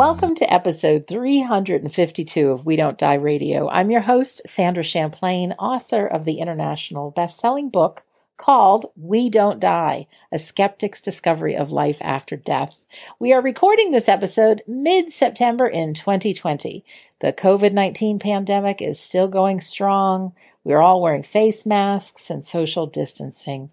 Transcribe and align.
Welcome 0.00 0.34
to 0.36 0.50
episode 0.50 1.06
352 1.08 2.48
of 2.48 2.64
We 2.64 2.76
Don't 2.76 2.96
Die 2.96 3.14
Radio. 3.16 3.68
I'm 3.68 3.90
your 3.90 4.00
host, 4.00 4.40
Sandra 4.48 4.82
Champlain, 4.82 5.52
author 5.58 6.06
of 6.06 6.24
the 6.24 6.38
international 6.38 7.10
best-selling 7.10 7.68
book 7.68 8.04
called 8.38 8.86
We 8.96 9.28
Don't 9.28 9.60
Die, 9.60 10.06
A 10.32 10.38
Skeptic's 10.38 11.02
Discovery 11.02 11.54
of 11.54 11.70
Life 11.70 11.98
After 12.00 12.34
Death. 12.34 12.76
We 13.18 13.34
are 13.34 13.42
recording 13.42 13.90
this 13.90 14.08
episode 14.08 14.62
mid-September 14.66 15.66
in 15.66 15.92
2020. 15.92 16.82
The 17.18 17.34
COVID-19 17.34 18.22
pandemic 18.22 18.80
is 18.80 18.98
still 18.98 19.28
going 19.28 19.60
strong. 19.60 20.32
We're 20.64 20.80
all 20.80 21.02
wearing 21.02 21.24
face 21.24 21.66
masks 21.66 22.30
and 22.30 22.46
social 22.46 22.86
distancing. 22.86 23.68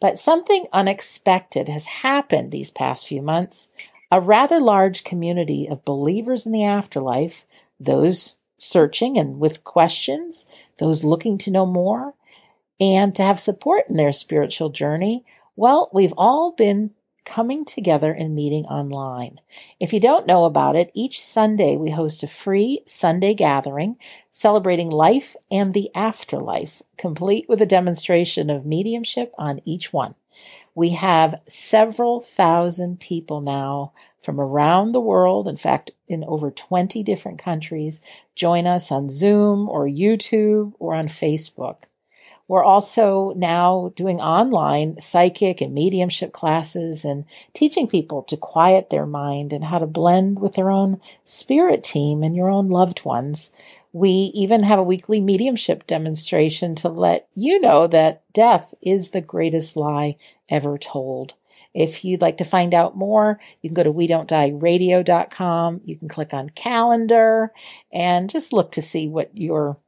But 0.00 0.16
something 0.16 0.66
unexpected 0.72 1.68
has 1.68 1.86
happened 1.86 2.52
these 2.52 2.70
past 2.70 3.08
few 3.08 3.20
months. 3.22 3.68
A 4.12 4.20
rather 4.20 4.60
large 4.60 5.04
community 5.04 5.66
of 5.66 5.86
believers 5.86 6.44
in 6.44 6.52
the 6.52 6.64
afterlife, 6.64 7.46
those 7.80 8.36
searching 8.58 9.16
and 9.16 9.40
with 9.40 9.64
questions, 9.64 10.44
those 10.78 11.02
looking 11.02 11.38
to 11.38 11.50
know 11.50 11.64
more, 11.64 12.12
and 12.78 13.14
to 13.14 13.22
have 13.22 13.40
support 13.40 13.84
in 13.88 13.96
their 13.96 14.12
spiritual 14.12 14.68
journey, 14.68 15.24
well, 15.56 15.88
we've 15.94 16.12
all 16.18 16.52
been 16.52 16.90
coming 17.24 17.64
together 17.64 18.12
and 18.12 18.34
meeting 18.34 18.66
online. 18.66 19.40
If 19.80 19.94
you 19.94 20.00
don't 20.00 20.26
know 20.26 20.44
about 20.44 20.76
it, 20.76 20.90
each 20.92 21.18
Sunday 21.18 21.78
we 21.78 21.92
host 21.92 22.22
a 22.22 22.26
free 22.26 22.82
Sunday 22.86 23.32
gathering 23.32 23.96
celebrating 24.30 24.90
life 24.90 25.36
and 25.50 25.72
the 25.72 25.88
afterlife, 25.94 26.82
complete 26.98 27.48
with 27.48 27.62
a 27.62 27.66
demonstration 27.66 28.50
of 28.50 28.66
mediumship 28.66 29.32
on 29.38 29.62
each 29.64 29.90
one. 29.90 30.16
We 30.74 30.90
have 30.90 31.40
several 31.46 32.20
thousand 32.20 33.00
people 33.00 33.40
now 33.40 33.92
from 34.22 34.40
around 34.40 34.92
the 34.92 35.00
world, 35.00 35.48
in 35.48 35.56
fact, 35.56 35.90
in 36.08 36.24
over 36.24 36.50
20 36.50 37.02
different 37.02 37.38
countries, 37.38 38.00
join 38.34 38.66
us 38.66 38.90
on 38.90 39.10
Zoom 39.10 39.68
or 39.68 39.86
YouTube 39.86 40.72
or 40.78 40.94
on 40.94 41.08
Facebook. 41.08 41.84
We're 42.48 42.64
also 42.64 43.32
now 43.36 43.92
doing 43.96 44.20
online 44.20 45.00
psychic 45.00 45.60
and 45.60 45.74
mediumship 45.74 46.32
classes 46.32 47.04
and 47.04 47.24
teaching 47.54 47.88
people 47.88 48.22
to 48.24 48.36
quiet 48.36 48.90
their 48.90 49.06
mind 49.06 49.52
and 49.52 49.64
how 49.64 49.78
to 49.78 49.86
blend 49.86 50.38
with 50.38 50.54
their 50.54 50.70
own 50.70 51.00
spirit 51.24 51.82
team 51.82 52.22
and 52.22 52.36
your 52.36 52.50
own 52.50 52.68
loved 52.68 53.04
ones. 53.04 53.52
We 53.92 54.08
even 54.34 54.62
have 54.62 54.78
a 54.78 54.84
weekly 54.84 55.20
mediumship 55.20 55.86
demonstration 55.86 56.74
to 56.76 56.88
let 56.88 57.28
you 57.34 57.60
know 57.60 57.86
that 57.88 58.22
death 58.32 58.74
is 58.80 59.10
the 59.10 59.20
greatest 59.20 59.76
lie 59.76 60.16
ever 60.48 60.78
told. 60.78 61.34
If 61.74 62.04
you'd 62.04 62.20
like 62.20 62.36
to 62.38 62.44
find 62.44 62.74
out 62.74 62.96
more, 62.96 63.40
you 63.60 63.70
can 63.70 63.74
go 63.74 63.82
to 63.82 63.90
we 63.90 64.06
don't 64.06 64.28
die 64.28 64.50
radio.com. 64.54 65.80
You 65.84 65.96
can 65.96 66.08
click 66.08 66.34
on 66.34 66.50
calendar 66.50 67.52
and 67.92 68.28
just 68.28 68.52
look 68.52 68.72
to 68.72 68.82
see 68.82 69.08
what 69.08 69.36
your 69.36 69.78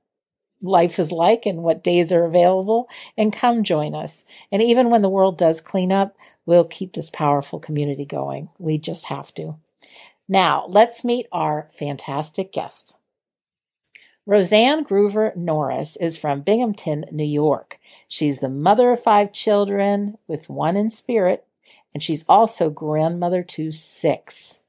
life 0.63 0.99
is 0.99 1.13
like 1.13 1.45
and 1.45 1.63
what 1.63 1.85
days 1.85 2.11
are 2.11 2.25
available 2.25 2.89
and 3.17 3.33
come 3.33 3.65
join 3.65 3.95
us. 3.95 4.25
And 4.51 4.63
even 4.63 4.91
when 4.91 5.03
the 5.03 5.11
world 5.11 5.37
does 5.37 5.61
clean 5.61 5.93
up, 5.93 6.17
we'll 6.47 6.65
keep 6.65 6.95
this 6.95 7.11
powerful 7.11 7.59
community 7.59 8.07
going. 8.07 8.49
We 8.59 8.79
just 8.79 9.07
have 9.07 9.35
to. 9.35 9.57
Now, 10.27 10.67
let's 10.69 11.05
meet 11.05 11.27
our 11.33 11.69
fantastic 11.73 12.51
guest. 12.53 12.97
Rosanne 14.27 14.87
Groover 14.87 15.37
Nooris 15.37 15.99
is 16.01 16.17
from 16.17 16.41
Binghamton, 16.41 17.05
New 17.13 17.25
York. 17.25 17.79
She's 18.09 18.39
the 18.39 18.49
mother 18.49 18.93
of 18.93 19.03
five 19.03 19.33
children 19.35 20.17
with 20.27 20.49
one 20.49 20.79
in 20.79 20.89
spirit, 20.89 21.45
and 21.93 22.03
she's 22.03 22.25
also 22.27 22.71
grandmother 22.71 23.43
to 23.43 23.71
six. 23.71 24.61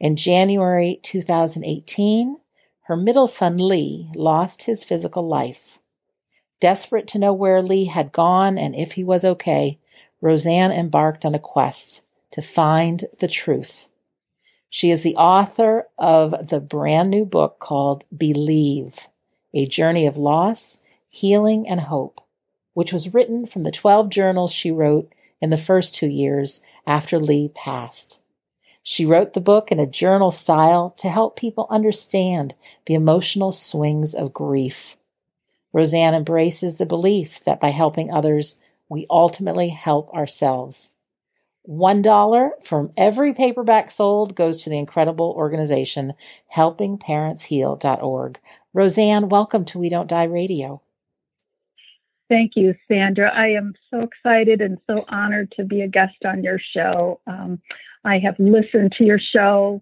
In 0.00 0.16
January 0.16 0.98
2018, 1.04 2.38
her 2.82 2.96
middle 2.96 3.28
son, 3.28 3.56
Lee, 3.56 4.10
lost 4.16 4.64
his 4.64 4.82
physical 4.82 5.26
life. 5.26 5.78
Desperate 6.58 7.06
to 7.08 7.18
know 7.18 7.32
where 7.32 7.62
Lee 7.62 7.84
had 7.84 8.10
gone 8.10 8.58
and 8.58 8.74
if 8.74 8.92
he 8.92 9.04
was 9.04 9.24
okay, 9.24 9.78
Rosanne 10.20 10.72
embarked 10.72 11.24
on 11.24 11.36
a 11.36 11.38
quest 11.38 12.02
to 12.32 12.42
find 12.42 13.04
the 13.20 13.28
truth. 13.28 13.86
She 14.74 14.90
is 14.90 15.04
the 15.04 15.14
author 15.14 15.86
of 16.00 16.48
the 16.48 16.58
brand 16.58 17.08
new 17.08 17.24
book 17.24 17.60
called 17.60 18.04
Believe, 18.14 19.06
A 19.54 19.66
Journey 19.66 20.04
of 20.04 20.18
Loss, 20.18 20.82
Healing, 21.08 21.68
and 21.68 21.82
Hope, 21.82 22.20
which 22.72 22.92
was 22.92 23.14
written 23.14 23.46
from 23.46 23.62
the 23.62 23.70
12 23.70 24.08
journals 24.08 24.50
she 24.50 24.72
wrote 24.72 25.12
in 25.40 25.50
the 25.50 25.56
first 25.56 25.94
two 25.94 26.08
years 26.08 26.60
after 26.88 27.20
Lee 27.20 27.52
passed. 27.54 28.18
She 28.82 29.06
wrote 29.06 29.34
the 29.34 29.40
book 29.40 29.70
in 29.70 29.78
a 29.78 29.86
journal 29.86 30.32
style 30.32 30.90
to 30.96 31.08
help 31.08 31.36
people 31.36 31.68
understand 31.70 32.56
the 32.86 32.94
emotional 32.94 33.52
swings 33.52 34.12
of 34.12 34.32
grief. 34.32 34.96
Rosanne 35.72 36.14
embraces 36.14 36.78
the 36.78 36.84
belief 36.84 37.38
that 37.44 37.60
by 37.60 37.68
helping 37.68 38.10
others, 38.10 38.58
we 38.88 39.06
ultimately 39.08 39.68
help 39.68 40.12
ourselves. 40.12 40.90
One 41.66 42.02
dollar 42.02 42.50
from 42.62 42.90
every 42.94 43.32
paperback 43.32 43.90
sold 43.90 44.36
goes 44.36 44.62
to 44.62 44.70
the 44.70 44.76
incredible 44.76 45.32
organization 45.34 46.12
helpingparentsheal.org. 46.54 48.38
Rosanne, 48.74 49.30
welcome 49.30 49.64
to 49.64 49.78
We 49.78 49.88
Don't 49.88 50.06
Die 50.06 50.24
Radio. 50.24 50.82
Thank 52.28 52.52
you, 52.56 52.74
Sandra. 52.86 53.32
I 53.34 53.48
am 53.48 53.72
so 53.90 54.00
excited 54.00 54.60
and 54.60 54.76
so 54.86 55.06
honored 55.08 55.54
to 55.56 55.64
be 55.64 55.80
a 55.80 55.88
guest 55.88 56.16
on 56.26 56.44
your 56.44 56.60
show. 56.74 57.20
Um, 57.26 57.58
I 58.04 58.18
have 58.18 58.38
listened 58.38 58.92
to 58.98 59.04
your 59.04 59.18
show, 59.18 59.80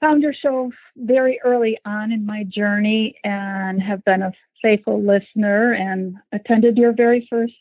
found 0.00 0.24
your 0.24 0.34
show 0.34 0.72
very 0.96 1.38
early 1.44 1.78
on 1.84 2.10
in 2.10 2.26
my 2.26 2.42
journey, 2.48 3.14
and 3.22 3.80
have 3.80 4.04
been 4.04 4.22
a 4.22 4.32
faithful 4.60 5.00
listener 5.00 5.74
and 5.74 6.16
attended 6.32 6.76
your 6.76 6.92
very 6.92 7.24
first 7.30 7.54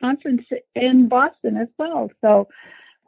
conference 0.00 0.42
in 0.74 1.08
Boston 1.08 1.56
as 1.56 1.68
well. 1.78 2.10
So 2.20 2.48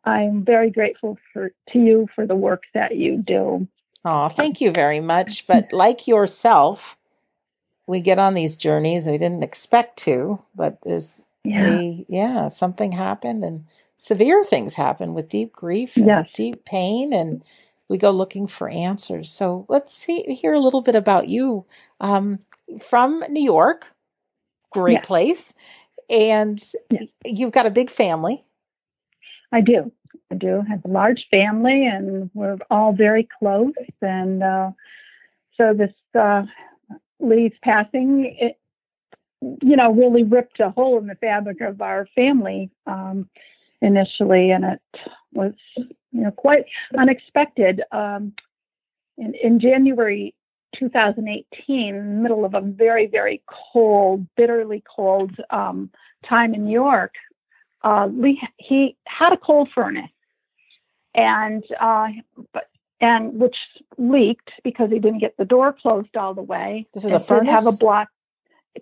I'm 0.05 0.45
very 0.45 0.71
grateful 0.71 1.19
for 1.33 1.53
to 1.73 1.79
you 1.79 2.09
for 2.15 2.27
the 2.27 2.37
work 2.37 2.63
that 2.75 2.97
you 2.97 3.19
do. 3.19 3.69
Oh, 4.05 4.29
thank 4.29 4.61
you 4.61 4.71
very 4.71 5.01
much. 5.01 5.47
But 5.47 5.73
like 5.73 6.07
yourself, 6.07 6.97
we 7.87 8.01
get 8.01 8.19
on 8.19 8.35
these 8.35 8.57
journeys 8.57 9.07
we 9.07 9.19
didn't 9.19 9.43
expect 9.43 9.99
to, 10.01 10.43
but 10.55 10.79
there's 10.83 11.27
yeah, 11.45 11.65
we, 11.65 12.07
yeah 12.09 12.49
something 12.49 12.93
happened 12.93 13.45
and 13.45 13.65
severe 13.97 14.45
things 14.45 14.75
happen 14.75 15.15
with 15.15 15.29
deep 15.29 15.53
grief 15.53 15.97
and 15.97 16.07
yes. 16.07 16.29
deep 16.33 16.65
pain 16.65 17.13
and 17.13 17.43
we 17.89 17.99
go 17.99 18.11
looking 18.11 18.47
for 18.47 18.69
answers. 18.69 19.31
So 19.31 19.67
let's 19.69 19.93
see 19.93 20.23
hear 20.35 20.53
a 20.53 20.61
little 20.61 20.83
bit 20.83 20.95
about 20.95 21.29
you 21.29 21.65
um, 22.01 22.39
from 22.81 23.25
New 23.31 23.43
York, 23.43 23.93
great 24.71 24.99
yes. 24.99 25.07
place, 25.07 25.55
and 26.11 26.61
yes. 26.91 27.05
you've 27.25 27.53
got 27.53 27.67
a 27.67 27.71
big 27.71 27.91
family. 27.91 28.43
I 29.53 29.61
do. 29.61 29.93
I 30.31 30.35
do 30.35 30.63
have 30.69 30.85
a 30.85 30.89
large 30.89 31.27
family, 31.31 31.87
and 31.87 32.31
we're 32.35 32.59
all 32.71 32.93
very 32.93 33.29
close. 33.39 33.73
And 34.03 34.43
uh, 34.43 34.71
so 35.57 35.73
this 35.73 35.93
uh, 36.19 36.43
Lee's 37.19 37.53
passing, 37.63 38.37
it, 38.39 38.59
you 39.63 39.77
know, 39.77 39.93
really 39.93 40.25
ripped 40.25 40.61
a 40.61 40.71
hole 40.71 40.99
in 40.99 41.07
the 41.07 41.15
fabric 41.15 41.61
of 41.61 41.81
our 41.81 42.07
family. 42.15 42.71
Um, 42.87 43.29
initially, 43.81 44.51
and 44.51 44.65
it 44.65 44.81
was 45.33 45.53
you 45.77 45.91
know 46.13 46.31
quite 46.31 46.65
unexpected. 46.97 47.83
Um, 47.93 48.33
in, 49.17 49.35
in 49.43 49.61
January 49.61 50.35
2018, 50.77 52.23
middle 52.23 52.45
of 52.45 52.55
a 52.55 52.61
very 52.61 53.07
very 53.07 53.43
cold, 53.73 54.27
bitterly 54.37 54.83
cold 54.95 55.33
um, 55.51 55.91
time 56.29 56.55
in 56.55 56.65
New 56.65 56.73
York, 56.73 57.15
uh, 57.83 58.07
Lee, 58.07 58.41
he 58.57 58.97
had 59.07 59.33
a 59.33 59.37
coal 59.37 59.69
furnace, 59.75 60.11
and 61.15 61.65
uh, 61.81 62.09
but 62.53 62.69
and 63.01 63.39
which 63.39 63.57
leaked 63.97 64.51
because 64.65 64.91
he 64.91 64.99
didn't 64.99 65.21
get 65.21 65.37
the 65.37 65.45
door 65.45 65.73
closed 65.73 66.17
all 66.17 66.35
the 66.35 66.43
way. 66.43 66.87
This 66.93 67.05
is 67.05 67.13
a 67.13 67.21
furnace. 67.21 67.51
Have 67.51 67.73
a 67.73 67.77
block 67.77 68.09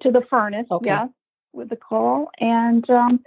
to 0.01 0.11
the 0.11 0.23
furnace. 0.29 0.67
Okay. 0.71 0.91
Yeah, 0.91 1.09
with 1.53 1.69
the 1.69 1.77
coal, 1.77 2.31
and 2.39 2.89
um, 2.89 3.21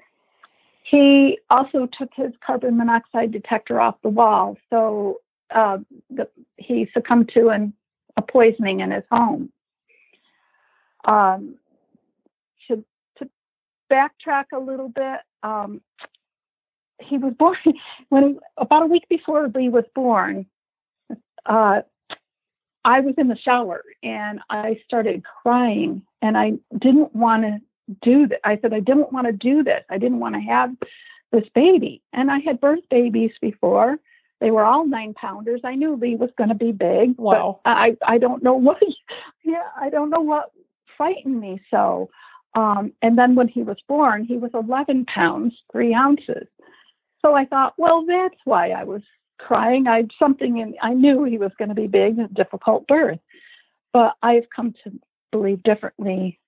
he 0.84 1.38
also 1.50 1.88
took 1.98 2.10
his 2.16 2.34
carbon 2.46 2.78
monoxide 2.78 3.32
detector 3.32 3.80
off 3.80 3.96
the 4.02 4.10
wall, 4.10 4.58
so 4.70 5.22
uh, 5.54 5.78
the, 6.10 6.28
he 6.58 6.88
succumbed 6.94 7.30
to 7.34 7.50
an, 7.50 7.74
a 8.20 8.32
poisoning 8.32 8.82
in 8.82 8.92
his 8.92 9.04
home. 9.12 9.52
Um, 11.06 11.56
to, 12.68 12.84
to 13.18 13.30
backtrack 13.92 14.46
a 14.54 14.60
little 14.60 14.90
bit, 14.90 15.20
um, 15.42 15.82
he 17.02 17.18
was 17.18 17.34
born 17.40 17.56
when 18.10 18.24
he, 18.24 18.40
about 18.58 18.84
a 18.84 18.88
week 18.88 19.08
before 19.10 19.50
Lee 19.56 19.70
was 19.70 19.86
born. 19.96 20.46
Uh, 21.46 21.82
I 22.86 23.00
was 23.00 23.16
in 23.18 23.28
the 23.28 23.38
shower 23.38 23.84
and 24.04 24.40
I 24.50 24.80
started 24.86 25.24
crying, 25.24 26.04
and 26.22 26.38
I 26.38 26.54
didn't 26.78 27.16
want 27.16 27.44
to 27.44 27.60
do 28.02 28.28
that. 28.28 28.40
I 28.44 28.58
said, 28.62 28.74
I 28.74 28.80
didn't 28.80 29.14
want 29.14 29.28
to 29.28 29.34
do 29.34 29.64
this. 29.64 29.84
I 29.90 29.98
didn't 29.98 30.20
want 30.20 30.36
to 30.36 30.42
have 30.42 30.72
this 31.32 31.46
baby. 31.56 32.02
And 32.14 32.30
I 32.30 32.40
had 32.40 32.62
birth 32.62 32.84
babies 32.90 33.32
before, 33.42 33.98
they 34.40 34.52
were 34.52 34.64
all 34.64 34.86
nine 34.86 35.14
pounders. 35.14 35.62
I 35.64 35.76
knew 35.76 35.96
Lee 35.96 36.16
was 36.16 36.30
going 36.38 36.50
to 36.50 36.56
be 36.56 36.72
big. 36.72 37.18
Wow. 37.18 37.60
I 37.66 37.98
I 38.06 38.18
don't 38.18 38.44
know 38.44 38.54
what. 38.68 38.82
Yeah, 39.44 39.68
I 39.80 39.90
don't 39.90 40.10
know 40.10 40.22
what 40.22 40.52
frightened 40.98 41.40
me 41.40 41.62
so. 41.72 42.10
Um, 42.56 42.94
and 43.02 43.18
then 43.18 43.36
when 43.36 43.48
he 43.48 43.64
was 43.64 43.78
born, 43.88 44.24
he 44.24 44.38
was 44.38 44.52
11 44.54 45.06
pounds 45.06 45.54
three 45.72 45.94
ounces. 45.94 46.48
So 47.22 47.34
I 47.36 47.46
thought, 47.46 47.74
well, 47.78 48.06
that's 48.06 48.40
why 48.44 48.72
I 48.72 48.84
was 48.84 49.02
crying. 49.38 49.88
I 49.88 50.04
something 50.18 50.58
in 50.58 50.76
I 50.82 50.94
knew 50.94 51.24
he 51.24 51.38
was 51.38 51.52
going 51.58 51.70
to 51.70 51.76
be 51.76 51.88
big, 51.88 52.20
a 52.20 52.28
difficult 52.28 52.88
birth. 52.88 53.20
But 53.94 54.14
I've 54.22 54.48
come 54.56 54.74
to 54.84 55.00
believe 55.32 55.64
differently 55.64 56.40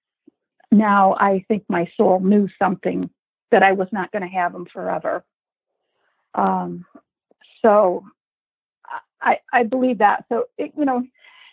now. 0.72 1.16
I 1.20 1.46
think 1.48 1.64
my 1.68 1.90
soul 1.98 2.20
knew 2.20 2.48
something 2.60 3.10
that 3.52 3.64
I 3.64 3.74
was 3.74 3.88
not 3.92 4.12
going 4.12 4.24
to 4.24 4.36
have 4.36 4.54
him 4.54 4.66
forever. 4.72 5.24
Um, 6.34 6.86
so 7.62 8.06
I 9.22 9.40
I 9.54 9.64
believe 9.64 10.00
that. 10.00 10.26
So 10.30 10.46
it, 10.58 10.72
you 10.78 10.86
know, 10.86 11.04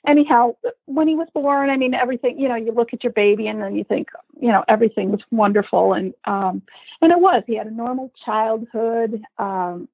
anyhow, 0.06 0.56
when 0.86 1.08
he 1.08 1.14
was 1.14 1.28
born, 1.34 1.70
I 1.70 1.76
mean, 1.76 1.94
everything, 1.94 2.38
you 2.38 2.48
know, 2.48 2.56
you 2.56 2.72
look 2.72 2.92
at 2.92 3.02
your 3.02 3.12
baby 3.12 3.46
and 3.46 3.60
then 3.62 3.74
you 3.74 3.84
think, 3.84 4.08
you 4.40 4.48
know, 4.48 4.64
everything 4.68 5.10
was 5.10 5.20
wonderful. 5.30 5.92
And, 5.92 6.14
um, 6.24 6.62
and 7.00 7.12
it 7.12 7.18
was, 7.18 7.42
he 7.46 7.56
had 7.56 7.66
a 7.66 7.70
normal 7.70 8.12
childhood. 8.24 9.22
Um, 9.38 9.88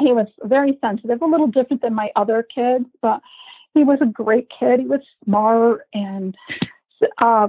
he 0.00 0.12
was 0.12 0.26
very 0.42 0.78
sensitive, 0.80 1.22
a 1.22 1.26
little 1.26 1.46
different 1.46 1.82
than 1.82 1.94
my 1.94 2.10
other 2.16 2.42
kids, 2.42 2.86
but 3.02 3.20
he 3.74 3.84
was 3.84 3.98
a 4.00 4.06
great 4.06 4.48
kid. 4.58 4.80
He 4.80 4.86
was 4.86 5.00
smart. 5.24 5.86
And, 5.92 6.36
uh, 7.18 7.48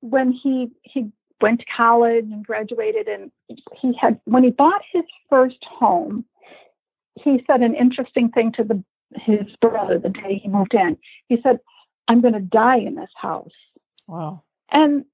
when 0.00 0.32
he, 0.32 0.70
he 0.82 1.10
went 1.40 1.60
to 1.60 1.66
college 1.74 2.24
and 2.24 2.44
graduated 2.44 3.08
and 3.08 3.30
he 3.80 3.92
had, 4.00 4.20
when 4.24 4.44
he 4.44 4.50
bought 4.50 4.82
his 4.92 5.04
first 5.30 5.64
home, 5.64 6.24
he 7.14 7.42
said 7.46 7.60
an 7.60 7.74
interesting 7.74 8.30
thing 8.30 8.52
to 8.52 8.64
the 8.64 8.82
his 9.14 9.46
brother 9.60 9.98
the 9.98 10.08
day 10.08 10.40
he 10.42 10.48
moved 10.48 10.74
in. 10.74 10.96
He 11.28 11.38
said, 11.42 11.60
I'm 12.08 12.20
going 12.20 12.34
to 12.34 12.40
die 12.40 12.78
in 12.78 12.94
this 12.94 13.10
house. 13.14 13.52
Wow. 14.06 14.42
And 14.70 15.04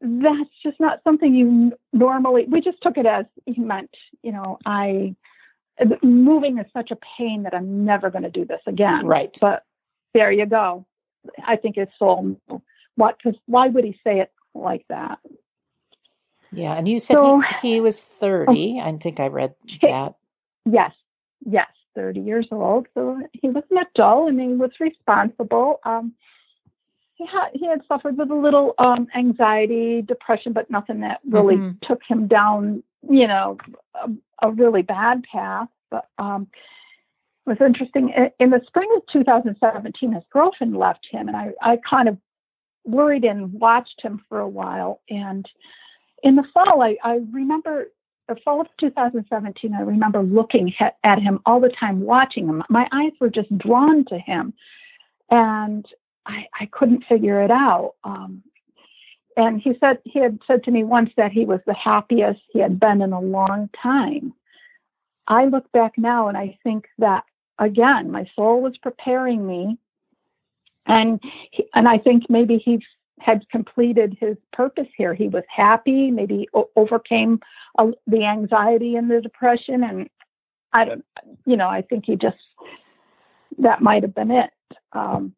that's 0.00 0.50
just 0.62 0.78
not 0.78 1.00
something 1.04 1.34
you 1.34 1.72
normally, 1.92 2.46
we 2.48 2.60
just 2.60 2.78
took 2.82 2.96
it 2.96 3.06
as 3.06 3.26
he 3.46 3.60
meant, 3.60 3.90
you 4.22 4.32
know, 4.32 4.58
I, 4.64 5.14
moving 6.02 6.58
is 6.58 6.66
such 6.72 6.90
a 6.90 6.98
pain 7.18 7.44
that 7.44 7.54
I'm 7.54 7.84
never 7.84 8.10
going 8.10 8.24
to 8.24 8.30
do 8.30 8.44
this 8.44 8.60
again. 8.66 9.06
Right. 9.06 9.36
But 9.40 9.64
there 10.14 10.32
you 10.32 10.46
go. 10.46 10.86
I 11.44 11.56
think 11.56 11.76
his 11.76 11.88
soul, 11.98 12.40
what, 12.94 13.16
because 13.22 13.38
why 13.46 13.68
would 13.68 13.84
he 13.84 13.98
say 14.04 14.20
it 14.20 14.32
like 14.54 14.84
that? 14.88 15.18
Yeah. 16.52 16.74
And 16.74 16.88
you 16.88 16.98
said 16.98 17.18
so, 17.18 17.40
he, 17.60 17.74
he, 17.74 17.80
was 17.80 18.02
30. 18.02 18.80
I 18.80 18.92
think 18.92 19.20
I 19.20 19.26
read 19.26 19.54
that. 19.82 20.14
Yes. 20.64 20.92
Yes. 21.44 21.68
30 21.98 22.20
years 22.20 22.46
old. 22.52 22.86
So 22.94 23.20
he 23.32 23.48
was 23.48 23.64
an 23.70 23.78
adult 23.78 24.28
and 24.28 24.40
he 24.40 24.48
was 24.48 24.70
responsible. 24.78 25.80
Um, 25.84 26.14
he 27.14 27.26
had 27.26 27.48
he 27.52 27.66
had 27.66 27.80
suffered 27.88 28.16
with 28.16 28.30
a 28.30 28.34
little 28.34 28.74
um, 28.78 29.08
anxiety, 29.16 30.02
depression, 30.02 30.52
but 30.52 30.70
nothing 30.70 31.00
that 31.00 31.18
really 31.28 31.56
mm-hmm. 31.56 31.72
took 31.82 32.00
him 32.08 32.28
down, 32.28 32.84
you 33.10 33.26
know, 33.26 33.58
a, 33.96 34.46
a 34.46 34.52
really 34.52 34.82
bad 34.82 35.24
path. 35.24 35.68
But 35.90 36.08
um, 36.18 36.46
it 37.44 37.50
was 37.50 37.58
interesting. 37.60 38.14
In 38.38 38.50
the 38.50 38.60
spring 38.68 38.88
of 38.96 39.02
2017, 39.12 40.12
his 40.12 40.22
girlfriend 40.32 40.76
left 40.76 41.08
him, 41.10 41.26
and 41.26 41.36
I, 41.36 41.50
I 41.60 41.78
kind 41.88 42.08
of 42.08 42.16
worried 42.84 43.24
and 43.24 43.52
watched 43.54 44.00
him 44.00 44.22
for 44.28 44.38
a 44.38 44.48
while. 44.48 45.00
And 45.10 45.44
in 46.22 46.36
the 46.36 46.44
fall, 46.54 46.82
I, 46.82 46.96
I 47.02 47.20
remember 47.32 47.88
the 48.28 48.36
fall 48.44 48.60
of 48.60 48.68
2017, 48.78 49.74
I 49.74 49.80
remember 49.80 50.22
looking 50.22 50.72
at 51.02 51.18
him 51.18 51.40
all 51.46 51.60
the 51.60 51.72
time, 51.80 52.00
watching 52.00 52.46
him. 52.46 52.62
My 52.68 52.86
eyes 52.92 53.12
were 53.20 53.30
just 53.30 53.56
drawn 53.56 54.04
to 54.06 54.18
him, 54.18 54.52
and 55.30 55.86
I, 56.26 56.46
I 56.60 56.66
couldn't 56.66 57.04
figure 57.08 57.42
it 57.42 57.50
out. 57.50 57.94
Um, 58.04 58.42
and 59.36 59.60
he 59.60 59.72
said 59.80 59.98
he 60.04 60.18
had 60.18 60.38
said 60.46 60.64
to 60.64 60.70
me 60.70 60.84
once 60.84 61.10
that 61.16 61.32
he 61.32 61.44
was 61.44 61.60
the 61.66 61.74
happiest 61.74 62.40
he 62.50 62.58
had 62.58 62.78
been 62.78 63.00
in 63.00 63.12
a 63.12 63.20
long 63.20 63.70
time. 63.82 64.34
I 65.26 65.46
look 65.46 65.70
back 65.72 65.92
now 65.96 66.28
and 66.28 66.36
I 66.36 66.58
think 66.64 66.86
that 66.98 67.24
again, 67.58 68.10
my 68.10 68.26
soul 68.34 68.60
was 68.60 68.76
preparing 68.78 69.46
me, 69.46 69.78
and 70.86 71.20
he, 71.50 71.66
and 71.74 71.88
I 71.88 71.98
think 71.98 72.24
maybe 72.28 72.58
he 72.58 72.84
had 73.20 73.48
completed 73.50 74.16
his 74.20 74.36
purpose 74.52 74.88
here. 74.96 75.14
He 75.14 75.28
was 75.28 75.44
happy, 75.54 76.10
maybe 76.10 76.48
overcame 76.76 77.40
uh, 77.78 77.88
the 78.06 78.24
anxiety 78.24 78.96
and 78.96 79.10
the 79.10 79.20
depression, 79.20 79.84
and 79.84 80.08
I 80.72 80.84
don't, 80.84 81.04
you 81.46 81.56
know, 81.56 81.68
I 81.68 81.82
think 81.82 82.04
he 82.06 82.16
just 82.16 82.36
that 83.58 83.82
might 83.82 84.02
have 84.02 84.14
been 84.14 84.30
it. 84.30 84.50
Um, 84.92 85.34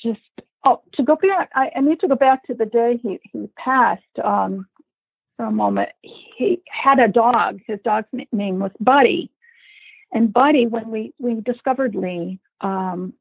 just 0.00 0.20
oh, 0.64 0.82
to 0.94 1.02
go 1.02 1.16
back, 1.16 1.50
I, 1.54 1.70
I, 1.74 1.80
need 1.80 2.00
to 2.00 2.08
go 2.08 2.14
back 2.14 2.44
to 2.46 2.54
the 2.54 2.66
day 2.66 2.98
he 3.02 3.20
he 3.32 3.48
passed. 3.56 4.02
Um, 4.22 4.66
for 5.36 5.46
a 5.46 5.52
moment, 5.52 5.90
he 6.02 6.62
had 6.70 6.98
a 6.98 7.08
dog. 7.08 7.60
His 7.66 7.78
dog's 7.84 8.08
name 8.32 8.58
was 8.58 8.72
Buddy, 8.80 9.30
and 10.12 10.32
Buddy, 10.32 10.66
when 10.66 10.90
we 10.90 11.12
we 11.18 11.40
discovered 11.40 11.94
Lee, 11.94 12.38
um, 12.60 13.12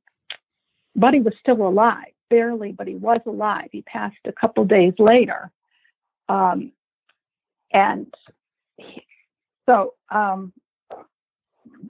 Buddy 0.96 1.20
was 1.20 1.34
still 1.42 1.68
alive 1.68 2.15
barely, 2.30 2.72
but 2.72 2.88
he 2.88 2.96
was 2.96 3.22
alive. 3.26 3.70
He 3.72 3.82
passed 3.82 4.18
a 4.26 4.32
couple 4.32 4.66
days 4.66 4.94
later. 5.00 5.52
Um, 6.28 6.72
and 7.72 8.14
he, 8.78 9.04
so 9.66 9.94
um, 10.10 10.54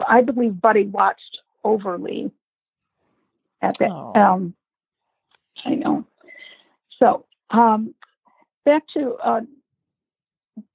I 0.07 0.21
believe 0.21 0.59
Buddy 0.59 0.83
watched 0.83 1.39
over 1.63 1.97
Lee 1.97 2.31
at 3.61 3.77
that. 3.79 3.89
Oh. 3.89 4.13
Um, 4.15 4.55
I 5.63 5.75
know. 5.75 6.05
So 6.99 7.25
um, 7.49 7.93
back 8.65 8.83
to 8.95 9.13
uh, 9.23 9.41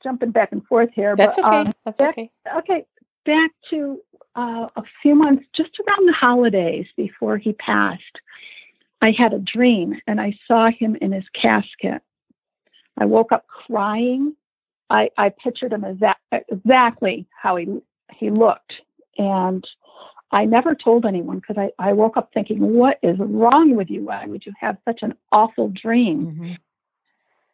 jumping 0.03 0.31
back 0.31 0.53
and 0.53 0.65
forth 0.67 0.91
here. 0.95 1.17
That's 1.17 1.37
but, 1.37 1.47
okay. 1.47 1.57
Um, 1.57 1.75
That's 1.85 2.01
back, 2.01 2.15
okay. 2.15 2.31
Okay, 2.57 2.87
back 3.25 3.51
to 3.71 4.01
uh, 4.37 4.69
a 4.77 4.83
few 5.03 5.15
months, 5.15 5.45
just 5.55 5.71
around 5.81 6.07
the 6.07 6.13
holidays 6.13 6.87
before 6.97 7.39
he 7.39 7.53
passed. 7.55 8.03
I 9.03 9.13
had 9.17 9.33
a 9.33 9.39
dream 9.39 10.01
and 10.07 10.21
I 10.21 10.35
saw 10.47 10.71
him 10.71 10.97
in 11.01 11.13
his 11.13 11.25
casket. 11.41 12.03
I 12.99 13.07
woke 13.07 13.33
up 13.33 13.47
crying. 13.47 14.35
I, 14.91 15.09
I 15.17 15.31
pictured 15.31 15.73
him 15.73 15.83
exa- 15.83 16.43
exactly 16.51 17.27
how 17.41 17.57
he 17.57 17.67
he 18.13 18.29
looked, 18.29 18.73
and 19.17 19.65
I 20.33 20.45
never 20.45 20.75
told 20.75 21.07
anyone 21.07 21.39
because 21.39 21.57
I, 21.57 21.71
I 21.79 21.93
woke 21.93 22.17
up 22.17 22.31
thinking, 22.35 22.75
"What 22.75 22.99
is 23.03 23.17
wrong 23.19 23.77
with 23.77 23.89
you? 23.89 24.05
Why 24.05 24.27
would 24.27 24.45
you 24.45 24.53
have 24.61 24.77
such 24.85 25.01
an 25.03 25.15
awful 25.31 25.69
dream?" 25.69 26.59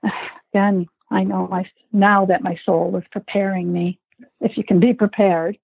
Mm-hmm. 0.03 0.87
I 1.11 1.23
know 1.23 1.47
my 1.49 1.65
now 1.93 2.26
that 2.26 2.43
my 2.43 2.57
soul 2.65 2.91
was 2.91 3.05
preparing 3.12 3.73
me. 3.73 3.99
If 4.41 4.57
you 4.57 4.65
can 4.65 4.81
be 4.81 4.95
prepared. 4.95 5.59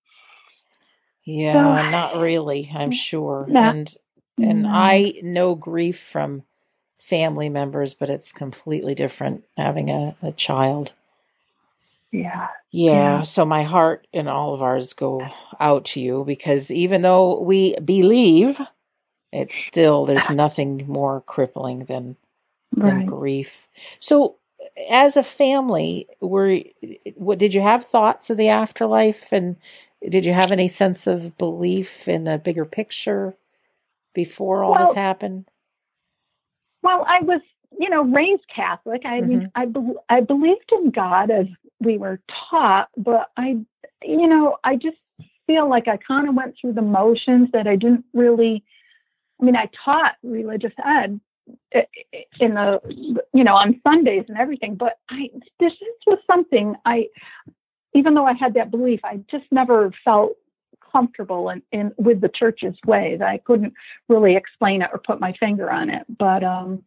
Yeah, 1.24 1.52
so, 1.52 1.90
not 1.90 2.16
really. 2.18 2.70
I'm 2.74 2.90
sure, 2.90 3.48
and 3.54 3.92
and 4.38 4.64
mm-hmm. 4.64 4.74
I 4.74 5.14
know 5.22 5.54
grief 5.54 5.98
from 5.98 6.44
family 6.98 7.48
members, 7.48 7.94
but 7.94 8.08
it's 8.08 8.32
completely 8.32 8.94
different 8.94 9.44
having 9.56 9.90
a, 9.90 10.14
a 10.22 10.32
child. 10.32 10.92
Yeah. 12.10 12.48
yeah. 12.70 12.92
Yeah. 12.92 13.22
So 13.22 13.44
my 13.44 13.64
heart 13.64 14.06
and 14.12 14.28
all 14.28 14.54
of 14.54 14.62
ours 14.62 14.92
go 14.92 15.26
out 15.58 15.86
to 15.86 16.00
you 16.00 16.24
because 16.24 16.70
even 16.70 17.02
though 17.02 17.40
we 17.40 17.74
believe, 17.80 18.60
it's 19.32 19.56
still, 19.56 20.04
there's 20.04 20.30
nothing 20.30 20.84
more 20.86 21.22
crippling 21.22 21.86
than, 21.86 22.16
than 22.72 23.06
grief. 23.06 23.66
So 23.98 24.36
as 24.90 25.16
a 25.16 25.22
family, 25.22 26.06
were, 26.20 26.60
what, 27.14 27.38
did 27.38 27.52
you 27.52 27.62
have 27.62 27.84
thoughts 27.84 28.30
of 28.30 28.36
the 28.36 28.48
afterlife 28.48 29.32
and 29.32 29.56
did 30.08 30.24
you 30.24 30.32
have 30.32 30.52
any 30.52 30.68
sense 30.68 31.06
of 31.06 31.36
belief 31.38 32.08
in 32.08 32.26
a 32.26 32.38
bigger 32.38 32.64
picture? 32.64 33.34
Before 34.14 34.62
all 34.62 34.72
well, 34.72 34.86
this 34.86 34.94
happened? 34.94 35.48
Well, 36.82 37.04
I 37.08 37.20
was, 37.20 37.40
you 37.78 37.88
know, 37.88 38.02
raised 38.02 38.44
Catholic. 38.54 39.02
I 39.04 39.20
mm-hmm. 39.20 39.28
mean, 39.28 39.50
I 39.54 39.66
be- 39.66 39.94
I 40.08 40.20
believed 40.20 40.70
in 40.72 40.90
God 40.90 41.30
as 41.30 41.46
we 41.80 41.98
were 41.98 42.20
taught, 42.50 42.88
but 42.96 43.30
I, 43.36 43.58
you 44.02 44.26
know, 44.26 44.58
I 44.64 44.76
just 44.76 44.96
feel 45.46 45.68
like 45.68 45.88
I 45.88 45.96
kind 45.96 46.28
of 46.28 46.34
went 46.34 46.54
through 46.60 46.74
the 46.74 46.82
motions 46.82 47.48
that 47.52 47.66
I 47.66 47.76
didn't 47.76 48.04
really. 48.12 48.64
I 49.40 49.44
mean, 49.44 49.56
I 49.56 49.68
taught 49.84 50.14
religious 50.22 50.72
ed 50.84 51.20
in 52.40 52.54
the, 52.54 52.80
you 53.34 53.44
know, 53.44 53.54
on 53.54 53.80
Sundays 53.82 54.24
and 54.28 54.38
everything, 54.38 54.76
but 54.76 54.98
I 55.10 55.30
this 55.58 55.72
was 56.06 56.18
something 56.26 56.76
I, 56.84 57.06
even 57.94 58.14
though 58.14 58.26
I 58.26 58.34
had 58.34 58.54
that 58.54 58.70
belief, 58.70 59.00
I 59.04 59.20
just 59.30 59.44
never 59.50 59.92
felt 60.04 60.36
comfortable 60.92 61.48
in, 61.48 61.62
in 61.72 61.92
with 61.96 62.20
the 62.20 62.28
church's 62.28 62.76
ways. 62.86 63.20
I 63.20 63.38
couldn't 63.38 63.72
really 64.08 64.36
explain 64.36 64.82
it 64.82 64.90
or 64.92 64.98
put 64.98 65.20
my 65.20 65.32
finger 65.40 65.70
on 65.70 65.90
it, 65.90 66.04
but 66.18 66.44
um, 66.44 66.82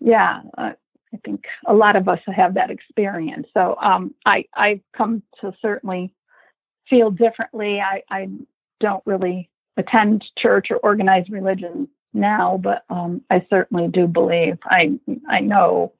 yeah, 0.00 0.42
uh, 0.58 0.72
I 1.14 1.16
think 1.24 1.44
a 1.66 1.74
lot 1.74 1.96
of 1.96 2.08
us 2.08 2.20
have 2.26 2.54
that 2.54 2.70
experience. 2.70 3.46
So 3.54 3.76
um, 3.80 4.14
I 4.26 4.44
I've 4.54 4.80
come 4.96 5.22
to 5.40 5.52
certainly 5.62 6.12
feel 6.88 7.10
differently. 7.10 7.80
I, 7.80 8.02
I 8.10 8.28
don't 8.80 9.02
really 9.06 9.48
attend 9.76 10.24
church 10.38 10.68
or 10.70 10.76
organized 10.78 11.30
religion 11.30 11.88
now, 12.12 12.60
but 12.62 12.84
um, 12.90 13.22
I 13.30 13.46
certainly 13.48 13.88
do 13.88 14.06
believe. 14.06 14.58
I 14.64 14.98
I 15.28 15.40
know. 15.40 15.92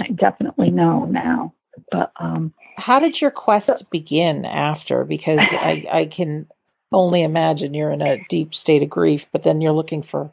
I 0.00 0.08
definitely 0.10 0.70
know 0.70 1.04
now. 1.06 1.52
But 1.90 2.12
um, 2.16 2.52
how 2.76 2.98
did 2.98 3.20
your 3.20 3.30
quest 3.30 3.66
so, 3.66 3.86
begin 3.90 4.44
after? 4.44 5.04
Because 5.04 5.40
I 5.40 5.86
I 5.90 6.04
can 6.06 6.46
only 6.92 7.22
imagine 7.22 7.74
you're 7.74 7.90
in 7.90 8.02
a 8.02 8.24
deep 8.28 8.54
state 8.54 8.82
of 8.82 8.90
grief, 8.90 9.26
but 9.32 9.42
then 9.42 9.60
you're 9.60 9.72
looking 9.72 10.02
for 10.02 10.30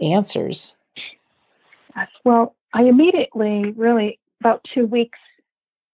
answers. 0.00 0.74
Yes. 1.96 2.08
Well, 2.24 2.54
I 2.72 2.84
immediately, 2.84 3.72
really, 3.76 4.18
about 4.40 4.66
two 4.74 4.86
weeks 4.86 5.18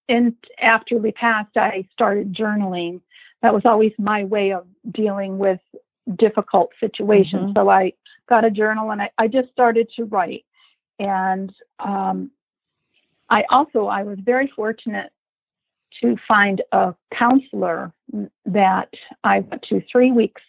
in 0.09 0.35
after 0.61 0.97
we 0.97 1.13
passed, 1.13 1.57
I 1.57 1.87
started 1.93 2.35
journaling. 2.35 3.01
That 3.43 3.55
was 3.55 3.63
always 3.65 3.93
my 3.99 4.25
way 4.25 4.53
of 4.53 4.67
dealing 4.91 5.39
with 5.39 5.61
difficult 6.17 6.73
situations. 6.81 7.43
Mm-hmm. 7.43 7.53
So 7.57 7.71
I 7.71 7.93
got 8.29 8.45
a 8.45 8.51
journal 8.51 8.91
and 8.91 9.03
I, 9.03 9.11
I 9.17 9.29
just 9.29 9.51
started 9.51 9.89
to 9.97 10.05
write. 10.05 10.45
And 10.99 11.53
um, 11.79 12.31
I 13.31 13.45
also 13.51 13.87
I 13.87 14.03
was 14.03 14.19
very 14.21 14.53
fortunate 14.55 15.13
to 16.03 16.17
find 16.27 16.63
a 16.73 16.95
counselor 17.17 17.93
that 18.45 18.89
I 19.25 19.41
went 19.41 19.63
to 19.69 19.83
three 19.91 20.13
weeks 20.13 20.43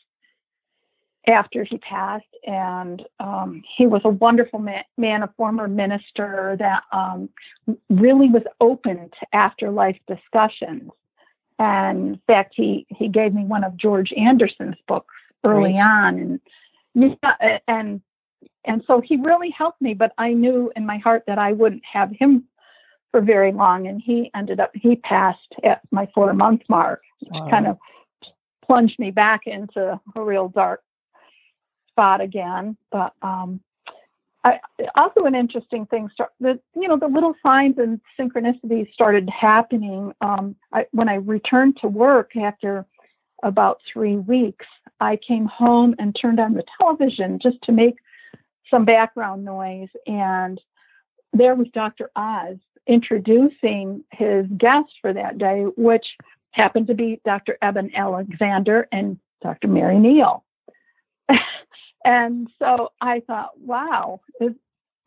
after 1.28 1.64
he 1.64 1.78
passed, 1.78 2.26
and 2.46 3.04
um, 3.20 3.62
he 3.78 3.86
was 3.86 4.02
a 4.04 4.10
wonderful 4.10 4.60
man, 4.60 4.84
man, 4.98 5.22
a 5.22 5.32
former 5.38 5.68
minister 5.68 6.56
that 6.60 6.84
um, 6.92 7.30
really 7.90 8.30
was 8.30 8.44
open 8.60 9.10
to 9.20 9.36
afterlife 9.36 9.98
discussions. 10.08 10.92
And 11.60 12.08
in 12.08 12.22
fact, 12.26 12.54
he 12.56 12.88
he 12.90 13.08
gave 13.08 13.36
me 13.36 13.44
one 13.44 13.64
of 13.64 13.78
George 13.78 14.12
Anderson's 14.18 14.78
books 14.88 15.14
early 15.44 15.78
on, 15.78 16.18
and 16.18 16.40
yeah, 16.96 17.60
and 17.68 18.02
and 18.66 18.84
so 18.88 19.00
he 19.00 19.18
really 19.18 19.52
helped 19.52 19.80
me. 19.80 19.94
But 19.94 20.14
I 20.18 20.34
knew 20.34 20.72
in 20.76 20.88
my 20.88 20.98
heart 20.98 21.24
that 21.28 21.38
I 21.38 21.52
wouldn't 21.52 21.84
have 21.86 22.10
him 22.12 22.46
for 23.12 23.22
very 23.22 23.52
long, 23.52 23.88
and 23.88 24.02
he 24.02 24.32
ended 24.36 24.60
up 24.60 24.72
he 24.74 24.96
passed 24.96 25.54
at 25.64 25.82
my 25.92 26.08
four 26.16 26.34
month 26.34 26.62
mark, 26.70 27.02
which 27.20 27.32
wow. 27.32 27.50
kind 27.50 27.68
of 27.68 27.78
plunged 28.66 28.98
me 29.00 29.12
back 29.12 29.42
into 29.46 30.00
a 30.16 30.22
real 30.22 30.48
dark 30.48 30.82
spot 31.90 32.22
again. 32.22 32.78
But 32.92 33.14
um, 33.22 33.60
I, 34.44 34.60
also 34.96 35.26
an 35.26 35.36
interesting 35.36 35.86
thing, 35.86 36.10
start, 36.14 36.32
the 36.40 36.60
you 36.76 36.88
know 36.88 36.98
the 36.98 37.08
little 37.08 37.36
signs 37.44 37.78
and 37.78 38.00
synchronicities 38.20 38.92
started 38.94 39.30
happening 39.30 40.14
um, 40.22 40.56
I, 40.74 40.86
when 40.92 41.10
I 41.10 41.16
returned 41.16 41.78
to 41.82 41.88
work 41.88 42.36
after 42.36 42.86
about 43.44 43.80
three 43.92 44.18
weeks. 44.18 44.66
I 45.00 45.18
came 45.28 45.46
home 45.46 45.96
and 46.00 46.16
turned 46.20 46.40
on 46.40 46.54
the 46.54 46.64
television 46.80 47.40
just 47.42 47.58
to 47.64 47.72
make 47.72 47.96
some 48.70 48.86
background 48.86 49.44
noise, 49.44 49.90
and 50.08 50.60
there 51.34 51.56
was 51.56 51.68
Dr. 51.74 52.10
Oz 52.16 52.58
introducing 52.88 54.04
his 54.12 54.46
guest 54.58 54.90
for 55.02 55.14
that 55.14 55.38
day, 55.38 55.66
which 55.78 56.06
happened 56.52 56.88
to 56.88 56.94
be 56.94 57.22
Dr. 57.26 57.58
Eben 57.62 57.92
Alexander 57.96 58.88
and 58.92 59.18
Dr. 59.42 59.68
Mary 59.68 60.00
Neal. 60.00 60.44
and 62.06 62.48
so 62.60 62.90
I 63.00 63.22
thought, 63.26 63.52
wow, 63.60 64.22
it, 64.40 64.56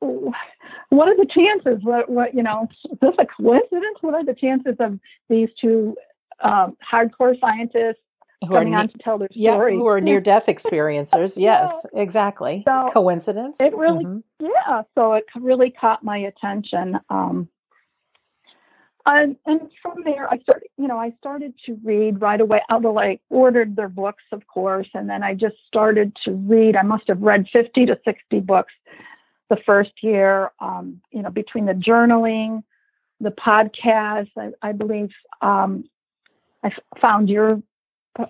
what 0.00 1.08
are 1.08 1.16
the 1.16 1.26
chances? 1.30 1.82
What, 1.82 2.08
what, 2.08 2.34
you 2.34 2.42
know, 2.42 2.68
is 2.90 2.98
this 3.00 3.14
a 3.18 3.26
coincidence? 3.26 3.98
What 4.00 4.14
are 4.14 4.24
the 4.24 4.34
chances 4.34 4.76
of 4.80 4.98
these 5.28 5.48
two 5.60 5.96
um, 6.42 6.76
hardcore 6.92 7.38
scientists 7.40 8.00
who 8.42 8.48
coming 8.48 8.74
on 8.74 8.88
to 8.88 8.98
tell 8.98 9.18
their 9.18 9.28
story? 9.30 9.74
Yeah, 9.74 9.78
who 9.78 9.86
are 9.86 10.00
near 10.00 10.20
death 10.20 10.46
experiencers. 10.48 11.36
yes, 11.36 11.86
exactly. 11.94 12.62
So 12.64 12.86
Coincidence? 12.90 13.60
It 13.60 13.74
really, 13.76 14.04
mm-hmm. 14.04 14.46
yeah. 14.46 14.82
So 14.94 15.14
it 15.14 15.24
really 15.36 15.70
caught 15.70 16.02
my 16.02 16.18
attention. 16.18 16.98
Um, 17.08 17.48
and, 19.06 19.36
and 19.46 19.60
from 19.82 20.02
there, 20.04 20.32
I 20.32 20.38
started, 20.38 20.68
you 20.78 20.88
know, 20.88 20.98
I 20.98 21.12
started 21.18 21.52
to 21.66 21.78
read 21.84 22.20
right 22.20 22.40
away. 22.40 22.62
Although 22.70 22.98
I 22.98 23.18
ordered 23.28 23.76
their 23.76 23.88
books, 23.88 24.22
of 24.32 24.46
course, 24.46 24.88
and 24.94 25.08
then 25.08 25.22
I 25.22 25.34
just 25.34 25.56
started 25.66 26.16
to 26.24 26.32
read. 26.32 26.74
I 26.76 26.82
must 26.82 27.04
have 27.08 27.20
read 27.20 27.46
50 27.52 27.86
to 27.86 27.98
60 28.04 28.40
books 28.40 28.72
the 29.50 29.58
first 29.66 29.92
year. 30.02 30.52
Um, 30.58 31.00
you 31.10 31.22
know, 31.22 31.30
between 31.30 31.66
the 31.66 31.74
journaling, 31.74 32.62
the 33.20 33.30
podcast, 33.30 34.30
I, 34.38 34.50
I 34.62 34.72
believe 34.72 35.10
um, 35.42 35.84
I 36.62 36.70
found 37.00 37.28
your 37.28 37.50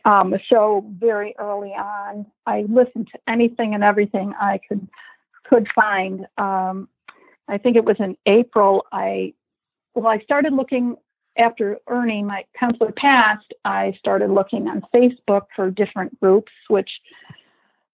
um, 0.04 0.34
show 0.48 0.84
very 0.98 1.34
early 1.38 1.70
on. 1.70 2.26
I 2.46 2.64
listened 2.68 3.08
to 3.12 3.18
anything 3.28 3.74
and 3.74 3.84
everything 3.84 4.34
I 4.40 4.58
could 4.68 4.88
could 5.44 5.68
find. 5.74 6.26
Um, 6.38 6.88
I 7.48 7.58
think 7.58 7.76
it 7.76 7.84
was 7.84 7.96
in 7.98 8.16
April. 8.26 8.86
I 8.90 9.34
well, 9.94 10.06
I 10.06 10.18
started 10.20 10.52
looking 10.52 10.96
after 11.36 11.78
Ernie, 11.88 12.22
my 12.22 12.44
counselor 12.58 12.92
passed. 12.92 13.52
I 13.64 13.94
started 13.98 14.30
looking 14.30 14.68
on 14.68 14.82
Facebook 14.94 15.46
for 15.54 15.70
different 15.70 16.18
groups, 16.20 16.52
which 16.68 16.90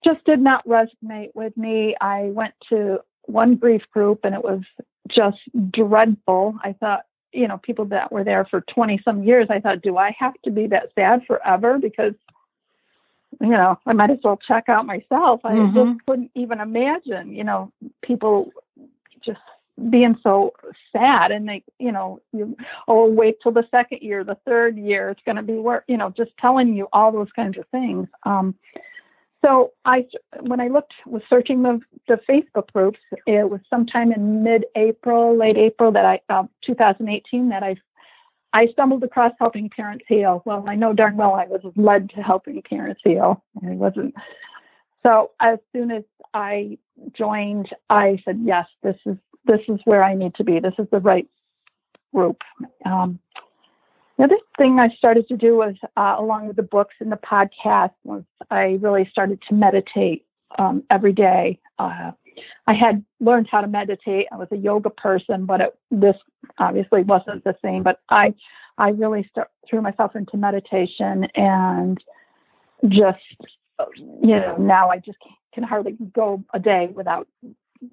just 0.05 0.25
did 0.25 0.41
not 0.41 0.67
resonate 0.67 1.31
with 1.35 1.57
me. 1.57 1.97
I 2.01 2.31
went 2.33 2.55
to 2.71 3.01
one 3.25 3.57
grief 3.57 3.83
group 3.93 4.21
and 4.25 4.35
it 4.35 4.43
was 4.43 4.63
just 5.09 5.39
dreadful. 5.71 6.55
I 6.63 6.73
thought, 6.75 7.07
you 7.33 7.47
know, 7.49 7.59
people 7.59 7.85
that 7.87 8.11
were 8.11 8.25
there 8.25 8.45
for 8.45 8.63
20 8.63 9.01
some 9.05 9.23
years, 9.23 9.47
I 9.51 9.61
thought, 9.61 9.83
do 9.83 9.97
I 9.97 10.15
have 10.19 10.35
to 10.45 10.51
be 10.51 10.67
that 10.69 10.91
sad 10.95 11.23
forever? 11.27 11.79
Because, 11.79 12.15
you 13.41 13.51
know, 13.51 13.79
I 13.87 13.93
might 13.93 14.11
as 14.11 14.19
well 14.25 14.39
check 14.49 14.69
out 14.69 14.87
myself. 14.87 15.41
I 15.45 15.53
mm-hmm. 15.53 15.75
just 15.77 16.07
couldn't 16.07 16.31
even 16.35 16.61
imagine, 16.61 17.33
you 17.33 17.45
know, 17.45 17.73
people 18.03 18.53
just 19.25 19.41
being 19.89 20.17
so 20.23 20.53
sad 20.93 21.31
and 21.31 21.49
they 21.49 21.63
you 21.79 21.93
know 21.93 22.21
you 22.33 22.57
oh 22.89 23.11
wait 23.11 23.37
till 23.43 23.53
the 23.53 23.67
second 23.71 24.03
year 24.03 24.25
the 24.25 24.37
third 24.45 24.77
year 24.77 25.11
it's 25.11 25.23
going 25.25 25.37
to 25.37 25.43
be 25.43 25.55
work 25.55 25.85
you 25.89 25.97
know 25.97 26.13
just 26.17 26.31
telling 26.39 26.75
you 26.75 26.87
all 26.93 27.11
those 27.13 27.31
kinds 27.35 27.57
of 27.57 27.67
things 27.69 28.07
um 28.25 28.55
so 29.43 29.73
i 29.85 30.05
when 30.41 30.61
i 30.61 30.69
looked 30.69 30.93
was 31.07 31.23
searching 31.31 31.63
the 31.63 31.81
the 32.09 32.21
facebook 32.29 32.71
groups 32.73 32.99
it 33.27 33.49
was 33.49 33.61
sometime 33.71 34.13
in 34.13 34.43
mid 34.43 34.67
april 34.77 35.37
late 35.37 35.57
april 35.57 35.91
that 35.91 36.05
i 36.05 36.21
uh, 36.29 36.45
2018 36.65 37.49
that 37.49 37.63
i 37.63 37.75
I 38.53 38.67
stumbled 38.73 39.05
across 39.05 39.31
helping 39.39 39.71
parents 39.71 40.05
heal. 40.09 40.43
Well, 40.45 40.65
I 40.67 40.75
know 40.75 40.93
darn 40.93 41.17
well 41.17 41.35
I 41.35 41.47
was 41.47 41.61
led 41.77 42.11
to 42.11 42.21
helping 42.21 42.61
parents 42.63 43.01
heal. 43.05 43.45
I 43.65 43.71
wasn't. 43.71 44.13
So 45.05 45.31
as 45.41 45.61
soon 45.73 45.93
as 45.93 46.03
I 46.35 46.79
joined, 47.17 47.69
I 47.89 48.21
said, 48.25 48.41
yes, 48.45 48.67
this 48.83 48.97
is 49.07 49.17
this 49.45 49.61
is 49.69 49.81
where 49.85 50.03
I 50.03 50.15
need 50.15 50.35
to 50.37 50.45
be. 50.45 50.61
This 50.61 50.75
is 50.79 50.87
the 50.91 51.01
right 51.01 51.27
group. 52.15 52.39
Um, 52.85 53.19
the 54.19 54.25
other 54.25 54.39
thing 54.59 54.79
I 54.79 54.89
started 54.99 55.27
to 55.29 55.37
do 55.37 55.57
was, 55.57 55.75
uh, 55.97 56.17
along 56.19 56.49
with 56.49 56.57
the 56.57 56.63
books 56.63 56.95
and 57.01 57.11
the 57.11 57.17
podcast, 57.17 57.93
was 58.05 58.23
I 58.51 58.79
really 58.81 59.09
started 59.11 59.41
to 59.49 59.55
meditate 59.55 60.27
um, 60.59 60.83
every 60.91 61.13
day. 61.13 61.59
Uh, 61.79 62.13
I 62.67 62.75
had 62.75 63.05
learned 63.19 63.49
how 63.51 63.63
to 63.63 63.67
meditate. 63.67 64.27
I 64.31 64.37
was 64.37 64.49
a 64.51 64.57
yoga 64.57 64.91
person, 64.91 65.47
but 65.47 65.61
it, 65.61 65.79
this 65.91 66.17
obviously 66.59 67.03
wasn't 67.03 67.45
the 67.45 67.57
same. 67.65 67.83
But 67.83 68.01
I, 68.11 68.35
I 68.79 68.91
really 68.91 69.27
start, 69.31 69.49
threw 69.69 69.81
myself 69.81 70.15
into 70.15 70.37
meditation 70.37 71.27
and 71.35 71.99
just, 72.89 73.19
you 74.23 74.37
know, 74.37 74.57
now 74.59 74.91
I 74.91 74.99
just 74.99 75.19
can 75.55 75.65
hardly 75.65 75.97
go 76.15 76.45
a 76.53 76.59
day 76.59 76.91
without 76.95 77.27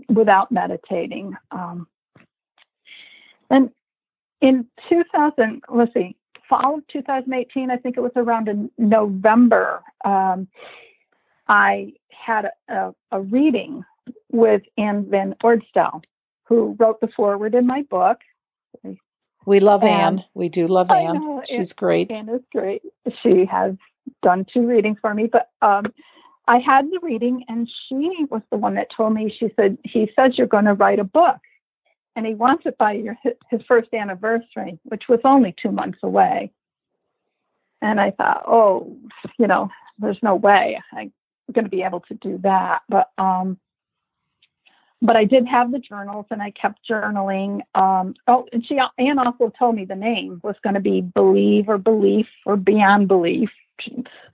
without 0.10 0.52
meditating. 0.52 1.36
Um, 1.52 1.88
and 3.50 3.70
in 4.42 4.68
2000, 4.90 5.62
let's 5.70 5.94
see, 5.94 6.16
fall 6.50 6.76
of 6.76 6.88
2018, 6.88 7.72
I 7.72 7.78
think 7.78 7.98
it 7.98 8.02
was 8.02 8.12
around 8.16 8.48
in 8.48 8.70
November, 8.78 9.82
um, 10.06 10.48
I 11.48 11.94
had 12.10 12.46
a, 12.46 12.74
a, 12.74 12.96
a, 13.12 13.22
reading 13.22 13.84
with 14.32 14.62
Anne 14.78 15.10
Van 15.10 15.36
Ordstel, 15.44 16.04
who 16.46 16.76
wrote 16.78 17.00
the 17.00 17.08
foreword 17.16 17.56
in 17.56 17.66
my 17.66 17.84
book. 17.84 18.18
We 19.46 19.62
love 19.62 19.84
and, 19.84 20.20
Anne. 20.20 20.26
We 20.34 20.50
do 20.50 20.68
love 20.68 20.92
Anne. 20.92 21.16
Know, 21.16 21.42
She's 21.46 21.72
great. 21.72 22.12
Anne 22.12 22.30
is 22.30 22.42
great. 22.52 22.82
She 23.24 23.46
has 23.46 23.76
done 24.22 24.46
two 24.54 24.68
readings 24.68 24.98
for 25.00 25.14
me, 25.14 25.30
but 25.32 25.50
um, 25.62 25.86
I 26.48 26.60
had 26.60 26.90
the 26.90 27.00
reading, 27.02 27.44
and 27.50 27.70
she 27.88 28.26
was 28.30 28.42
the 28.52 28.58
one 28.58 28.76
that 28.76 28.88
told 28.96 29.14
me. 29.14 29.34
She 29.38 29.52
said, 29.56 29.78
"He 29.84 30.10
says 30.16 30.38
you're 30.38 30.48
going 30.48 30.66
to 30.66 30.74
write 30.74 31.00
a 31.00 31.04
book, 31.04 31.38
and 32.16 32.26
he 32.26 32.36
wants 32.36 32.66
it 32.66 32.78
by 32.78 32.94
your 32.94 33.18
his 33.50 33.62
first 33.68 33.94
anniversary, 33.94 34.80
which 34.84 35.04
was 35.10 35.20
only 35.24 35.54
two 35.62 35.72
months 35.72 36.00
away." 36.04 36.52
And 37.82 38.00
I 38.00 38.12
thought, 38.12 38.44
"Oh, 38.48 38.96
you 39.38 39.48
know, 39.48 39.70
there's 40.00 40.22
no 40.24 40.36
way 40.36 40.82
I'm 40.94 41.12
going 41.52 41.66
to 41.66 41.72
be 41.72 41.84
able 41.84 42.02
to 42.02 42.14
do 42.16 42.38
that." 42.44 42.82
But 42.88 43.12
um, 43.18 43.60
but 45.02 45.18
I 45.18 45.26
did 45.26 45.46
have 45.48 45.72
the 45.72 45.80
journals, 45.80 46.28
and 46.32 46.42
I 46.42 46.52
kept 46.52 46.80
journaling. 46.90 47.60
Um, 47.76 48.16
oh, 48.28 48.48
and 48.54 48.66
she 48.66 48.80
Anne 48.98 49.20
also 49.20 49.52
told 49.60 49.76
me 49.76 49.84
the 49.84 49.96
name 49.96 50.40
was 50.44 50.56
going 50.64 50.76
to 50.76 50.80
be 50.80 51.02
Believe 51.02 51.68
or 51.68 51.78
Belief 51.78 52.28
or 52.46 52.56
Beyond 52.56 53.10
Belief 53.10 53.50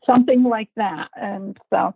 something 0.05 0.43
like 0.43 0.69
that. 0.75 1.09
And 1.15 1.57
so 1.69 1.93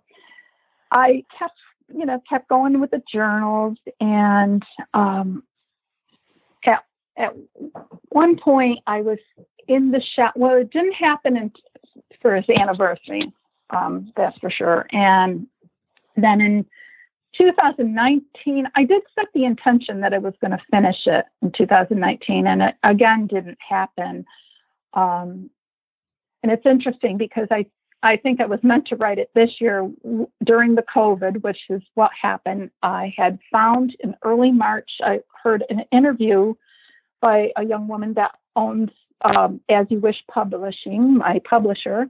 I 0.91 1.24
kept, 1.38 1.58
you 1.94 2.06
know, 2.06 2.22
kept 2.29 2.50
going 2.50 2.79
with 2.79 2.91
the 2.91 3.01
journals. 3.12 3.77
And 4.00 4.63
um, 4.94 5.44
at, 6.65 6.84
at 7.17 7.34
one 8.10 8.38
point, 8.38 8.79
I 8.88 9.01
was 9.01 9.20
in 9.67 9.91
the 9.91 10.01
shop. 10.15 10.34
Well, 10.36 10.56
it 10.56 10.72
didn't 10.72 10.94
happen 10.94 11.38
in, 11.38 11.51
for 12.22 12.36
his 12.36 12.46
anniversary, 12.50 13.32
um, 13.70 14.12
that's 14.15 14.38
for 14.39 14.50
sure. 14.50 14.86
And 14.91 15.48
then 16.15 16.41
in 16.41 16.65
2019, 17.38 18.67
I 18.75 18.84
did 18.84 19.01
set 19.15 19.27
the 19.34 19.46
intention 19.46 20.01
that 20.01 20.13
I 20.13 20.17
was 20.17 20.34
going 20.41 20.51
to 20.51 20.63
finish 20.72 21.06
it 21.06 21.25
in 21.41 21.51
2019, 21.51 22.48
and 22.48 22.62
it 22.62 22.75
again 22.84 23.27
didn't 23.27 23.58
happen. 23.67 24.25
Um, 24.94 25.50
and 26.44 26.51
it's 26.51 26.65
interesting 26.65 27.17
because 27.17 27.48
I 27.51 27.65
I 28.03 28.17
think 28.17 28.39
I 28.39 28.45
was 28.45 28.59
meant 28.63 28.87
to 28.87 28.95
write 28.95 29.17
it 29.17 29.31
this 29.33 29.49
year 29.59 29.89
during 30.43 30.75
the 30.75 30.83
COVID, 30.83 31.41
which 31.41 31.57
is 31.69 31.81
what 31.95 32.11
happened. 32.19 32.69
I 32.83 33.13
had 33.17 33.39
found 33.51 33.95
in 33.99 34.15
early 34.23 34.51
March, 34.51 34.89
I 35.01 35.19
heard 35.43 35.63
an 35.69 35.83
interview 35.91 36.53
by 37.21 37.49
a 37.55 37.65
young 37.65 37.87
woman 37.87 38.13
that 38.13 38.35
owns 38.55 38.91
um, 39.21 39.59
As 39.69 39.87
You 39.89 39.99
Wish 39.99 40.17
Publishing, 40.31 41.17
my 41.17 41.41
publisher, 41.49 42.07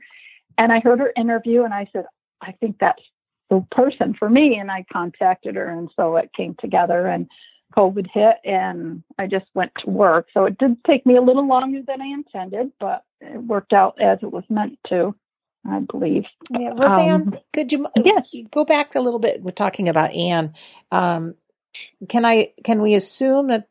and 0.57 0.71
I 0.71 0.79
heard 0.79 0.99
her 0.99 1.13
interview, 1.15 1.63
and 1.63 1.73
I 1.73 1.87
said, 1.93 2.05
I 2.41 2.51
think 2.53 2.77
that's 2.79 3.01
the 3.49 3.65
person 3.71 4.13
for 4.17 4.29
me. 4.29 4.57
And 4.59 4.69
I 4.69 4.85
contacted 4.91 5.55
her, 5.55 5.69
and 5.69 5.89
so 5.95 6.17
it 6.17 6.31
came 6.35 6.55
together. 6.59 7.07
And 7.07 7.27
COVID 7.75 8.07
hit, 8.13 8.37
and 8.43 9.03
I 9.19 9.27
just 9.27 9.45
went 9.53 9.71
to 9.79 9.89
work. 9.89 10.27
So 10.33 10.45
it 10.45 10.57
did 10.57 10.83
take 10.85 11.05
me 11.05 11.15
a 11.15 11.21
little 11.21 11.47
longer 11.47 11.81
than 11.85 12.01
I 12.01 12.07
intended, 12.07 12.71
but 12.79 13.03
it 13.21 13.41
worked 13.43 13.73
out 13.73 14.01
as 14.01 14.19
it 14.21 14.31
was 14.31 14.43
meant 14.49 14.77
to. 14.89 15.15
I 15.69 15.79
believe. 15.79 16.25
Yeah, 16.49 16.69
Rosanne, 16.69 17.21
um, 17.21 17.37
could 17.53 17.71
you 17.71 17.87
yes. 17.95 18.25
go 18.51 18.63
back 18.65 18.95
a 18.95 18.99
little 18.99 19.19
bit? 19.19 19.41
We're 19.41 19.51
talking 19.51 19.89
about 19.89 20.13
Anne. 20.13 20.53
Um, 20.91 21.35
can 22.07 22.25
I? 22.25 22.53
Can 22.63 22.81
we 22.81 22.95
assume 22.95 23.47
that 23.47 23.67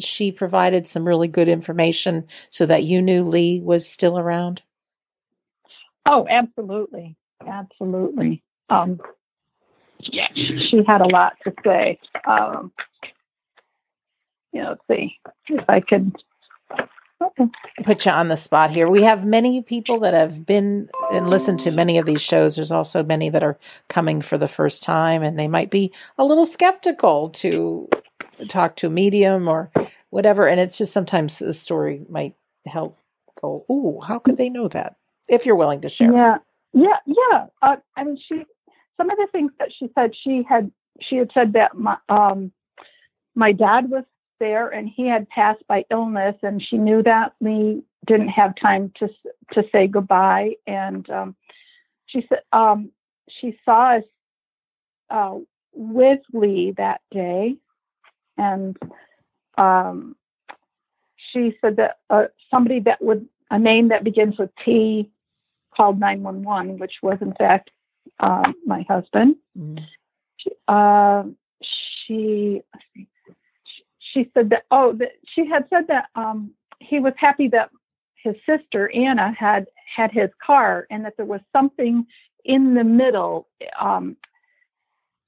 she 0.00 0.32
provided 0.32 0.86
some 0.86 1.06
really 1.06 1.28
good 1.28 1.48
information 1.48 2.26
so 2.50 2.66
that 2.66 2.84
you 2.84 3.02
knew 3.02 3.24
Lee 3.24 3.60
was 3.60 3.88
still 3.88 4.18
around? 4.18 4.62
Oh, 6.06 6.26
absolutely, 6.28 7.16
absolutely. 7.46 8.42
Um, 8.70 9.00
yeah, 10.00 10.28
she 10.34 10.82
had 10.86 11.00
a 11.00 11.08
lot 11.08 11.34
to 11.44 11.52
say. 11.64 11.98
Um, 12.26 12.72
you 14.52 14.62
know, 14.62 14.70
let's 14.70 14.82
see 14.88 15.18
if 15.48 15.64
I 15.68 15.80
could. 15.80 16.14
Put 17.84 18.06
you 18.06 18.12
on 18.12 18.28
the 18.28 18.36
spot 18.36 18.70
here. 18.70 18.88
We 18.88 19.02
have 19.02 19.24
many 19.24 19.62
people 19.62 20.00
that 20.00 20.14
have 20.14 20.44
been 20.46 20.88
and 21.12 21.28
listened 21.30 21.60
to 21.60 21.70
many 21.70 21.98
of 21.98 22.06
these 22.06 22.22
shows. 22.22 22.56
There's 22.56 22.72
also 22.72 23.02
many 23.02 23.28
that 23.30 23.42
are 23.42 23.58
coming 23.88 24.20
for 24.20 24.38
the 24.38 24.48
first 24.48 24.82
time, 24.82 25.22
and 25.22 25.38
they 25.38 25.48
might 25.48 25.70
be 25.70 25.92
a 26.16 26.24
little 26.24 26.46
skeptical 26.46 27.30
to 27.30 27.88
talk 28.48 28.76
to 28.76 28.86
a 28.86 28.90
medium 28.90 29.48
or 29.48 29.70
whatever. 30.10 30.46
And 30.48 30.60
it's 30.60 30.78
just 30.78 30.92
sometimes 30.92 31.40
a 31.42 31.52
story 31.52 32.02
might 32.08 32.34
help 32.66 32.98
go, 33.40 33.64
"Ooh, 33.70 34.00
how 34.00 34.18
could 34.18 34.36
they 34.36 34.50
know 34.50 34.68
that?" 34.68 34.96
If 35.28 35.44
you're 35.44 35.56
willing 35.56 35.80
to 35.82 35.88
share. 35.88 36.12
Yeah, 36.12 36.36
yeah, 36.72 36.98
yeah. 37.06 37.46
Uh, 37.62 37.76
I 37.96 38.04
mean, 38.04 38.18
she. 38.28 38.44
Some 38.96 39.10
of 39.10 39.16
the 39.16 39.28
things 39.30 39.52
that 39.60 39.68
she 39.78 39.88
said, 39.94 40.10
she 40.24 40.42
had 40.48 40.72
she 41.00 41.16
had 41.16 41.30
said 41.32 41.52
that 41.52 41.76
my 41.76 41.96
um, 42.08 42.52
my 43.34 43.52
dad 43.52 43.90
was 43.90 44.04
there 44.40 44.68
and 44.68 44.88
he 44.88 45.06
had 45.06 45.28
passed 45.28 45.66
by 45.68 45.84
illness 45.90 46.36
and 46.42 46.62
she 46.62 46.76
knew 46.76 47.02
that 47.02 47.32
Lee 47.40 47.82
didn't 48.06 48.28
have 48.28 48.54
time 48.56 48.92
to 48.98 49.08
to 49.52 49.62
say 49.70 49.86
goodbye 49.86 50.54
and 50.66 51.08
um, 51.10 51.36
she 52.06 52.24
said 52.28 52.40
um, 52.52 52.90
she 53.28 53.58
saw 53.64 53.96
us 53.96 54.04
uh, 55.10 55.36
with 55.72 56.20
Lee 56.32 56.74
that 56.76 57.00
day 57.10 57.56
and 58.36 58.76
um, 59.56 60.16
she 61.32 61.56
said 61.60 61.76
that 61.76 61.98
uh, 62.10 62.24
somebody 62.50 62.80
that 62.80 63.02
would 63.02 63.28
a 63.50 63.58
name 63.58 63.88
that 63.88 64.04
begins 64.04 64.38
with 64.38 64.50
T 64.64 65.10
called 65.76 65.98
911 66.00 66.78
which 66.78 66.94
was 67.02 67.18
in 67.20 67.34
fact 67.34 67.70
um, 68.20 68.54
my 68.66 68.84
husband 68.88 69.36
mm. 69.58 69.78
she, 70.38 70.50
uh, 70.66 71.24
she 71.62 72.62
she 74.12 74.30
said 74.34 74.50
that 74.50 74.64
oh 74.70 74.92
that 74.94 75.12
she 75.34 75.46
had 75.46 75.64
said 75.70 75.86
that 75.88 76.06
um, 76.14 76.52
he 76.80 76.98
was 76.98 77.14
happy 77.16 77.48
that 77.48 77.70
his 78.22 78.34
sister 78.46 78.90
Anna 78.94 79.32
had 79.38 79.66
had 79.96 80.10
his 80.12 80.30
car 80.44 80.86
and 80.90 81.04
that 81.04 81.16
there 81.16 81.26
was 81.26 81.40
something 81.52 82.06
in 82.44 82.74
the 82.74 82.84
middle 82.84 83.48
um, 83.80 84.16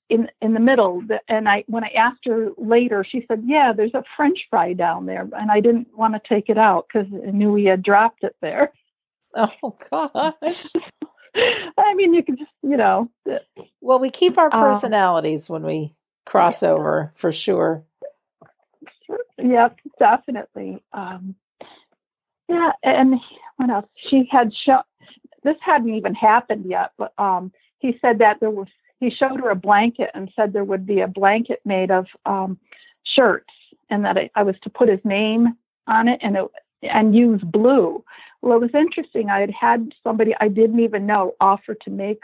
in 0.09 0.29
in 0.43 0.55
the 0.55 0.61
middle 0.61 1.03
that, 1.09 1.23
and 1.29 1.49
I 1.49 1.64
when 1.66 1.85
I 1.85 1.90
asked 1.90 2.27
her 2.27 2.49
later 2.59 3.05
she 3.09 3.25
said 3.29 3.45
yeah 3.47 3.73
there's 3.77 3.95
a 3.95 4.05
french 4.16 4.38
fry 4.51 4.73
down 4.73 5.07
there. 5.07 5.29
And 5.33 5.51
I 5.51 5.61
didn't 5.61 5.88
want 5.97 6.14
to 6.14 6.29
take 6.29 6.49
it 6.49 6.59
out 6.59 6.88
cuz 6.93 7.07
I 7.27 7.31
knew 7.31 7.55
he 7.55 7.66
had 7.66 7.83
dropped 7.83 8.25
it 8.25 8.37
there. 8.40 8.73
Oh 9.37 9.77
gosh. 9.90 10.66
I 11.37 11.95
mean 11.95 12.12
you 12.12 12.25
can 12.25 12.37
just 12.37 12.51
you 12.62 12.77
know 12.77 13.09
well 13.81 14.01
we 14.01 14.11
keep 14.11 14.37
our 14.37 14.49
uh, 14.49 14.51
personalities 14.51 15.49
uh, 15.49 15.53
when 15.53 15.62
we 15.62 15.95
cross 16.27 16.64
over 16.64 17.12
for 17.14 17.31
sure 17.31 17.85
Yes, 19.42 19.70
definitely. 19.98 20.83
Um, 20.92 21.35
yeah, 22.48 22.72
and 22.83 23.14
what 23.57 23.70
else? 23.70 23.87
She 24.09 24.29
had 24.31 24.53
shown. 24.66 24.83
This 25.42 25.57
hadn't 25.64 25.94
even 25.94 26.14
happened 26.14 26.66
yet, 26.68 26.92
but 26.98 27.12
um, 27.18 27.53
he 27.79 27.98
said 28.00 28.18
that 28.18 28.40
there 28.40 28.50
was. 28.50 28.66
He 28.98 29.11
showed 29.11 29.40
her 29.40 29.50
a 29.50 29.57
blanket 29.57 30.11
and 30.14 30.31
said 30.37 30.53
there 30.53 30.64
would 30.64 30.87
be 30.87 31.00
a 31.00 31.09
blanket 31.09 31.61
made 31.64 31.90
of 31.90 32.07
um, 32.26 32.59
shirts, 33.05 33.53
and 33.88 34.05
that 34.05 34.18
I, 34.18 34.31
I 34.35 34.42
was 34.42 34.57
to 34.62 34.70
put 34.70 34.88
his 34.88 35.00
name 35.05 35.57
on 35.87 36.09
it 36.09 36.20
and 36.22 36.37
it, 36.37 36.44
and 36.83 37.14
use 37.14 37.40
blue. 37.42 38.05
Well, 38.42 38.57
it 38.57 38.61
was 38.61 38.74
interesting. 38.74 39.31
I 39.31 39.40
had 39.40 39.50
had 39.50 39.92
somebody 40.03 40.35
I 40.40 40.48
didn't 40.48 40.81
even 40.81 41.07
know 41.07 41.35
offer 41.40 41.74
to 41.74 41.90
make 41.90 42.20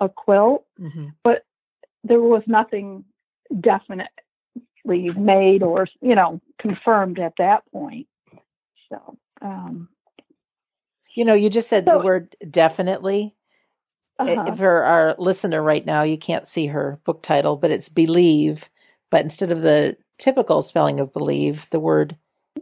a 0.00 0.08
quilt, 0.08 0.64
mm-hmm. 0.80 1.08
but 1.22 1.44
there 2.04 2.20
was 2.20 2.42
nothing 2.46 3.04
definite 3.60 4.08
made 4.84 5.62
or 5.62 5.86
you 6.00 6.14
know 6.14 6.40
confirmed 6.60 7.18
at 7.18 7.34
that 7.38 7.62
point. 7.72 8.06
So, 8.88 9.16
um, 9.42 9.88
you 11.14 11.24
know, 11.24 11.34
you 11.34 11.50
just 11.50 11.68
said 11.68 11.84
so, 11.86 11.98
the 11.98 12.04
word 12.04 12.36
definitely. 12.50 13.34
Uh-huh. 14.18 14.54
For 14.54 14.82
our 14.84 15.14
listener 15.18 15.62
right 15.62 15.84
now, 15.84 16.02
you 16.02 16.18
can't 16.18 16.46
see 16.46 16.66
her 16.66 17.00
book 17.04 17.22
title, 17.22 17.56
but 17.56 17.70
it's 17.70 17.88
believe. 17.88 18.68
But 19.10 19.22
instead 19.22 19.50
of 19.50 19.62
the 19.62 19.96
typical 20.18 20.60
spelling 20.60 21.00
of 21.00 21.12
believe, 21.12 21.68
the 21.70 21.80
word, 21.80 22.16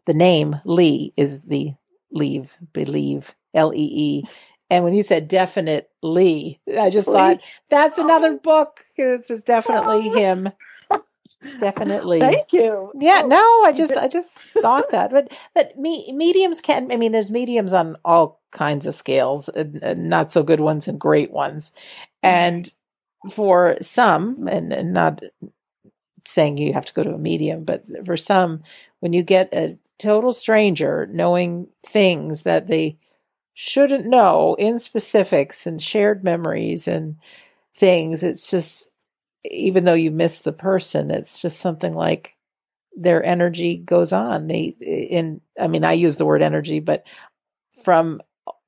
the 0.07 0.15
name 0.15 0.61
Lee 0.65 1.13
is 1.17 1.43
the 1.43 1.75
leave, 2.13 2.57
believe, 2.73 3.35
L 3.55 3.75
E 3.75 3.91
E. 3.93 4.23
And 4.71 4.85
when 4.85 4.95
you 4.95 5.03
said 5.03 5.29
definitely, 5.29 5.89
lee 6.03 6.61
I 6.79 6.91
just 6.91 7.09
Lee? 7.09 7.15
thought 7.15 7.39
that's 7.71 7.99
another 7.99 8.33
oh. 8.35 8.39
book. 8.39 8.85
It's 8.97 9.43
definitely 9.43 10.11
him. 10.11 10.51
Definitely. 11.61 12.19
Thank 12.19 12.53
you. 12.53 12.91
Yeah, 12.99 13.23
oh, 13.25 13.29
no, 13.29 13.63
I 13.65 13.73
just 13.73 13.97
I 13.97 14.09
just 14.09 14.43
thought 14.61 14.91
that. 14.91 15.11
But 15.11 15.33
but 15.55 15.77
me, 15.77 16.11
mediums 16.13 16.61
can 16.61 16.91
I 16.91 16.97
mean 16.97 17.13
there's 17.13 17.31
mediums 17.31 17.73
on 17.73 17.97
all 18.05 18.41
kinds 18.51 18.87
of 18.87 18.95
scales, 18.95 19.49
and 19.49 20.11
not 20.11 20.33
so 20.33 20.43
good 20.43 20.61
ones 20.61 20.89
and 20.89 20.99
great 20.99 21.31
ones. 21.31 21.71
Mm-hmm. 21.71 22.29
And 22.29 22.75
for 23.31 23.77
some 23.81 24.49
and, 24.49 24.73
and 24.73 24.93
not 24.93 25.23
saying 26.27 26.59
you 26.59 26.73
have 26.73 26.85
to 26.87 26.95
go 26.95 27.05
to 27.05 27.15
a 27.15 27.19
medium, 27.19 27.65
but 27.65 27.85
for 28.05 28.17
some 28.17 28.63
when 28.99 29.13
you 29.13 29.23
get 29.23 29.53
a 29.53 29.79
total 29.99 30.33
stranger 30.33 31.09
knowing 31.11 31.69
things 31.85 32.43
that 32.43 32.67
they 32.67 32.99
shouldn't 33.55 34.07
know 34.07 34.57
in 34.59 34.79
specifics 34.79 35.67
and 35.67 35.83
shared 35.83 36.25
memories 36.25 36.89
and 36.89 37.17
things, 37.75 38.25
it's 38.25 38.51
just 38.51 38.91
even 39.45 39.85
though 39.85 39.95
you 39.95 40.11
miss 40.11 40.41
the 40.41 40.53
person, 40.53 41.11
it's 41.11 41.41
just 41.41 41.61
something 41.61 41.95
like 41.95 42.37
their 42.97 43.25
energy 43.25 43.77
goes 43.77 44.13
on. 44.13 44.49
They, 44.49 44.75
in, 44.81 45.41
I 45.59 45.69
mean, 45.69 45.85
I 45.85 45.93
use 45.93 46.17
the 46.17 46.27
word 46.27 46.43
energy, 46.43 46.81
but 46.81 47.05
from 47.85 48.21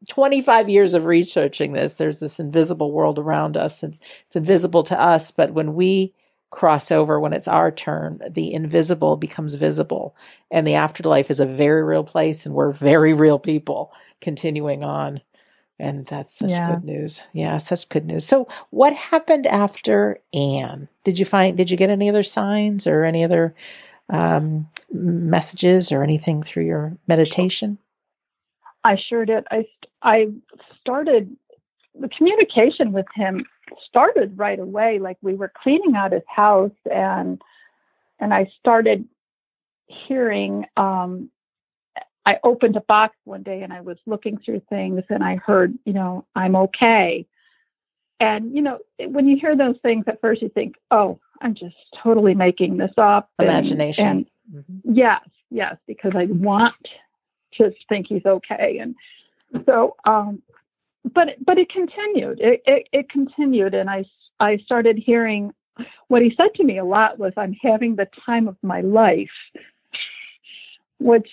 25 0.08 0.68
years 0.68 0.94
of 0.94 1.04
researching 1.04 1.72
this, 1.72 1.94
there's 1.94 2.20
this 2.20 2.40
invisible 2.40 2.92
world 2.92 3.18
around 3.18 3.56
us. 3.56 3.82
It's, 3.82 4.00
it's 4.26 4.36
invisible 4.36 4.82
to 4.84 5.00
us, 5.00 5.30
but 5.30 5.52
when 5.52 5.74
we 5.74 6.14
cross 6.50 6.90
over, 6.90 7.20
when 7.20 7.32
it's 7.32 7.48
our 7.48 7.70
turn, 7.70 8.20
the 8.28 8.52
invisible 8.52 9.16
becomes 9.16 9.54
visible. 9.54 10.16
And 10.50 10.66
the 10.66 10.74
afterlife 10.74 11.30
is 11.30 11.40
a 11.40 11.46
very 11.46 11.82
real 11.82 12.04
place, 12.04 12.46
and 12.46 12.54
we're 12.54 12.72
very 12.72 13.12
real 13.12 13.38
people 13.38 13.92
continuing 14.20 14.82
on. 14.82 15.20
And 15.80 16.06
that's 16.06 16.38
such 16.38 16.50
yeah. 16.50 16.74
good 16.74 16.84
news. 16.84 17.22
Yeah, 17.32 17.58
such 17.58 17.88
good 17.88 18.04
news. 18.04 18.26
So 18.26 18.46
what 18.70 18.92
happened 18.92 19.46
after 19.46 20.18
Anne? 20.34 20.88
Did 21.04 21.18
you 21.18 21.24
find 21.24 21.56
did 21.56 21.70
you 21.70 21.76
get 21.76 21.90
any 21.90 22.08
other 22.08 22.22
signs 22.22 22.86
or 22.86 23.04
any 23.04 23.24
other 23.24 23.54
um, 24.10 24.68
messages 24.92 25.90
or 25.90 26.02
anything 26.02 26.42
through 26.42 26.64
your 26.64 26.96
meditation? 27.06 27.78
I 28.84 28.96
sure 29.08 29.24
did. 29.24 29.44
I 29.50 29.64
I 30.02 30.28
started 30.80 31.34
the 31.98 32.08
communication 32.08 32.92
with 32.92 33.06
him 33.14 33.44
started 33.86 34.36
right 34.38 34.58
away. 34.58 34.98
Like 34.98 35.18
we 35.22 35.34
were 35.34 35.52
cleaning 35.62 35.94
out 35.96 36.12
his 36.12 36.22
house, 36.28 36.70
and 36.90 37.40
and 38.18 38.34
I 38.34 38.50
started 38.58 39.06
hearing. 39.86 40.66
Um, 40.76 41.30
I 42.26 42.38
opened 42.44 42.76
a 42.76 42.82
box 42.82 43.16
one 43.24 43.42
day 43.42 43.62
and 43.62 43.72
I 43.72 43.80
was 43.80 43.96
looking 44.06 44.38
through 44.38 44.62
things, 44.68 45.02
and 45.08 45.24
I 45.24 45.36
heard, 45.36 45.78
you 45.84 45.92
know, 45.92 46.26
I'm 46.34 46.54
okay. 46.56 47.26
And 48.18 48.54
you 48.54 48.60
know, 48.60 48.78
when 48.98 49.26
you 49.26 49.38
hear 49.40 49.56
those 49.56 49.76
things 49.82 50.04
at 50.06 50.20
first, 50.20 50.42
you 50.42 50.50
think, 50.50 50.74
"Oh, 50.90 51.18
I'm 51.40 51.54
just 51.54 51.76
totally 52.02 52.34
making 52.34 52.76
this 52.76 52.92
up." 52.98 53.30
Imagination. 53.38 54.06
And, 54.06 54.26
and 54.52 54.64
mm-hmm. 54.64 54.94
yes, 54.94 55.22
yes, 55.50 55.76
because 55.86 56.12
I 56.14 56.26
want 56.26 56.74
to 57.54 57.72
think 57.88 58.08
he's 58.08 58.26
okay, 58.26 58.78
and 58.78 58.94
so 59.64 59.96
um, 60.04 60.42
but 61.14 61.28
but 61.44 61.58
it 61.58 61.70
continued. 61.70 62.40
It, 62.40 62.62
it, 62.66 62.88
it 62.92 63.08
continued, 63.08 63.74
and 63.74 63.88
I 63.88 64.04
I 64.38 64.58
started 64.58 64.98
hearing 64.98 65.52
what 66.08 66.20
he 66.20 66.34
said 66.36 66.54
to 66.56 66.64
me 66.64 66.78
a 66.78 66.84
lot 66.84 67.18
was, 67.18 67.32
"I'm 67.36 67.56
having 67.62 67.96
the 67.96 68.08
time 68.26 68.48
of 68.48 68.56
my 68.62 68.82
life," 68.82 69.30
which 70.98 71.30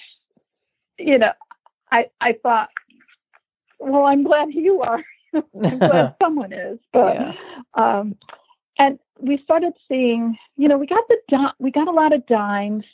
you 0.98 1.18
know, 1.18 1.32
I 1.92 2.06
I 2.22 2.34
thought, 2.44 2.70
well, 3.80 4.06
I'm 4.06 4.24
glad 4.24 4.50
you 4.52 4.82
are. 4.82 5.04
I'm 5.34 5.80
glad 5.80 6.16
someone 6.22 6.54
is, 6.54 6.80
but 6.94 7.16
yeah. 7.16 7.34
um, 7.76 8.16
and 8.80 9.00
we 9.20 9.40
started 9.44 9.74
seeing, 9.88 10.38
you 10.58 10.68
know, 10.68 10.78
we 10.78 10.88
got 10.88 11.04
the 11.08 11.54
we 11.60 11.72
got 11.72 11.88
a 11.88 11.92
lot 11.92 12.14
of 12.14 12.26
dimes 12.28 12.86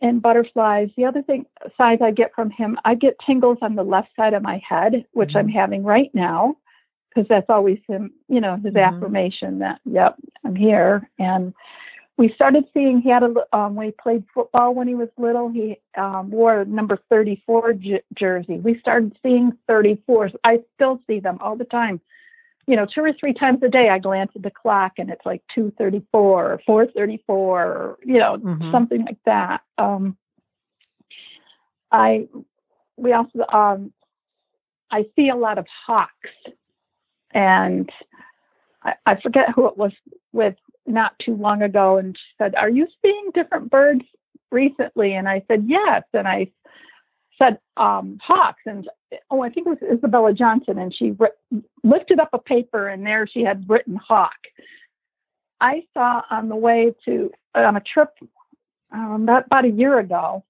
and 0.00 0.20
butterflies. 0.20 0.90
The 0.96 1.04
other 1.04 1.22
thing 1.22 1.46
size 1.78 1.98
I 2.02 2.10
get 2.10 2.34
from 2.34 2.50
him, 2.50 2.76
I 2.84 2.94
get 2.94 3.16
tingles 3.24 3.58
on 3.62 3.76
the 3.76 3.84
left 3.84 4.08
side 4.16 4.34
of 4.34 4.42
my 4.42 4.60
head, 4.68 5.06
which 5.12 5.30
mm-hmm. 5.30 5.38
I'm 5.38 5.48
having 5.48 5.84
right 5.84 6.10
now, 6.12 6.56
because 7.08 7.28
that's 7.28 7.48
always 7.48 7.78
him, 7.86 8.12
you 8.28 8.40
know, 8.40 8.56
his 8.56 8.74
mm-hmm. 8.74 8.96
affirmation 8.96 9.60
that, 9.60 9.80
yep, 9.84 10.16
I'm 10.44 10.56
here. 10.56 11.08
And 11.18 11.54
we 12.18 12.32
started 12.34 12.64
seeing 12.74 13.00
he 13.00 13.08
had 13.10 13.22
a 13.22 13.56
um, 13.56 13.74
when 13.74 13.86
he 13.86 13.92
played 13.92 14.24
football 14.34 14.74
when 14.74 14.86
he 14.86 14.94
was 14.94 15.08
little, 15.16 15.48
he 15.48 15.78
um, 15.96 16.30
wore 16.30 16.64
number 16.64 16.98
34 17.08 17.72
j- 17.74 18.02
jersey. 18.14 18.58
We 18.58 18.78
started 18.80 19.16
seeing 19.22 19.52
34s. 19.68 20.34
I 20.44 20.60
still 20.74 21.00
see 21.06 21.20
them 21.20 21.38
all 21.40 21.56
the 21.56 21.64
time 21.64 22.00
you 22.66 22.76
know, 22.76 22.86
two 22.86 23.02
or 23.02 23.12
three 23.12 23.34
times 23.34 23.62
a 23.62 23.68
day 23.68 23.88
I 23.88 23.98
glance 23.98 24.32
at 24.36 24.42
the 24.42 24.50
clock 24.50 24.92
and 24.98 25.10
it's 25.10 25.26
like 25.26 25.42
234 25.54 26.52
or 26.52 26.60
434 26.64 27.62
or, 27.62 27.98
you 28.04 28.18
know, 28.18 28.36
mm-hmm. 28.36 28.70
something 28.70 29.04
like 29.04 29.18
that. 29.26 29.62
Um, 29.78 30.16
I, 31.90 32.28
we 32.96 33.12
also, 33.12 33.40
um, 33.52 33.92
I 34.90 35.06
see 35.16 35.28
a 35.28 35.34
lot 35.34 35.58
of 35.58 35.66
hawks 35.86 36.30
and 37.32 37.90
I, 38.82 38.94
I 39.06 39.20
forget 39.20 39.50
who 39.54 39.66
it 39.66 39.76
was 39.76 39.92
with 40.32 40.54
not 40.86 41.12
too 41.18 41.34
long 41.36 41.62
ago 41.62 41.96
and 41.96 42.16
she 42.16 42.34
said, 42.38 42.54
are 42.54 42.70
you 42.70 42.86
seeing 43.02 43.30
different 43.34 43.70
birds 43.70 44.04
recently? 44.50 45.14
And 45.14 45.28
I 45.28 45.42
said, 45.48 45.64
yes. 45.66 46.02
And 46.12 46.26
I 46.26 46.50
said 47.38 47.58
um, 47.76 48.18
hawks, 48.22 48.62
and 48.66 48.88
oh, 49.30 49.42
I 49.42 49.50
think 49.50 49.66
it 49.66 49.70
was 49.70 49.98
Isabella 49.98 50.32
Johnson, 50.32 50.78
and 50.78 50.94
she 50.94 51.12
ri- 51.12 51.62
lifted 51.82 52.20
up 52.20 52.30
a 52.32 52.38
paper, 52.38 52.88
and 52.88 53.04
there 53.04 53.26
she 53.26 53.42
had 53.42 53.68
written 53.68 53.96
hawk. 53.96 54.36
I 55.60 55.84
saw 55.94 56.22
on 56.30 56.48
the 56.48 56.56
way 56.56 56.94
to 57.04 57.30
on 57.54 57.76
a 57.76 57.80
trip 57.80 58.10
um, 58.92 59.22
about, 59.22 59.46
about 59.46 59.64
a 59.64 59.70
year 59.70 59.98
ago, 59.98 60.44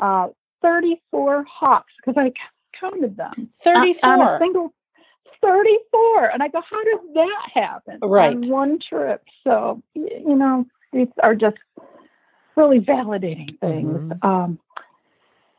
uh, 0.00 0.28
34 0.62 1.44
hawks 1.44 1.92
because 1.96 2.20
I 2.20 2.32
counted 2.78 3.16
them. 3.16 3.50
34 3.62 4.10
on, 4.10 4.20
on 4.20 4.28
a 4.28 4.38
single 4.38 4.74
34, 5.42 6.30
and 6.30 6.42
I 6.42 6.48
go, 6.48 6.60
how 6.68 6.84
does 6.84 7.00
that 7.14 7.50
happen 7.54 7.98
right. 8.02 8.36
on 8.36 8.48
one 8.48 8.78
trip? 8.86 9.22
So 9.44 9.82
you 9.94 10.36
know, 10.36 10.66
these 10.92 11.08
are 11.22 11.34
just 11.34 11.56
really 12.56 12.80
validating 12.80 13.58
things. 13.60 13.96
Mm-hmm. 13.96 14.26
Um, 14.26 14.58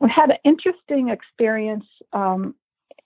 we 0.00 0.10
had 0.10 0.30
an 0.30 0.38
interesting 0.44 1.08
experience 1.08 1.84
um, 2.12 2.54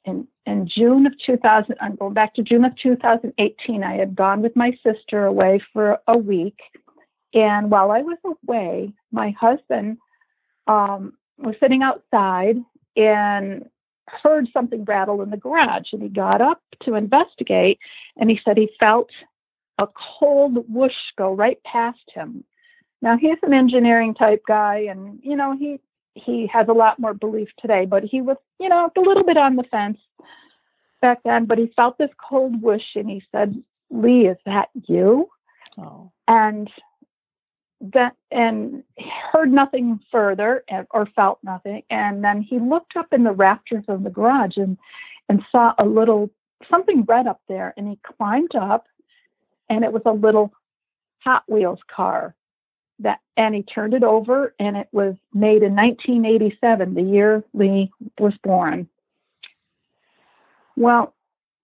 in, 0.04 0.26
in 0.46 0.68
June 0.68 1.06
of 1.06 1.12
2000. 1.24 1.76
I'm 1.80 1.96
going 1.96 2.14
back 2.14 2.34
to 2.34 2.42
June 2.42 2.64
of 2.64 2.72
2018. 2.82 3.84
I 3.84 3.96
had 3.96 4.16
gone 4.16 4.40
with 4.40 4.56
my 4.56 4.72
sister 4.82 5.26
away 5.26 5.60
for 5.72 5.98
a 6.08 6.16
week. 6.16 6.58
And 7.34 7.70
while 7.70 7.90
I 7.90 8.00
was 8.00 8.18
away, 8.24 8.92
my 9.12 9.34
husband 9.38 9.98
um, 10.66 11.14
was 11.38 11.54
sitting 11.60 11.82
outside 11.82 12.56
and 12.96 13.68
heard 14.08 14.48
something 14.52 14.84
rattle 14.84 15.22
in 15.22 15.30
the 15.30 15.36
garage. 15.36 15.92
And 15.92 16.02
he 16.02 16.08
got 16.08 16.40
up 16.40 16.60
to 16.82 16.94
investigate 16.94 17.78
and 18.16 18.30
he 18.30 18.40
said 18.44 18.56
he 18.56 18.70
felt 18.78 19.10
a 19.78 19.86
cold 20.18 20.64
whoosh 20.68 20.92
go 21.16 21.32
right 21.32 21.62
past 21.64 22.10
him. 22.12 22.44
Now 23.02 23.18
he's 23.18 23.38
an 23.42 23.52
engineering 23.52 24.14
type 24.14 24.42
guy, 24.48 24.86
and 24.88 25.20
you 25.22 25.36
know 25.36 25.56
he 25.56 25.80
he 26.14 26.48
has 26.52 26.66
a 26.68 26.72
lot 26.72 26.98
more 26.98 27.14
belief 27.14 27.48
today, 27.60 27.84
but 27.84 28.02
he 28.02 28.20
was, 28.20 28.38
you 28.58 28.68
know, 28.68 28.90
a 28.96 29.00
little 29.00 29.22
bit 29.22 29.36
on 29.36 29.56
the 29.56 29.64
fence 29.64 29.98
back 31.02 31.22
then. 31.24 31.44
But 31.44 31.58
he 31.58 31.72
felt 31.76 31.98
this 31.98 32.10
cold 32.28 32.62
whoosh 32.62 32.94
and 32.94 33.08
he 33.08 33.22
said, 33.30 33.62
Lee, 33.90 34.26
is 34.26 34.38
that 34.46 34.70
you? 34.86 35.28
Oh. 35.78 36.10
And 36.26 36.70
that 37.80 38.14
and 38.30 38.82
heard 39.32 39.52
nothing 39.52 40.00
further 40.10 40.64
or 40.90 41.06
felt 41.14 41.38
nothing. 41.42 41.82
And 41.90 42.24
then 42.24 42.40
he 42.40 42.58
looked 42.58 42.96
up 42.96 43.12
in 43.12 43.24
the 43.24 43.32
rafters 43.32 43.84
of 43.88 44.02
the 44.02 44.10
garage 44.10 44.56
and 44.56 44.78
and 45.28 45.42
saw 45.50 45.74
a 45.78 45.84
little 45.84 46.30
something 46.70 47.04
red 47.04 47.26
up 47.26 47.40
there. 47.48 47.74
And 47.76 47.88
he 47.88 47.98
climbed 48.02 48.54
up 48.54 48.86
and 49.68 49.84
it 49.84 49.92
was 49.92 50.02
a 50.06 50.12
little 50.12 50.52
Hot 51.20 51.42
Wheels 51.48 51.80
car 51.88 52.34
that 53.00 53.20
and 53.36 53.54
he 53.54 53.62
turned 53.62 53.94
it 53.94 54.02
over 54.02 54.54
and 54.58 54.76
it 54.76 54.88
was 54.92 55.14
made 55.34 55.62
in 55.62 55.74
1987 55.74 56.94
the 56.94 57.02
year 57.02 57.44
lee 57.52 57.90
was 58.18 58.32
born 58.42 58.88
well 60.76 61.14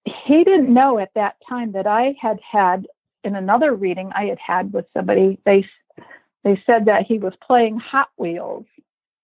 he 0.04 0.44
didn't 0.44 0.72
know 0.72 0.98
at 0.98 1.14
that 1.14 1.36
time 1.48 1.72
that 1.72 1.86
i 1.86 2.14
had 2.20 2.38
had 2.40 2.86
in 3.24 3.34
another 3.34 3.74
reading 3.74 4.10
i 4.14 4.24
had 4.24 4.38
had 4.38 4.72
with 4.72 4.84
somebody 4.94 5.38
they 5.46 5.64
they 6.44 6.60
said 6.66 6.86
that 6.86 7.06
he 7.06 7.18
was 7.18 7.32
playing 7.46 7.78
hot 7.78 8.08
wheels 8.16 8.66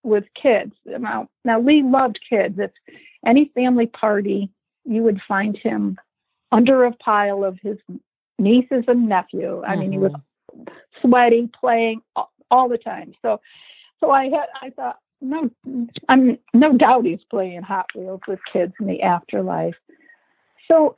with 0.03 0.25
kids 0.41 0.73
now 0.85 1.29
now 1.45 1.61
lee 1.61 1.83
loved 1.85 2.19
kids 2.29 2.59
if 2.59 2.71
any 3.27 3.51
family 3.55 3.87
party 3.87 4.51
you 4.85 5.03
would 5.03 5.21
find 5.27 5.57
him 5.57 5.99
under 6.53 6.85
a 6.85 6.93
pile 6.93 7.45
of 7.45 7.59
his 7.63 7.77
nieces 8.39 8.85
and 8.87 9.09
nephew 9.09 9.63
i 9.67 9.73
mm-hmm. 9.73 9.81
mean 9.81 9.93
he 9.93 9.99
was 9.99 10.13
mm-hmm 10.13 10.21
sweaty, 11.01 11.49
playing 11.59 12.03
all, 12.17 12.31
all 12.51 12.69
the 12.69 12.79
time. 12.79 13.13
So, 13.23 13.41
so 14.01 14.11
I 14.11 14.25
had, 14.25 14.47
I 14.61 14.71
thought, 14.71 14.99
no, 15.21 15.51
I'm 16.09 16.39
no 16.55 16.77
doubt 16.77 17.05
he's 17.05 17.19
playing 17.31 17.63
Hot 17.63 17.87
Wheels 17.95 18.21
with 18.29 18.39
kids 18.53 18.73
in 18.81 18.87
the 18.87 19.03
afterlife. 19.03 19.75
So, 20.69 20.97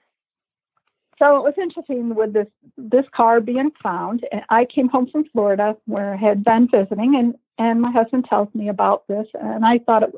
so 1.21 1.37
it 1.37 1.43
was 1.43 1.55
interesting 1.61 2.15
with 2.15 2.33
this 2.33 2.47
this 2.79 3.05
car 3.15 3.41
being 3.41 3.71
found. 3.83 4.27
And 4.33 4.43
I 4.49 4.65
came 4.65 4.89
home 4.89 5.09
from 5.13 5.29
Florida 5.33 5.77
where 5.85 6.15
I 6.15 6.17
had 6.17 6.43
been 6.43 6.67
visiting, 6.69 7.15
and 7.15 7.35
and 7.59 7.81
my 7.81 7.93
husband 7.93 8.25
tells 8.29 8.53
me 8.55 8.69
about 8.69 9.07
this, 9.07 9.27
and 9.35 9.65
I 9.65 9.79
thought 9.79 10.03
it 10.03 10.11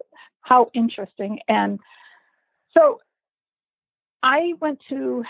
how 0.42 0.70
interesting. 0.74 1.40
And 1.48 1.80
so 2.72 3.00
I 4.22 4.54
went 4.60 4.80
to 4.90 5.24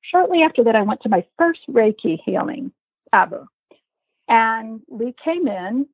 shortly 0.00 0.42
after 0.42 0.64
that. 0.64 0.76
I 0.76 0.82
went 0.82 1.02
to 1.02 1.10
my 1.10 1.24
first 1.38 1.60
Reiki 1.68 2.18
healing 2.24 2.72
ever, 3.12 3.46
and 4.28 4.80
Lee 4.88 5.14
came 5.22 5.46
in 5.46 5.86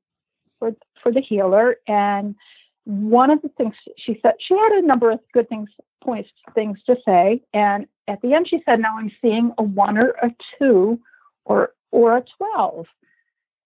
for 0.60 0.76
for 1.02 1.10
the 1.10 1.20
healer, 1.20 1.76
and 1.88 2.36
one 2.84 3.30
of 3.30 3.40
the 3.42 3.48
things 3.50 3.74
she 3.96 4.18
said 4.20 4.34
she 4.38 4.54
had 4.54 4.72
a 4.72 4.86
number 4.86 5.10
of 5.10 5.20
good 5.32 5.48
things 5.48 5.70
points 6.02 6.30
things 6.54 6.78
to 6.86 6.96
say, 7.04 7.42
and 7.54 7.86
at 8.08 8.20
the 8.20 8.34
end 8.34 8.48
she 8.48 8.62
said, 8.64 8.80
"Now 8.80 8.98
I'm 8.98 9.10
seeing 9.22 9.52
a 9.58 9.62
one 9.62 9.96
or 9.98 10.10
a 10.22 10.34
two, 10.58 11.00
or 11.44 11.74
or 11.90 12.16
a 12.16 12.24
12. 12.38 12.86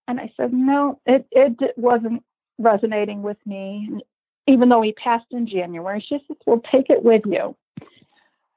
And 0.07 0.21
I 0.21 0.33
said, 0.37 0.53
"No, 0.53 1.01
it 1.07 1.27
it 1.33 1.57
wasn't 1.77 2.23
resonating 2.59 3.23
with 3.23 3.39
me." 3.47 4.01
Even 4.47 4.69
though 4.69 4.83
he 4.83 4.93
passed 4.93 5.27
in 5.33 5.47
January, 5.47 6.01
she 6.01 6.19
said, 6.27 6.37
"Well, 6.47 6.63
take 6.73 6.91
it 6.91 7.03
with 7.03 7.23
you." 7.27 7.57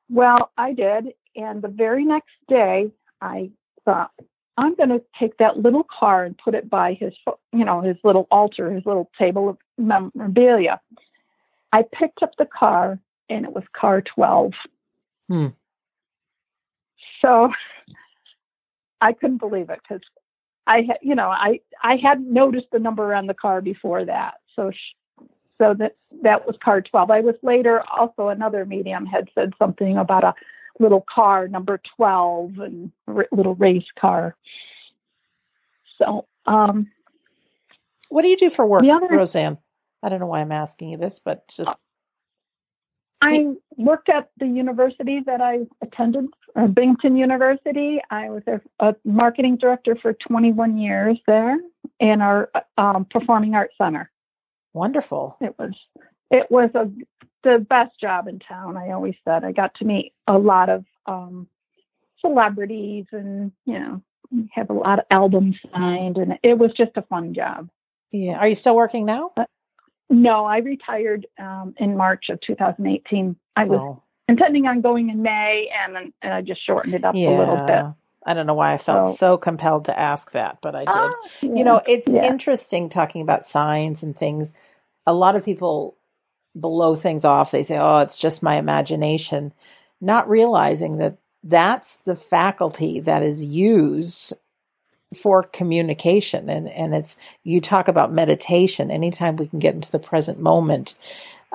Well, 0.10 0.52
I 0.58 0.74
did, 0.74 1.14
and 1.36 1.62
the 1.62 1.70
very 1.70 2.06
next 2.06 2.36
day, 2.48 2.92
I 3.22 3.52
thought, 3.86 4.12
I'm 4.62 4.76
going 4.76 4.90
to 4.90 5.02
take 5.20 5.38
that 5.40 5.58
little 5.58 5.84
car 5.84 6.24
and 6.24 6.38
put 6.38 6.54
it 6.54 6.70
by 6.70 6.94
his, 6.94 7.14
you 7.52 7.66
know, 7.66 7.82
his 7.82 7.98
little 8.04 8.28
altar, 8.30 8.72
his 8.72 8.86
little 8.86 9.10
table 9.18 9.50
of 9.50 9.58
memorabilia. 9.80 10.80
I 11.74 11.84
picked 11.92 12.22
up 12.22 12.34
the 12.38 12.46
car 12.46 13.00
and 13.28 13.44
it 13.44 13.54
was 13.54 13.64
car 13.74 14.04
12. 14.04 14.52
Hmm. 15.28 15.48
So 17.24 17.52
I 19.02 19.14
couldn't 19.14 19.40
believe 19.40 19.72
it 19.72 19.80
because 19.82 20.04
I 20.68 20.84
had, 20.88 20.98
you 21.02 21.16
know, 21.16 21.30
I, 21.30 21.62
I 21.82 21.96
hadn't 21.96 22.32
noticed 22.32 22.68
the 22.72 22.78
number 22.78 23.16
on 23.16 23.26
the 23.26 23.34
car 23.34 23.62
before 23.62 24.06
that. 24.06 24.36
So, 24.56 24.72
so 25.60 25.74
that, 25.74 25.96
that 26.22 26.46
was 26.46 26.56
car 26.64 26.82
12. 26.82 27.10
I 27.10 27.22
was 27.22 27.36
later 27.42 27.84
also 27.90 28.28
another 28.28 28.64
medium 28.66 29.08
had 29.08 29.28
said 29.34 29.54
something 29.58 29.98
about 29.98 30.24
a 30.24 30.36
little 30.82 31.06
car, 31.14 31.48
number 31.48 31.80
12, 31.96 32.60
and 32.60 32.92
r- 33.08 33.28
little 33.32 33.56
race 33.56 33.86
car. 34.00 34.36
So, 35.98 36.26
um, 36.46 36.92
What 38.10 38.24
do 38.24 38.28
you 38.28 38.38
do 38.38 38.50
for 38.50 38.66
work, 38.66 38.84
other- 38.84 39.08
Rosanne? 39.08 39.58
I 40.04 40.10
don't 40.10 40.20
know 40.20 40.26
why 40.28 40.42
I'm 40.42 40.52
asking 40.52 40.90
you 40.90 40.98
this, 40.98 41.20
but 41.20 41.48
just 41.48 41.78
I 43.24 43.54
worked 43.78 44.10
at 44.10 44.32
the 44.40 44.48
university 44.48 45.20
that 45.28 45.42
I 45.42 45.60
attended, 45.84 46.26
uh, 46.56 46.66
Binghamton 46.66 47.16
University. 47.16 48.00
I 48.10 48.32
was 48.32 48.42
a, 48.48 48.60
a 48.80 48.96
marketing 49.06 49.58
director 49.58 49.96
for 50.02 50.14
21 50.14 50.80
years 50.80 51.20
there 51.28 51.56
in 52.00 52.22
our 52.22 52.50
um, 52.80 53.06
performing 53.06 53.54
arts 53.54 53.76
center. 53.78 54.10
wonderful. 54.74 55.38
It 55.40 55.54
was 55.60 55.74
it 56.32 56.50
was 56.50 56.70
a 56.74 56.90
the 57.44 57.58
best 57.60 58.00
job 58.00 58.28
in 58.28 58.40
town. 58.40 58.78
I 58.78 58.92
always 58.92 59.16
said 59.26 59.44
I 59.44 59.52
got 59.52 59.74
to 59.76 59.86
meet 59.86 60.14
a 60.28 60.38
lot 60.38 60.70
of 60.70 60.86
um, 61.06 61.48
celebrities 62.20 63.06
and 63.12 63.52
you 63.66 63.80
know 63.80 64.02
have 64.52 64.70
a 64.70 64.74
lot 64.74 65.00
of 65.00 65.06
albums 65.12 65.56
signed, 65.74 66.18
and 66.18 66.40
it 66.44 66.58
was 66.58 66.72
just 66.78 66.92
a 66.96 67.02
fun 67.04 67.34
job. 67.34 67.70
Yeah. 68.12 68.38
Are 68.40 68.48
you 68.48 68.56
still 68.56 68.76
working 68.76 69.06
now? 69.06 69.32
No, 70.10 70.46
I 70.46 70.58
retired 70.58 71.26
um, 71.40 71.74
in 71.78 71.96
March 71.98 72.26
of 72.30 72.40
2018. 72.42 73.36
I 73.56 73.64
was 73.66 73.80
Oh, 73.82 74.04
intending 74.28 74.68
on 74.68 74.82
going 74.82 75.10
in 75.10 75.22
May, 75.22 75.70
and, 75.86 76.14
and 76.22 76.34
I 76.34 76.42
just 76.42 76.66
shortened 76.66 76.94
it 76.94 77.04
up 77.06 77.16
a 77.16 77.18
little 77.18 77.56
bit. 77.58 77.68
yeah. 77.70 77.94
I 78.26 78.34
don't 78.34 78.46
know 78.46 78.54
why 78.54 78.74
I 78.74 78.78
felt 78.78 79.06
So- 79.06 79.12
so 79.14 79.38
compelled 79.38 79.86
to 79.86 79.98
ask 80.00 80.32
that, 80.34 80.60
but 80.62 80.76
I 80.76 80.86
did. 80.86 80.94
Ah, 80.96 81.12
You 81.42 81.64
know, 81.64 81.82
it's 81.88 82.08
Yeah. 82.14 82.26
interesting 82.26 82.88
talking 82.90 83.22
about 83.22 83.44
signs 83.46 84.04
and 84.04 84.16
things. 84.16 84.54
A 85.08 85.14
lot 85.14 85.36
of 85.36 85.44
people 85.44 85.96
blow 86.56 86.96
things 86.96 87.26
off. 87.26 87.52
They 87.52 87.64
say, 87.64 87.78
oh, 87.78 88.00
it's 88.00 88.18
just 88.18 88.44
my 88.44 88.56
imagination, 88.56 89.54
not 90.00 90.30
realizing 90.30 90.98
that 90.98 91.18
that's 91.44 91.98
the 91.98 92.16
faculty 92.16 93.00
that 93.00 93.24
is 93.24 93.44
used 93.44 94.34
for 95.20 95.44
communication. 95.44 96.50
And, 96.50 96.70
and 96.70 96.94
it's, 96.94 97.18
you 97.44 97.60
talk 97.60 97.88
about 97.88 98.14
meditation. 98.14 98.92
Anytime 98.92 99.36
we 99.36 99.48
can 99.48 99.60
get 99.60 99.76
into 99.76 99.92
the 99.92 100.00
present 100.00 100.40
moment, 100.40 100.96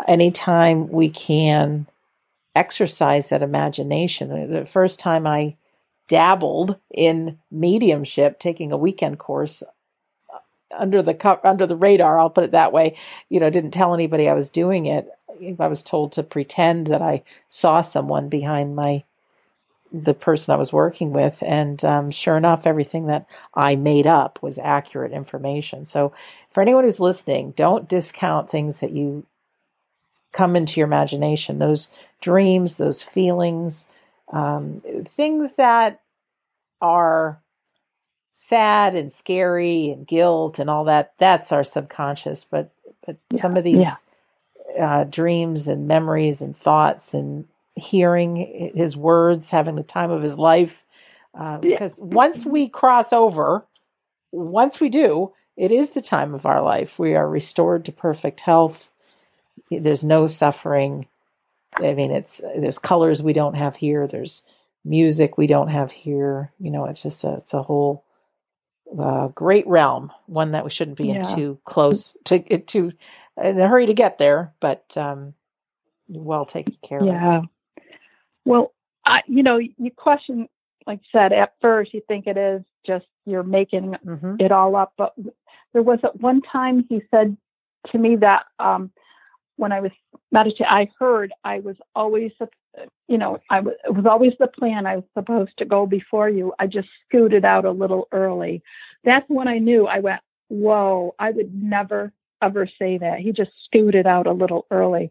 anytime 0.06 0.88
we 0.88 1.08
can 1.08 1.86
exercise 2.56 3.28
that 3.28 3.42
imagination. 3.42 4.32
Uh, 4.32 4.46
the 4.60 4.64
first 4.64 4.98
time 4.98 5.26
I 5.26 5.56
dabbled 6.08 6.76
in 6.92 7.38
mediumship, 7.50 8.38
taking 8.38 8.72
a 8.72 8.76
weekend 8.76 9.18
course 9.18 9.62
under 10.74 11.02
the 11.02 11.14
co- 11.14 11.40
under 11.44 11.66
the 11.66 11.76
radar. 11.76 12.18
I'll 12.18 12.30
put 12.30 12.44
it 12.44 12.50
that 12.52 12.72
way. 12.72 12.96
You 13.28 13.40
know, 13.40 13.50
didn't 13.50 13.70
tell 13.72 13.94
anybody 13.94 14.28
I 14.28 14.34
was 14.34 14.50
doing 14.50 14.86
it. 14.86 15.08
I 15.58 15.66
was 15.66 15.82
told 15.82 16.12
to 16.12 16.22
pretend 16.22 16.86
that 16.88 17.02
I 17.02 17.22
saw 17.48 17.82
someone 17.82 18.28
behind 18.28 18.74
my 18.74 19.04
the 19.92 20.14
person 20.14 20.54
I 20.54 20.58
was 20.58 20.72
working 20.72 21.12
with, 21.12 21.42
and 21.46 21.82
um, 21.84 22.10
sure 22.10 22.36
enough, 22.36 22.66
everything 22.66 23.06
that 23.06 23.26
I 23.54 23.76
made 23.76 24.06
up 24.06 24.42
was 24.42 24.58
accurate 24.58 25.12
information. 25.12 25.84
So, 25.86 26.12
for 26.50 26.60
anyone 26.60 26.84
who's 26.84 27.00
listening, 27.00 27.52
don't 27.52 27.88
discount 27.88 28.50
things 28.50 28.80
that 28.80 28.90
you 28.90 29.26
come 30.32 30.56
into 30.56 30.80
your 30.80 30.86
imagination. 30.86 31.58
Those 31.58 31.88
dreams, 32.20 32.76
those 32.76 33.02
feelings, 33.02 33.86
um, 34.32 34.80
things 35.04 35.52
that 35.56 36.00
are 36.80 37.40
sad 38.38 38.94
and 38.94 39.10
scary 39.10 39.88
and 39.88 40.06
guilt 40.06 40.58
and 40.58 40.68
all 40.68 40.84
that 40.84 41.14
that's 41.16 41.52
our 41.52 41.64
subconscious. 41.64 42.44
But 42.44 42.70
but 43.06 43.16
Yeah, 43.30 43.40
some 43.40 43.56
of 43.56 43.64
these 43.64 44.02
uh, 44.78 45.04
dreams 45.04 45.68
and 45.68 45.88
memories 45.88 46.42
and 46.42 46.54
thoughts 46.54 47.14
and 47.14 47.46
hearing 47.76 48.72
his 48.74 48.94
words 48.94 49.50
having 49.50 49.74
the 49.76 49.82
time 49.82 50.10
of 50.10 50.20
his 50.22 50.38
life 50.38 50.84
uh, 51.34 51.60
Yeah. 51.62 51.70
because 51.70 51.98
once 51.98 52.44
we 52.44 52.68
cross 52.68 53.10
over 53.10 53.64
once 54.32 54.80
we 54.80 54.90
do 54.90 55.32
it 55.56 55.72
is 55.72 55.90
the 55.90 56.02
time 56.02 56.34
of 56.34 56.44
our 56.44 56.60
life. 56.60 56.98
We 56.98 57.14
are 57.14 57.26
restored 57.26 57.86
to 57.86 57.92
perfect 57.92 58.40
health. 58.40 58.90
There's 59.70 60.04
no 60.04 60.26
suffering. 60.26 61.06
I 61.78 61.94
mean 61.94 62.10
it's 62.10 62.42
there's 62.56 62.78
colors 62.78 63.22
we 63.22 63.32
don't 63.32 63.54
have 63.56 63.76
here. 63.76 64.06
There's 64.06 64.42
music 64.84 65.38
we 65.38 65.46
don't 65.46 65.68
have 65.68 65.90
here. 65.90 66.52
You 66.60 66.70
know 66.70 66.84
it's 66.84 67.02
just 67.02 67.24
a 67.24 67.36
it's 67.36 67.54
a 67.54 67.62
whole 67.62 68.04
uh, 68.98 69.28
great 69.28 69.66
realm 69.68 70.12
one 70.26 70.52
that 70.52 70.64
we 70.64 70.70
shouldn't 70.70 70.98
be 70.98 71.10
in 71.10 71.20
too 71.20 71.58
close 71.64 72.16
to 72.24 72.40
to 72.60 72.92
in 73.42 73.60
a 73.60 73.68
hurry 73.68 73.86
to 73.86 73.94
get 73.94 74.18
there 74.18 74.54
but 74.60 74.96
um 74.96 75.34
well 76.08 76.44
taken 76.46 76.76
care 76.82 77.06
Yeah. 77.06 77.12
of 77.12 77.22
Yeah. 77.22 77.42
Well, 78.44 78.72
I, 79.06 79.22
you 79.28 79.42
know, 79.42 79.58
you 79.58 79.90
question, 79.96 80.48
like 80.86 81.00
I 81.14 81.18
said, 81.18 81.32
at 81.32 81.54
first 81.62 81.94
you 81.94 82.02
think 82.08 82.26
it 82.26 82.36
is 82.38 82.62
just 82.86 83.06
you're 83.26 83.42
making 83.44 83.96
hmm 84.04 84.36
it 84.38 84.52
all 84.52 84.76
up. 84.76 84.94
But 84.98 85.14
there 85.74 85.82
was 85.82 86.00
at 86.04 86.20
one 86.20 86.42
time 86.42 86.86
he 86.88 87.02
said 87.10 87.36
to 87.92 87.98
me 87.98 88.16
that 88.16 88.46
um, 88.58 88.90
when 89.56 89.72
I 89.72 89.80
was 89.80 89.92
meditating, 90.32 90.66
I 90.68 90.88
heard 90.98 91.32
I 91.44 91.60
was 91.60 91.76
always, 91.94 92.32
you 93.08 93.18
know, 93.18 93.38
I 93.50 93.60
was, 93.60 93.74
it 93.84 93.94
was 93.94 94.06
always 94.06 94.32
the 94.38 94.46
plan. 94.46 94.86
I 94.86 94.96
was 94.96 95.04
supposed 95.14 95.52
to 95.58 95.64
go 95.64 95.86
before 95.86 96.28
you. 96.28 96.52
I 96.58 96.66
just 96.66 96.88
scooted 97.06 97.44
out 97.44 97.64
a 97.64 97.70
little 97.70 98.08
early. 98.12 98.62
That's 99.04 99.28
when 99.28 99.48
I 99.48 99.58
knew. 99.58 99.86
I 99.86 100.00
went, 100.00 100.20
whoa! 100.48 101.14
I 101.18 101.30
would 101.30 101.54
never 101.54 102.12
ever 102.42 102.68
say 102.78 102.98
that. 102.98 103.20
He 103.20 103.32
just 103.32 103.50
scooted 103.64 104.06
out 104.06 104.26
a 104.26 104.32
little 104.32 104.66
early. 104.70 105.10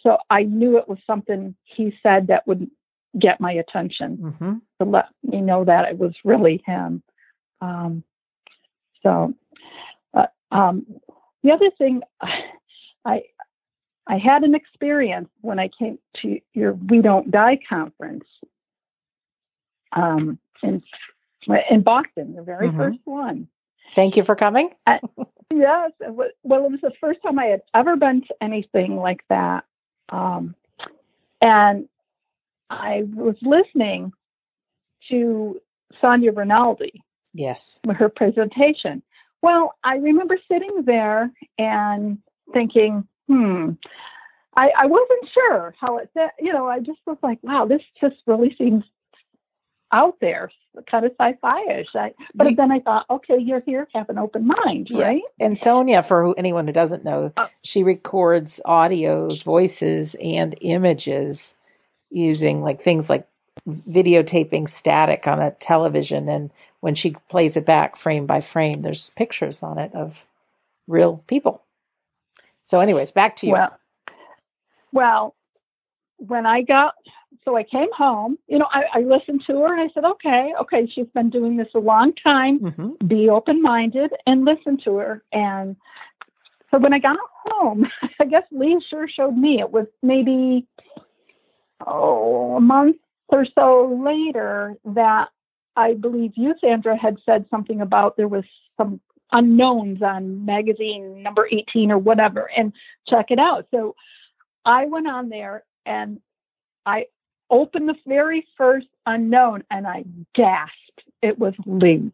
So 0.00 0.18
I 0.30 0.42
knew 0.42 0.78
it 0.78 0.88
was 0.88 0.98
something 1.06 1.54
he 1.64 1.92
said 2.02 2.28
that 2.28 2.46
would 2.46 2.70
get 3.18 3.40
my 3.40 3.52
attention 3.52 4.16
hmm 4.16 4.54
to 4.78 4.84
let 4.86 5.06
me 5.22 5.40
know 5.40 5.64
that 5.64 5.88
it 5.88 5.98
was 5.98 6.12
really 6.22 6.62
him. 6.66 7.02
Um, 7.62 8.04
so, 9.02 9.32
uh, 10.12 10.26
um, 10.52 10.84
the 11.42 11.52
other 11.52 11.70
thing, 11.78 12.02
I 13.04 13.22
I 14.06 14.18
had 14.18 14.44
an 14.44 14.54
experience 14.54 15.28
when 15.40 15.58
I 15.58 15.68
came 15.68 15.98
to 16.22 16.38
your 16.54 16.74
We 16.74 17.00
Don't 17.02 17.30
Die 17.30 17.58
conference 17.68 18.24
um, 19.92 20.38
in 20.62 20.82
in 21.70 21.82
Boston, 21.82 22.34
the 22.34 22.42
very 22.42 22.68
Mhm. 22.68 22.76
first 22.76 22.98
one. 23.04 23.48
thank 23.94 24.16
you 24.16 24.22
for 24.24 24.34
coming 24.36 24.70
Yes, 25.54 25.92
it 26.00 26.12
was, 26.12 26.32
well, 26.42 26.64
it 26.66 26.70
was 26.72 26.80
the 26.82 26.90
first 27.00 27.22
time 27.22 27.38
I 27.38 27.44
had 27.46 27.62
ever 27.72 27.94
been 27.96 28.20
to 28.22 28.34
anything 28.42 28.96
like 28.96 29.22
that, 29.28 29.64
um, 30.08 30.56
and 31.40 31.88
I 32.68 33.04
was 33.14 33.36
listening 33.42 34.12
to 35.08 35.60
Sonia 36.00 36.32
Rinaldi, 36.32 37.00
yes 37.32 37.80
her 37.88 38.08
presentation. 38.08 39.02
Well, 39.40 39.74
I 39.84 39.96
remember 39.96 40.36
sitting 40.50 40.82
there 40.84 41.30
and 41.58 42.18
thinking, 42.52 43.06
hmm, 43.28 43.70
I, 44.56 44.70
I 44.78 44.86
wasn't 44.86 45.28
sure 45.34 45.74
how 45.80 45.98
it, 45.98 46.10
you 46.40 46.52
know, 46.52 46.66
I 46.66 46.80
just 46.80 47.00
was 47.06 47.18
like, 47.22 47.38
wow, 47.42 47.66
this 47.66 47.82
just 48.00 48.16
really 48.26 48.54
seems 48.56 48.84
out 49.92 50.16
there, 50.20 50.50
kind 50.90 51.04
of 51.06 51.12
sci-fi-ish. 51.18 51.88
I, 51.94 52.12
but 52.34 52.48
You- 52.50 52.56
then 52.56 52.72
I 52.72 52.80
thought, 52.80 53.06
okay, 53.08 53.38
you're 53.38 53.60
here, 53.60 53.86
have 53.94 54.08
an 54.08 54.18
open 54.18 54.46
mind, 54.46 54.88
Yeah. 54.90 55.04
right? 55.06 55.22
And 55.38 55.56
Sonia, 55.58 56.02
for 56.02 56.24
who, 56.24 56.34
anyone 56.34 56.66
who 56.66 56.72
doesn't 56.72 57.04
know, 57.04 57.32
Oh. 57.36 57.48
she 57.62 57.82
records 57.84 58.60
audios, 58.66 59.44
voices, 59.44 60.16
and 60.16 60.56
images 60.60 61.54
using 62.10 62.62
like 62.62 62.80
things 62.80 63.08
like 63.10 63.26
videotaping 63.68 64.68
static 64.68 65.26
on 65.26 65.40
a 65.40 65.50
television. 65.52 66.28
And 66.28 66.50
when 66.80 66.94
she 66.94 67.16
plays 67.28 67.56
it 67.56 67.66
back 67.66 67.96
frame 67.96 68.26
by 68.26 68.40
frame, 68.40 68.82
there's 68.82 69.10
pictures 69.10 69.62
on 69.62 69.78
it 69.78 69.94
of 69.94 70.26
real 70.88 71.22
people. 71.26 71.62
So, 72.66 72.80
anyways, 72.80 73.12
back 73.12 73.36
to 73.36 73.46
you. 73.46 73.52
Well, 73.52 73.78
well, 74.92 75.36
when 76.18 76.46
I 76.46 76.62
got, 76.62 76.94
so 77.44 77.56
I 77.56 77.62
came 77.62 77.92
home, 77.96 78.38
you 78.48 78.58
know, 78.58 78.66
I, 78.72 78.82
I 78.94 79.00
listened 79.00 79.44
to 79.46 79.52
her 79.60 79.72
and 79.72 79.80
I 79.88 79.92
said, 79.94 80.04
okay, 80.04 80.52
okay, 80.62 80.90
she's 80.92 81.06
been 81.14 81.30
doing 81.30 81.56
this 81.56 81.68
a 81.74 81.78
long 81.78 82.12
time. 82.14 82.58
hmm 82.58 83.06
Be 83.06 83.28
open 83.30 83.62
minded 83.62 84.10
and 84.26 84.44
listen 84.44 84.78
to 84.84 84.96
her. 84.96 85.22
And 85.32 85.76
so 86.72 86.78
when 86.78 86.92
I 86.92 86.98
got 86.98 87.18
home, 87.44 87.86
I 88.20 88.24
guess 88.24 88.42
Lee 88.50 88.82
sure 88.90 89.06
showed 89.08 89.36
me. 89.36 89.60
It 89.60 89.70
was 89.70 89.86
maybe, 90.02 90.66
oh, 91.86 92.56
a 92.56 92.60
month 92.60 92.96
or 93.28 93.46
so 93.54 94.02
later 94.04 94.74
that 94.86 95.28
I 95.76 95.94
believe 95.94 96.32
you, 96.34 96.54
Sandra, 96.60 96.96
had 96.96 97.16
said 97.24 97.44
something 97.48 97.80
about 97.80 98.16
there 98.16 98.28
was 98.28 98.44
some 98.76 99.00
unknowns 99.32 100.02
on 100.02 100.44
magazine 100.44 101.22
number 101.22 101.48
18 101.50 101.90
or 101.90 101.98
whatever, 101.98 102.50
and 102.56 102.72
check 103.08 103.26
it 103.30 103.38
out. 103.38 103.66
So 103.70 103.94
I 104.64 104.86
went 104.86 105.08
on 105.08 105.28
there 105.28 105.64
and 105.84 106.20
I 106.84 107.06
opened 107.50 107.88
the 107.88 107.96
very 108.06 108.46
first 108.56 108.86
unknown 109.06 109.64
and 109.70 109.86
I 109.86 110.04
gasped. 110.34 110.72
It 111.22 111.38
was 111.38 111.54
Lee. 111.64 112.12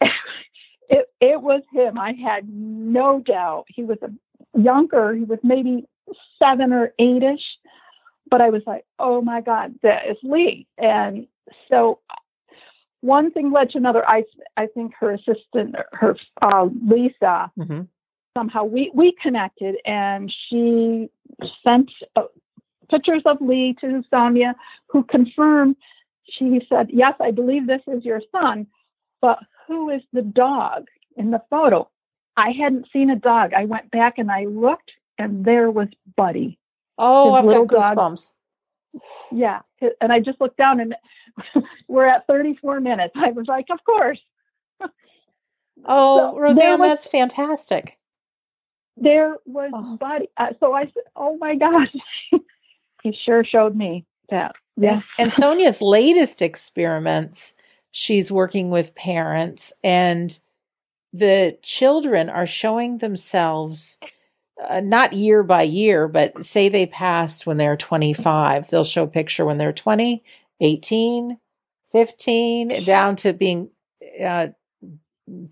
it 0.00 1.06
it 1.20 1.42
was 1.42 1.62
him. 1.72 1.98
I 1.98 2.12
had 2.12 2.48
no 2.48 3.20
doubt. 3.20 3.66
He 3.68 3.82
was 3.82 3.98
a 4.02 4.10
younger, 4.58 5.14
he 5.14 5.24
was 5.24 5.38
maybe 5.42 5.86
seven 6.38 6.72
or 6.72 6.92
eight 6.98 7.22
ish, 7.22 7.44
but 8.30 8.40
I 8.40 8.50
was 8.50 8.62
like, 8.66 8.84
oh 8.98 9.20
my 9.20 9.40
God, 9.40 9.74
that 9.82 10.08
is 10.08 10.16
Lee. 10.22 10.66
And 10.78 11.26
so 11.68 12.00
one 13.00 13.30
thing 13.30 13.50
led 13.52 13.70
to 13.70 13.78
another. 13.78 14.06
I 14.08 14.24
I 14.56 14.66
think 14.66 14.92
her 15.00 15.12
assistant, 15.12 15.74
her 15.92 16.16
uh, 16.42 16.68
Lisa, 16.86 17.50
mm-hmm. 17.58 17.82
somehow 18.36 18.64
we 18.64 18.90
we 18.94 19.14
connected, 19.22 19.76
and 19.84 20.32
she 20.48 21.08
sent 21.64 21.90
uh, 22.16 22.24
pictures 22.90 23.22
of 23.26 23.40
Lee 23.40 23.76
to 23.80 24.02
Sonia, 24.10 24.54
who 24.86 25.04
confirmed. 25.04 25.76
She 26.24 26.60
said, 26.68 26.88
"Yes, 26.90 27.14
I 27.20 27.30
believe 27.30 27.66
this 27.66 27.82
is 27.86 28.04
your 28.04 28.20
son, 28.30 28.66
but 29.20 29.38
who 29.66 29.90
is 29.90 30.02
the 30.12 30.22
dog 30.22 30.86
in 31.16 31.30
the 31.30 31.42
photo?" 31.50 31.88
I 32.36 32.52
hadn't 32.52 32.86
seen 32.92 33.10
a 33.10 33.16
dog. 33.16 33.52
I 33.54 33.64
went 33.64 33.90
back 33.90 34.18
and 34.18 34.30
I 34.30 34.44
looked, 34.44 34.92
and 35.18 35.44
there 35.44 35.70
was 35.70 35.88
Buddy. 36.16 36.58
Oh, 36.96 37.32
I've 37.32 37.44
got 37.44 37.66
goosebumps. 37.96 38.28
Dog. 38.28 38.34
Yeah, 39.30 39.60
and 40.00 40.12
I 40.12 40.20
just 40.20 40.40
looked 40.40 40.56
down, 40.56 40.80
and 40.80 40.94
we're 41.88 42.06
at 42.06 42.26
34 42.26 42.80
minutes. 42.80 43.14
I 43.16 43.30
was 43.30 43.46
like, 43.46 43.66
of 43.70 43.78
course. 43.84 44.18
oh, 45.84 46.32
so 46.32 46.38
Rosanne, 46.38 46.80
was, 46.80 46.88
that's 46.88 47.08
fantastic. 47.08 47.98
There 48.96 49.36
was 49.46 49.70
oh. 49.74 49.96
Buddy. 49.96 50.28
Uh, 50.36 50.48
so 50.60 50.74
I 50.74 50.84
said, 50.84 51.04
oh 51.16 51.36
my 51.38 51.54
gosh. 51.54 51.94
he 53.02 53.16
sure 53.24 53.44
showed 53.44 53.76
me 53.76 54.04
that. 54.30 54.54
Yeah. 54.76 55.00
And 55.18 55.32
Sonia's 55.32 55.82
latest 55.82 56.42
experiments, 56.42 57.54
she's 57.92 58.32
working 58.32 58.70
with 58.70 58.94
parents, 58.94 59.72
and 59.82 60.38
the 61.12 61.58
children 61.62 62.28
are 62.28 62.46
showing 62.46 62.98
themselves. 62.98 63.98
Uh, 64.68 64.80
not 64.80 65.12
year 65.12 65.42
by 65.42 65.62
year, 65.62 66.06
but 66.06 66.44
say 66.44 66.68
they 66.68 66.86
passed 66.86 67.46
when 67.46 67.56
they're 67.56 67.76
25. 67.76 68.68
They'll 68.68 68.84
show 68.84 69.04
a 69.04 69.08
picture 69.08 69.44
when 69.44 69.58
they're 69.58 69.72
20 69.72 70.22
18, 70.62 71.38
15, 71.90 72.84
down 72.84 73.16
to 73.16 73.32
being 73.32 73.70
uh, 74.22 74.48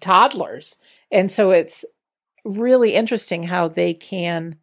toddlers. 0.00 0.76
And 1.10 1.30
so 1.32 1.50
it's 1.50 1.84
really 2.44 2.94
interesting 2.94 3.42
how 3.42 3.68
they 3.68 3.94
can. 3.94 4.56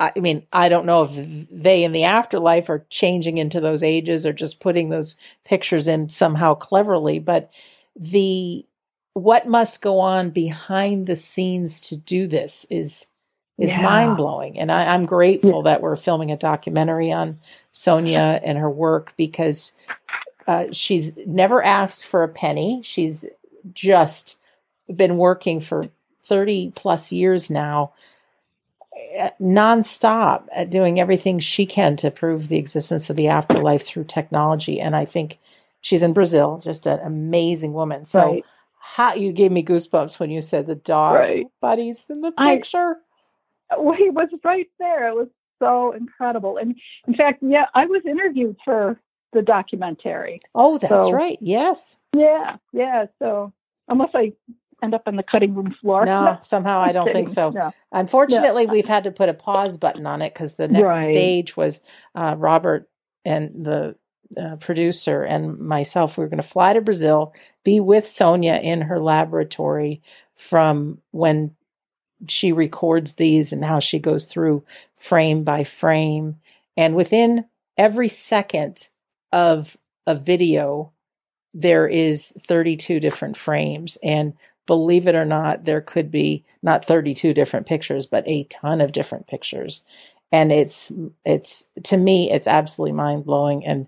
I 0.00 0.12
mean, 0.16 0.46
I 0.52 0.68
don't 0.68 0.86
know 0.86 1.02
if 1.02 1.48
they 1.50 1.84
in 1.84 1.92
the 1.92 2.04
afterlife 2.04 2.68
are 2.70 2.86
changing 2.90 3.38
into 3.38 3.60
those 3.60 3.84
ages 3.84 4.26
or 4.26 4.32
just 4.32 4.58
putting 4.58 4.88
those 4.88 5.16
pictures 5.44 5.86
in 5.86 6.08
somehow 6.08 6.54
cleverly, 6.54 7.20
but 7.20 7.50
the 7.94 8.66
what 9.14 9.46
must 9.46 9.82
go 9.82 10.00
on 10.00 10.30
behind 10.30 11.06
the 11.06 11.14
scenes 11.14 11.80
to 11.82 11.96
do 11.96 12.26
this 12.26 12.66
is 12.70 13.06
is 13.58 13.70
yeah. 13.70 13.82
mind 13.82 14.16
blowing. 14.16 14.58
And 14.58 14.72
I, 14.72 14.94
am 14.94 15.04
grateful 15.04 15.62
yeah. 15.64 15.72
that 15.72 15.82
we're 15.82 15.96
filming 15.96 16.30
a 16.30 16.36
documentary 16.36 17.12
on 17.12 17.38
Sonia 17.72 18.40
and 18.42 18.58
her 18.58 18.70
work 18.70 19.14
because 19.16 19.72
uh, 20.46 20.66
she's 20.72 21.16
never 21.26 21.62
asked 21.62 22.04
for 22.04 22.22
a 22.22 22.28
penny. 22.28 22.80
She's 22.82 23.24
just 23.72 24.40
been 24.94 25.16
working 25.16 25.60
for 25.60 25.88
30 26.24 26.72
plus 26.74 27.12
years 27.12 27.50
now, 27.50 27.92
uh, 29.18 29.30
nonstop 29.40 30.44
at 30.54 30.70
doing 30.70 30.98
everything 30.98 31.38
she 31.38 31.66
can 31.66 31.96
to 31.96 32.10
prove 32.10 32.48
the 32.48 32.58
existence 32.58 33.10
of 33.10 33.16
the 33.16 33.28
afterlife 33.28 33.86
through 33.86 34.04
technology. 34.04 34.80
And 34.80 34.96
I 34.96 35.04
think 35.04 35.38
she's 35.80 36.02
in 36.02 36.12
Brazil, 36.12 36.60
just 36.62 36.86
an 36.86 37.00
amazing 37.04 37.72
woman. 37.72 38.04
So, 38.04 38.32
right. 38.32 38.44
how 38.78 39.14
you 39.14 39.32
gave 39.32 39.52
me 39.52 39.64
goosebumps 39.64 40.18
when 40.18 40.30
you 40.30 40.40
said 40.40 40.66
the 40.66 40.74
dog 40.74 41.16
right. 41.16 41.46
Buddy's 41.60 42.04
in 42.08 42.20
the 42.20 42.32
picture. 42.32 42.96
He 43.98 44.10
was 44.10 44.28
right 44.44 44.68
there. 44.78 45.08
It 45.08 45.14
was 45.14 45.28
so 45.58 45.92
incredible. 45.92 46.56
And 46.56 46.76
in 47.06 47.14
fact, 47.14 47.42
yeah, 47.42 47.66
I 47.74 47.86
was 47.86 48.02
interviewed 48.04 48.56
for 48.64 49.00
the 49.32 49.42
documentary. 49.42 50.38
Oh, 50.54 50.78
that's 50.78 51.06
so, 51.06 51.12
right. 51.12 51.38
Yes. 51.40 51.96
Yeah, 52.14 52.56
yeah. 52.72 53.06
So 53.18 53.52
unless 53.88 54.10
I 54.14 54.32
end 54.82 54.94
up 54.94 55.02
on 55.06 55.16
the 55.16 55.22
cutting 55.22 55.54
room 55.54 55.74
floor. 55.80 56.04
No, 56.04 56.38
somehow 56.42 56.80
I 56.80 56.92
don't 56.92 57.12
think 57.12 57.28
so. 57.28 57.50
No. 57.50 57.72
Unfortunately, 57.92 58.66
no. 58.66 58.72
we've 58.72 58.88
had 58.88 59.04
to 59.04 59.10
put 59.10 59.28
a 59.28 59.34
pause 59.34 59.76
button 59.76 60.06
on 60.06 60.20
it 60.20 60.34
because 60.34 60.54
the 60.54 60.68
next 60.68 60.82
right. 60.82 61.12
stage 61.12 61.56
was 61.56 61.82
uh, 62.14 62.34
Robert 62.36 62.88
and 63.24 63.64
the 63.64 63.96
uh, 64.36 64.56
producer 64.56 65.22
and 65.22 65.58
myself. 65.58 66.16
We 66.16 66.24
were 66.24 66.28
going 66.28 66.42
to 66.42 66.48
fly 66.48 66.72
to 66.72 66.80
Brazil, 66.80 67.32
be 67.64 67.80
with 67.80 68.06
Sonia 68.06 68.56
in 68.56 68.82
her 68.82 68.98
laboratory 68.98 70.02
from 70.34 70.98
when 71.12 71.54
she 72.28 72.52
records 72.52 73.14
these 73.14 73.52
and 73.52 73.64
how 73.64 73.80
she 73.80 73.98
goes 73.98 74.26
through 74.26 74.64
frame 74.96 75.44
by 75.44 75.64
frame. 75.64 76.36
And 76.76 76.94
within 76.94 77.46
every 77.76 78.08
second 78.08 78.88
of 79.32 79.76
a 80.06 80.14
video, 80.14 80.92
there 81.54 81.86
is 81.86 82.32
32 82.46 83.00
different 83.00 83.36
frames. 83.36 83.98
And 84.02 84.34
believe 84.66 85.06
it 85.06 85.14
or 85.14 85.24
not, 85.24 85.64
there 85.64 85.80
could 85.80 86.10
be 86.10 86.44
not 86.62 86.84
32 86.84 87.34
different 87.34 87.66
pictures, 87.66 88.06
but 88.06 88.26
a 88.26 88.44
ton 88.44 88.80
of 88.80 88.92
different 88.92 89.26
pictures. 89.26 89.82
And 90.30 90.50
it's, 90.50 90.90
it's, 91.24 91.66
to 91.84 91.96
me, 91.96 92.30
it's 92.30 92.46
absolutely 92.46 92.92
mind 92.92 93.24
blowing. 93.24 93.66
And 93.66 93.86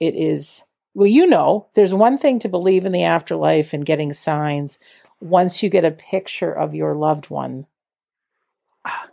it 0.00 0.14
is, 0.14 0.64
well, 0.94 1.06
you 1.06 1.26
know, 1.26 1.68
there's 1.74 1.94
one 1.94 2.18
thing 2.18 2.38
to 2.40 2.48
believe 2.48 2.84
in 2.84 2.92
the 2.92 3.04
afterlife 3.04 3.72
and 3.72 3.86
getting 3.86 4.12
signs 4.12 4.78
once 5.20 5.62
you 5.62 5.68
get 5.68 5.84
a 5.84 5.90
picture 5.90 6.52
of 6.52 6.74
your 6.74 6.94
loved 6.94 7.30
one, 7.30 7.66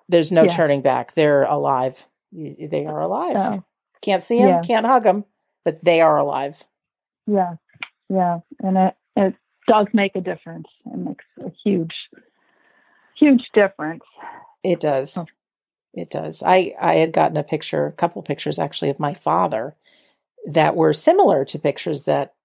there's 0.07 0.31
no 0.31 0.43
yeah. 0.43 0.55
turning 0.55 0.81
back. 0.81 1.13
They're 1.13 1.43
alive. 1.43 2.07
They 2.31 2.85
are 2.85 2.99
alive. 2.99 3.35
Oh. 3.37 3.63
Can't 4.01 4.21
see 4.21 4.39
them, 4.39 4.49
yeah. 4.49 4.61
can't 4.61 4.85
hug 4.85 5.03
them, 5.03 5.25
but 5.63 5.83
they 5.83 6.01
are 6.01 6.17
alive. 6.17 6.63
Yeah, 7.25 7.55
yeah, 8.09 8.39
and 8.61 8.77
it 8.77 8.95
it 9.15 9.37
does 9.67 9.87
make 9.93 10.15
a 10.15 10.21
difference. 10.21 10.67
It 10.85 10.97
makes 10.97 11.25
a 11.39 11.51
huge, 11.63 11.93
huge 13.17 13.49
difference. 13.53 14.03
It 14.63 14.79
does. 14.79 15.17
Oh. 15.17 15.25
It 15.93 16.09
does. 16.11 16.43
I 16.45 16.75
I 16.79 16.95
had 16.95 17.13
gotten 17.13 17.37
a 17.37 17.43
picture, 17.43 17.87
a 17.87 17.91
couple 17.93 18.21
pictures 18.21 18.59
actually 18.59 18.89
of 18.89 18.99
my 18.99 19.13
father 19.13 19.75
that 20.45 20.75
were 20.75 20.93
similar 20.93 21.45
to 21.45 21.57
pictures 21.57 22.03
that 22.03 22.35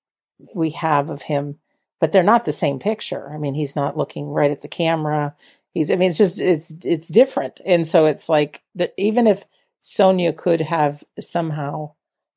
we 0.55 0.70
have 0.70 1.11
of 1.11 1.23
him 1.23 1.59
but 2.00 2.12
they're 2.12 2.22
not 2.22 2.44
the 2.44 2.52
same 2.52 2.78
picture. 2.78 3.30
I 3.30 3.38
mean, 3.38 3.54
he's 3.54 3.76
not 3.76 3.96
looking 3.96 4.28
right 4.30 4.50
at 4.50 4.62
the 4.62 4.68
camera. 4.68 5.36
He's, 5.72 5.90
I 5.90 5.96
mean, 5.96 6.08
it's 6.08 6.18
just, 6.18 6.40
it's, 6.40 6.74
it's 6.84 7.08
different. 7.08 7.60
And 7.64 7.86
so 7.86 8.06
it's 8.06 8.28
like 8.28 8.62
that 8.74 8.94
even 8.96 9.26
if 9.26 9.44
Sonia 9.80 10.32
could 10.32 10.62
have 10.62 11.04
somehow 11.20 11.92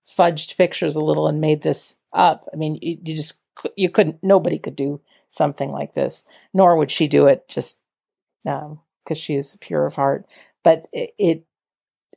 fudged 0.05 0.57
pictures 0.57 0.95
a 0.95 1.01
little 1.01 1.27
and 1.27 1.41
made 1.41 1.63
this 1.63 1.95
up, 2.11 2.45
I 2.53 2.57
mean, 2.57 2.77
you, 2.81 2.99
you 3.03 3.15
just, 3.15 3.35
you 3.75 3.89
couldn't, 3.89 4.21
nobody 4.21 4.59
could 4.59 4.75
do 4.75 5.01
something 5.29 5.71
like 5.71 5.93
this, 5.93 6.25
nor 6.53 6.77
would 6.77 6.91
she 6.91 7.07
do 7.07 7.27
it 7.27 7.47
just, 7.47 7.79
um, 8.45 8.81
cause 9.07 9.17
she 9.17 9.35
is 9.35 9.57
pure 9.61 9.85
of 9.85 9.95
heart. 9.95 10.27
But 10.63 10.87
it, 10.91 11.13
it 11.17 11.45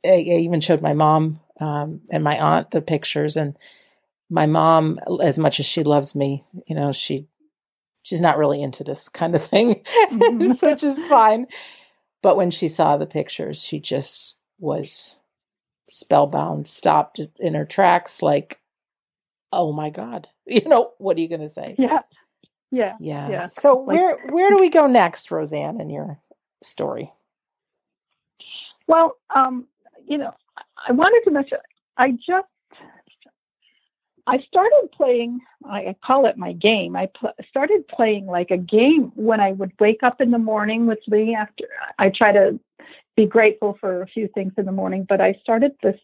I 0.05 0.17
even 0.17 0.61
showed 0.61 0.81
my 0.81 0.93
mom, 0.93 1.39
um, 1.59 2.01
and 2.11 2.23
my 2.23 2.37
aunt 2.39 2.71
the 2.71 2.81
pictures 2.81 3.35
and 3.35 3.57
my 4.29 4.45
mom, 4.45 4.99
as 5.23 5.39
much 5.39 5.59
as 5.59 5.65
she 5.65 5.83
loves 5.83 6.13
me, 6.13 6.43
you 6.67 6.75
know, 6.75 6.91
she 6.91 7.27
she's 8.07 8.21
not 8.21 8.37
really 8.37 8.61
into 8.61 8.85
this 8.85 9.09
kind 9.09 9.35
of 9.35 9.43
thing, 9.43 9.83
mm-hmm. 10.11 10.65
which 10.65 10.81
is 10.81 11.03
fine. 11.07 11.45
But 12.21 12.37
when 12.37 12.51
she 12.51 12.69
saw 12.69 12.95
the 12.95 13.05
pictures, 13.05 13.61
she 13.61 13.81
just 13.81 14.35
was 14.59 15.17
spellbound, 15.89 16.69
stopped 16.69 17.19
in 17.37 17.53
her 17.53 17.65
tracks, 17.65 18.21
like, 18.21 18.61
oh 19.51 19.73
my 19.73 19.89
God, 19.89 20.29
you 20.45 20.61
know, 20.65 20.93
what 20.99 21.17
are 21.17 21.19
you 21.19 21.27
going 21.27 21.41
to 21.41 21.49
say? 21.49 21.75
Yeah. 21.77 21.99
Yeah. 22.71 22.93
Yeah. 23.01 23.29
yeah. 23.29 23.45
So 23.45 23.73
like, 23.75 23.97
where, 23.97 24.17
where 24.29 24.49
do 24.51 24.57
we 24.57 24.69
go 24.69 24.87
next, 24.87 25.29
Rosanne, 25.29 25.81
in 25.81 25.89
your 25.89 26.19
story? 26.63 27.11
Well, 28.87 29.17
um, 29.35 29.67
you 30.07 30.17
know, 30.17 30.31
I 30.87 30.93
wanted 30.93 31.21
to 31.25 31.31
mention, 31.31 31.57
I 31.97 32.11
just 32.11 32.47
I 34.27 34.39
started 34.39 34.89
playing, 34.91 35.39
I 35.65 35.95
call 36.05 36.25
it 36.25 36.37
my 36.37 36.51
game. 36.51 36.97
I 36.97 37.07
pl- 37.17 37.33
started 37.49 37.87
playing 37.87 38.25
like 38.25 38.51
a 38.51 38.57
game 38.57 39.13
when 39.15 39.39
I 39.39 39.53
would 39.53 39.71
wake 39.79 40.03
up 40.03 40.19
in 40.19 40.31
the 40.31 40.37
morning 40.37 40.85
with 40.85 40.99
Lee 41.07 41.33
after 41.33 41.63
I 41.97 42.09
try 42.09 42.33
to 42.33 42.59
be 43.15 43.25
grateful 43.25 43.77
for 43.79 44.01
a 44.01 44.07
few 44.07 44.27
things 44.27 44.51
in 44.57 44.65
the 44.65 44.71
morning, 44.73 45.05
but 45.07 45.21
I 45.21 45.39
started 45.41 45.71
this 45.81 45.99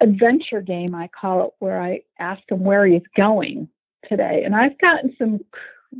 adventure 0.00 0.62
game, 0.62 0.94
I 0.94 1.08
call 1.08 1.46
it, 1.46 1.52
where 1.58 1.80
I 1.80 2.00
ask 2.18 2.42
him 2.50 2.64
where 2.64 2.86
he's 2.86 3.02
going 3.14 3.68
today. 4.08 4.42
And 4.44 4.56
I've 4.56 4.78
gotten 4.78 5.14
some 5.18 5.40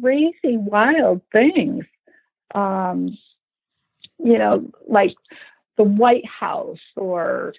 crazy, 0.00 0.56
wild 0.56 1.20
things. 1.30 1.84
Um, 2.54 3.16
you 4.18 4.38
know, 4.38 4.70
like 4.88 5.14
the 5.76 5.84
White 5.84 6.26
House 6.26 6.78
or 6.96 7.54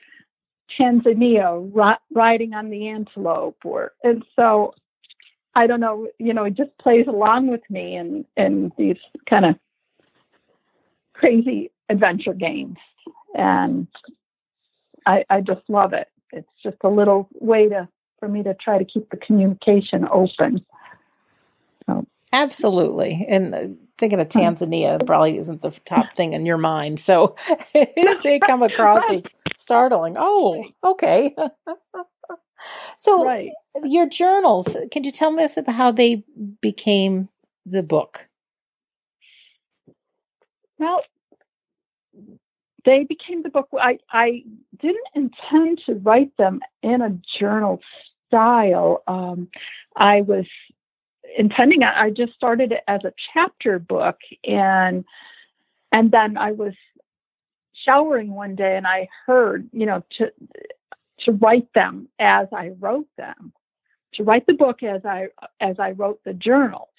Tanzania 0.80 1.98
riding 2.12 2.54
on 2.54 2.70
the 2.70 2.88
antelope 2.88 3.58
or 3.64 3.92
and 4.04 4.24
so 4.36 4.74
I 5.56 5.68
don't 5.68 5.80
know, 5.80 6.08
you 6.18 6.34
know, 6.34 6.46
it 6.46 6.56
just 6.56 6.76
plays 6.80 7.06
along 7.08 7.48
with 7.48 7.62
me 7.70 7.96
and 7.96 8.26
and 8.36 8.72
these 8.78 8.98
kind 9.30 9.46
of 9.46 9.56
crazy 11.14 11.72
adventure 11.90 12.34
games. 12.34 12.78
And 13.36 13.88
I, 15.06 15.24
I 15.30 15.42
just 15.42 15.62
love 15.68 15.94
it. 15.94 16.08
It's 16.32 16.48
just 16.64 16.78
a 16.84 16.90
little 16.90 17.30
way 17.40 17.70
to 17.70 17.88
for 18.20 18.28
me 18.28 18.42
to 18.44 18.54
try 18.56 18.78
to 18.78 18.86
keep 18.86 19.10
the 19.10 19.18
communication 19.18 20.08
open. 20.12 20.66
So. 21.86 22.08
Absolutely. 22.32 23.26
And 23.30 23.54
uh, 23.54 23.68
thinking 23.98 24.20
of 24.20 24.30
Tanzania 24.30 25.06
probably 25.06 25.38
isn't 25.38 25.62
the 25.62 25.72
top 25.86 26.14
thing 26.14 26.34
in 26.34 26.46
your 26.46 26.58
mind. 26.58 27.00
So 27.00 27.36
if 27.76 28.24
they 28.24 28.40
come 28.40 28.64
across 28.64 29.04
right. 29.10 29.18
as 29.18 29.24
startling. 29.58 30.16
Oh, 30.18 30.64
okay. 30.84 31.36
so 32.98 33.24
right. 33.24 33.50
your 33.84 34.08
journals, 34.08 34.76
can 34.92 35.04
you 35.04 35.12
tell 35.12 35.38
us 35.40 35.58
about 35.58 35.76
how 35.76 35.92
they 35.92 36.24
became 36.62 37.30
the 37.66 37.84
book? 37.84 38.30
Well, 40.78 41.02
they 42.86 43.06
became 43.06 43.44
the 43.44 43.50
book. 43.50 43.70
I, 43.80 44.00
I 44.12 44.44
didn't 44.80 45.08
intend 45.16 45.82
to 45.86 45.96
write 45.96 46.36
them 46.38 46.60
in 46.82 47.02
a 47.02 47.18
journal 47.40 47.80
style. 48.28 49.04
Um, 49.08 49.48
I 49.96 50.22
was 50.22 50.46
intending, 51.38 51.84
I 51.84 52.10
just 52.10 52.34
started 52.34 52.72
it 52.72 52.82
as 52.88 53.04
a 53.06 53.14
chapter 53.34 53.80
book 53.80 54.18
and, 54.44 55.06
and 55.92 56.12
then 56.12 56.38
I 56.38 56.52
was 56.52 56.74
showering 57.86 58.34
one 58.34 58.56
day 58.56 58.78
and 58.78 58.88
I 58.88 59.08
heard, 59.26 59.70
you 59.72 59.86
know, 59.86 60.04
to, 60.18 60.32
to 61.22 61.32
write 61.34 61.68
them 61.74 62.08
as 62.20 62.48
I 62.54 62.72
wrote 62.80 63.08
them, 63.18 63.54
to 64.16 64.24
write 64.24 64.46
the 64.46 64.54
book 64.54 64.84
as 64.84 65.06
I, 65.06 65.28
as 65.60 65.78
I 65.80 65.92
wrote 65.92 66.22
the 66.24 66.34
journals. 66.34 66.90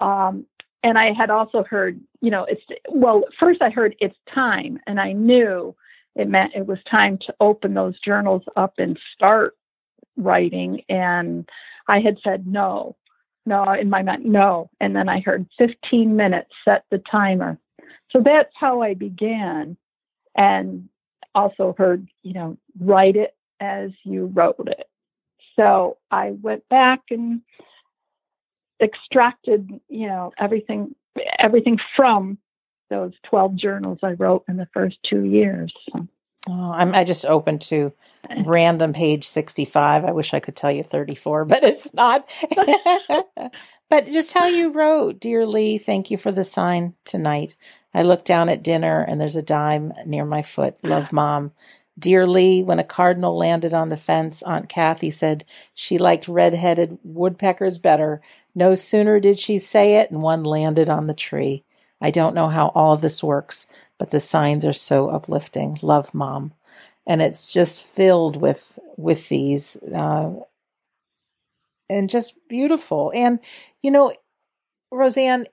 Um, 0.00 0.46
and 0.82 0.98
I 0.98 1.12
had 1.12 1.30
also 1.30 1.62
heard, 1.62 2.00
you 2.20 2.30
know, 2.30 2.44
it's 2.44 2.62
well, 2.88 3.24
first 3.38 3.60
I 3.60 3.70
heard 3.70 3.94
it's 4.00 4.16
time, 4.34 4.78
and 4.86 4.98
I 4.98 5.12
knew 5.12 5.74
it 6.16 6.28
meant 6.28 6.54
it 6.54 6.66
was 6.66 6.78
time 6.90 7.18
to 7.26 7.34
open 7.40 7.74
those 7.74 8.00
journals 8.00 8.42
up 8.56 8.74
and 8.78 8.98
start 9.14 9.56
writing. 10.16 10.82
And 10.88 11.48
I 11.86 12.00
had 12.00 12.16
said 12.24 12.46
no, 12.46 12.96
no, 13.46 13.72
in 13.72 13.90
my 13.90 14.02
mind, 14.02 14.24
no. 14.24 14.70
And 14.80 14.96
then 14.96 15.08
I 15.08 15.20
heard 15.20 15.46
15 15.58 16.16
minutes, 16.16 16.50
set 16.64 16.84
the 16.90 17.02
timer. 17.10 17.58
So 18.10 18.20
that's 18.24 18.52
how 18.54 18.82
I 18.82 18.94
began. 18.94 19.76
And 20.36 20.88
also 21.34 21.74
heard, 21.76 22.08
you 22.22 22.32
know, 22.32 22.56
write 22.78 23.16
it 23.16 23.34
as 23.60 23.90
you 24.04 24.26
wrote 24.26 24.56
it. 24.66 24.88
So 25.56 25.98
I 26.10 26.30
went 26.42 26.68
back 26.68 27.00
and 27.10 27.42
extracted, 28.82 29.68
you 29.88 30.06
know, 30.08 30.32
everything 30.38 30.94
everything 31.38 31.78
from 31.96 32.38
those 32.88 33.12
12 33.28 33.56
journals 33.56 33.98
I 34.02 34.12
wrote 34.12 34.44
in 34.48 34.56
the 34.56 34.68
first 34.72 34.98
two 35.08 35.24
years. 35.24 35.72
So. 35.92 36.06
Oh, 36.48 36.72
I'm, 36.72 36.94
I 36.94 37.04
just 37.04 37.26
opened 37.26 37.60
to 37.62 37.92
random 38.46 38.92
page 38.92 39.24
65. 39.26 40.04
I 40.04 40.12
wish 40.12 40.32
I 40.32 40.40
could 40.40 40.56
tell 40.56 40.72
you 40.72 40.82
34, 40.82 41.44
but 41.44 41.62
it's 41.62 41.92
not. 41.92 42.28
but 43.90 44.06
just 44.06 44.32
how 44.32 44.46
you 44.46 44.72
wrote, 44.72 45.20
Dear 45.20 45.46
Lee, 45.46 45.78
thank 45.78 46.10
you 46.10 46.16
for 46.16 46.32
the 46.32 46.44
sign 46.44 46.94
tonight. 47.04 47.56
I 47.92 48.02
looked 48.02 48.24
down 48.24 48.48
at 48.48 48.62
dinner 48.62 49.02
and 49.02 49.20
there's 49.20 49.36
a 49.36 49.42
dime 49.42 49.92
near 50.06 50.24
my 50.24 50.42
foot. 50.42 50.78
Love 50.84 51.12
mom. 51.12 51.52
Dear 51.98 52.26
Lee, 52.26 52.62
when 52.62 52.78
a 52.78 52.84
cardinal 52.84 53.36
landed 53.36 53.74
on 53.74 53.90
the 53.90 53.96
fence, 53.98 54.42
Aunt 54.44 54.70
Kathy 54.70 55.10
said 55.10 55.44
she 55.74 55.98
liked 55.98 56.28
red-headed 56.28 56.98
woodpeckers 57.04 57.78
better. 57.78 58.22
No 58.54 58.74
sooner 58.74 59.20
did 59.20 59.38
she 59.38 59.58
say 59.58 59.96
it, 59.96 60.10
and 60.10 60.22
one 60.22 60.42
landed 60.44 60.88
on 60.88 61.08
the 61.08 61.14
tree. 61.14 61.64
I 62.00 62.10
don't 62.10 62.34
know 62.34 62.48
how 62.48 62.68
all 62.68 62.94
of 62.94 63.02
this 63.02 63.22
works, 63.22 63.66
but 63.98 64.10
the 64.12 64.20
signs 64.20 64.64
are 64.64 64.72
so 64.72 65.10
uplifting. 65.10 65.78
Love, 65.82 66.14
Mom, 66.14 66.54
and 67.06 67.20
it's 67.20 67.52
just 67.52 67.82
filled 67.82 68.40
with 68.40 68.78
with 68.96 69.28
these, 69.28 69.76
uh, 69.94 70.32
and 71.90 72.08
just 72.08 72.34
beautiful. 72.48 73.12
And 73.14 73.40
you 73.82 73.90
know, 73.90 74.14
Rosanne, 74.90 75.46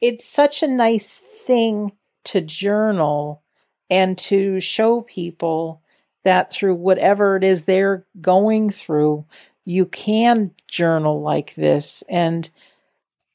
it's 0.00 0.24
such 0.24 0.62
a 0.62 0.68
nice 0.68 1.20
thing 1.46 1.92
to 2.24 2.40
journal 2.40 3.42
and 3.90 4.16
to 4.16 4.60
show 4.60 5.02
people 5.02 5.82
that 6.24 6.52
through 6.52 6.76
whatever 6.76 7.36
it 7.36 7.44
is 7.44 7.64
they're 7.64 8.06
going 8.20 8.70
through, 8.70 9.24
you 9.64 9.86
can 9.86 10.52
journal 10.68 11.20
like 11.20 11.54
this. 11.54 12.02
And 12.08 12.48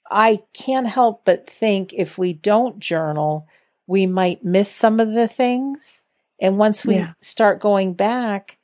I 0.09 0.41
can't 0.53 0.87
help 0.87 1.25
but 1.25 1.49
think 1.49 1.93
if 1.93 2.17
we 2.17 2.33
don't 2.33 2.79
journal, 2.79 3.47
we 3.87 4.05
might 4.05 4.43
miss 4.43 4.71
some 4.71 4.99
of 4.99 5.13
the 5.13 5.27
things. 5.27 6.01
And 6.39 6.57
once 6.57 6.85
we 6.85 6.95
yeah. 6.95 7.13
start 7.19 7.59
going 7.59 7.93
back, 7.93 8.57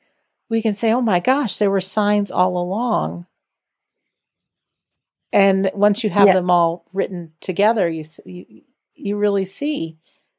we 0.48 0.62
can 0.62 0.74
say, 0.74 0.92
oh 0.92 1.00
my 1.00 1.20
gosh, 1.20 1.58
there 1.58 1.70
were 1.70 1.80
signs 1.80 2.30
all 2.30 2.56
along. 2.56 3.26
And 5.34 5.68
once 5.74 6.04
you 6.04 6.10
have 6.10 6.28
yeah. 6.28 6.34
them 6.34 6.48
all 6.48 6.84
written 6.92 7.32
together, 7.40 7.90
you, 7.90 8.04
you, 8.24 8.62
you 8.94 9.16
really 9.16 9.44
see 9.44 9.98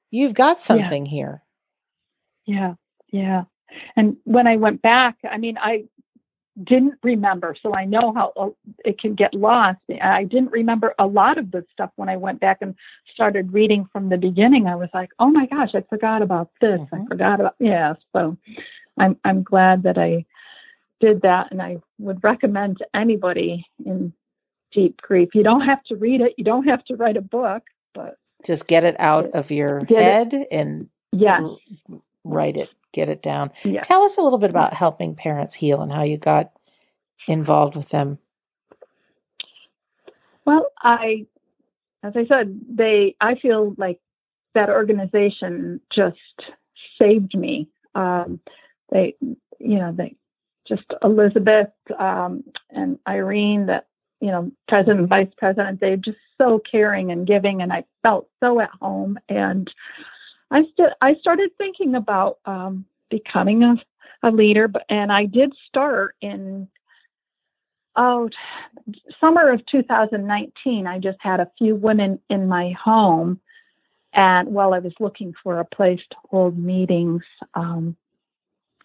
you've 0.09 0.33
got 0.33 0.57
something 0.57 1.05
yeah. 1.05 1.11
here. 1.11 1.43
Yeah, 2.45 2.73
yeah. 3.11 3.43
And 3.97 4.15
when 4.23 4.47
I 4.47 4.55
went 4.55 4.81
back, 4.81 5.17
I 5.29 5.37
mean, 5.37 5.57
I 5.57 5.83
didn't 6.63 6.93
remember, 7.03 7.57
so 7.61 7.75
I 7.75 7.83
know 7.83 8.13
how 8.13 8.31
uh, 8.37 8.49
it 8.85 8.97
can 8.97 9.15
get 9.15 9.33
lost. 9.33 9.79
I 10.01 10.23
didn't 10.23 10.51
remember 10.51 10.95
a 10.97 11.05
lot 11.05 11.37
of 11.37 11.51
the 11.51 11.65
stuff 11.73 11.91
when 11.97 12.07
I 12.07 12.15
went 12.15 12.39
back 12.39 12.59
and 12.61 12.73
started 13.13 13.51
reading 13.51 13.89
from 13.91 14.07
the 14.07 14.15
beginning. 14.17 14.65
I 14.67 14.77
was 14.77 14.87
like, 14.93 15.09
"Oh 15.19 15.29
my 15.29 15.45
gosh, 15.47 15.71
I 15.75 15.81
forgot 15.89 16.21
about 16.21 16.51
this. 16.61 16.79
Mm-hmm. 16.79 16.95
I 16.95 17.05
forgot 17.09 17.41
about 17.41 17.55
yeah." 17.59 17.95
So, 18.13 18.37
I'm 18.97 19.17
I'm 19.25 19.43
glad 19.43 19.83
that 19.83 19.97
I 19.97 20.23
did 21.01 21.23
that, 21.23 21.47
and 21.51 21.61
I 21.61 21.79
would 21.99 22.23
recommend 22.23 22.77
to 22.77 22.85
anybody 22.93 23.65
in 23.85 24.13
deep 24.75 25.01
grief. 25.01 25.29
You 25.33 25.41
don't 25.41 25.61
have 25.61 25.83
to 25.85 25.95
read 25.95 26.21
it. 26.21 26.33
You 26.37 26.43
don't 26.43 26.67
have 26.67 26.85
to 26.85 26.95
write 26.95 27.17
a 27.17 27.21
book, 27.21 27.63
but 27.95 28.17
just 28.45 28.67
get 28.67 28.83
it 28.83 28.95
out 28.99 29.31
of 29.31 29.49
your 29.49 29.85
head 29.85 30.33
it. 30.33 30.47
and 30.51 30.89
yeah 31.11 31.39
write 32.25 32.57
it, 32.57 32.69
get 32.91 33.09
it 33.09 33.21
down. 33.21 33.51
Yeah. 33.63 33.81
Tell 33.81 34.01
us 34.01 34.17
a 34.17 34.21
little 34.21 34.39
bit 34.39 34.49
about 34.49 34.73
helping 34.73 35.15
parents 35.15 35.55
heal 35.55 35.81
and 35.81 35.93
how 35.93 36.03
you 36.03 36.17
got 36.17 36.51
involved 37.27 37.75
with 37.75 37.89
them. 37.89 38.17
Well, 40.43 40.71
I, 40.81 41.25
as 42.03 42.13
I 42.15 42.25
said, 42.27 42.59
they, 42.69 43.15
I 43.21 43.35
feel 43.35 43.75
like 43.77 43.99
that 44.53 44.69
organization 44.69 45.79
just 45.93 46.17
saved 46.99 47.35
me. 47.35 47.69
Um, 47.93 48.39
they, 48.91 49.15
you 49.21 49.79
know, 49.79 49.93
they 49.95 50.15
just 50.67 50.83
Elizabeth 51.03 51.69
um, 51.97 52.43
and 52.69 52.99
Irene, 53.07 53.67
that 53.67 53.87
you 54.19 54.31
know, 54.31 54.51
president 54.67 54.99
and 54.99 55.09
vice 55.09 55.31
president, 55.37 55.79
they're 55.79 55.97
just 55.97 56.17
so 56.37 56.59
caring 56.59 57.11
and 57.11 57.27
giving, 57.27 57.61
and 57.61 57.71
I 57.71 57.83
felt 58.03 58.27
so 58.39 58.59
at 58.59 58.71
home. 58.81 59.17
And 59.29 59.69
I 60.51 60.63
st- 60.63 60.93
I 61.01 61.15
started 61.15 61.51
thinking 61.57 61.95
about 61.95 62.39
um, 62.45 62.85
becoming 63.09 63.63
a, 63.63 63.75
a 64.23 64.31
leader, 64.31 64.67
but 64.67 64.83
and 64.89 65.11
I 65.11 65.25
did 65.25 65.53
start 65.67 66.15
in 66.21 66.67
oh 67.95 68.29
summer 69.19 69.51
of 69.51 69.65
2019. 69.67 70.87
I 70.87 70.99
just 70.99 71.17
had 71.19 71.39
a 71.39 71.51
few 71.57 71.75
women 71.75 72.19
in 72.29 72.47
my 72.47 72.71
home, 72.71 73.39
and 74.13 74.49
while 74.49 74.73
I 74.73 74.79
was 74.79 74.93
looking 74.99 75.33
for 75.43 75.59
a 75.59 75.65
place 75.65 76.01
to 76.11 76.17
hold 76.29 76.57
meetings, 76.57 77.23
um, 77.53 77.95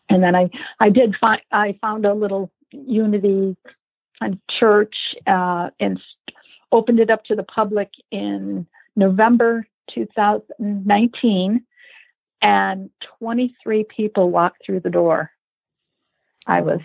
and 0.08 0.22
then 0.22 0.34
I 0.34 0.50
I 0.80 0.90
did 0.90 1.16
find 1.20 1.40
I 1.52 1.78
found 1.80 2.06
a 2.06 2.14
little 2.14 2.50
unity 2.72 3.56
church 4.58 4.94
uh, 5.26 5.70
and 5.78 6.00
opened 6.72 7.00
it 7.00 7.10
up 7.10 7.24
to 7.24 7.34
the 7.34 7.42
public 7.42 7.90
in 8.10 8.66
November 8.96 9.66
2019, 9.94 11.64
and 12.42 12.90
23 13.18 13.84
people 13.84 14.30
walked 14.30 14.64
through 14.64 14.80
the 14.80 14.90
door. 14.90 15.30
I 16.46 16.60
was, 16.62 16.80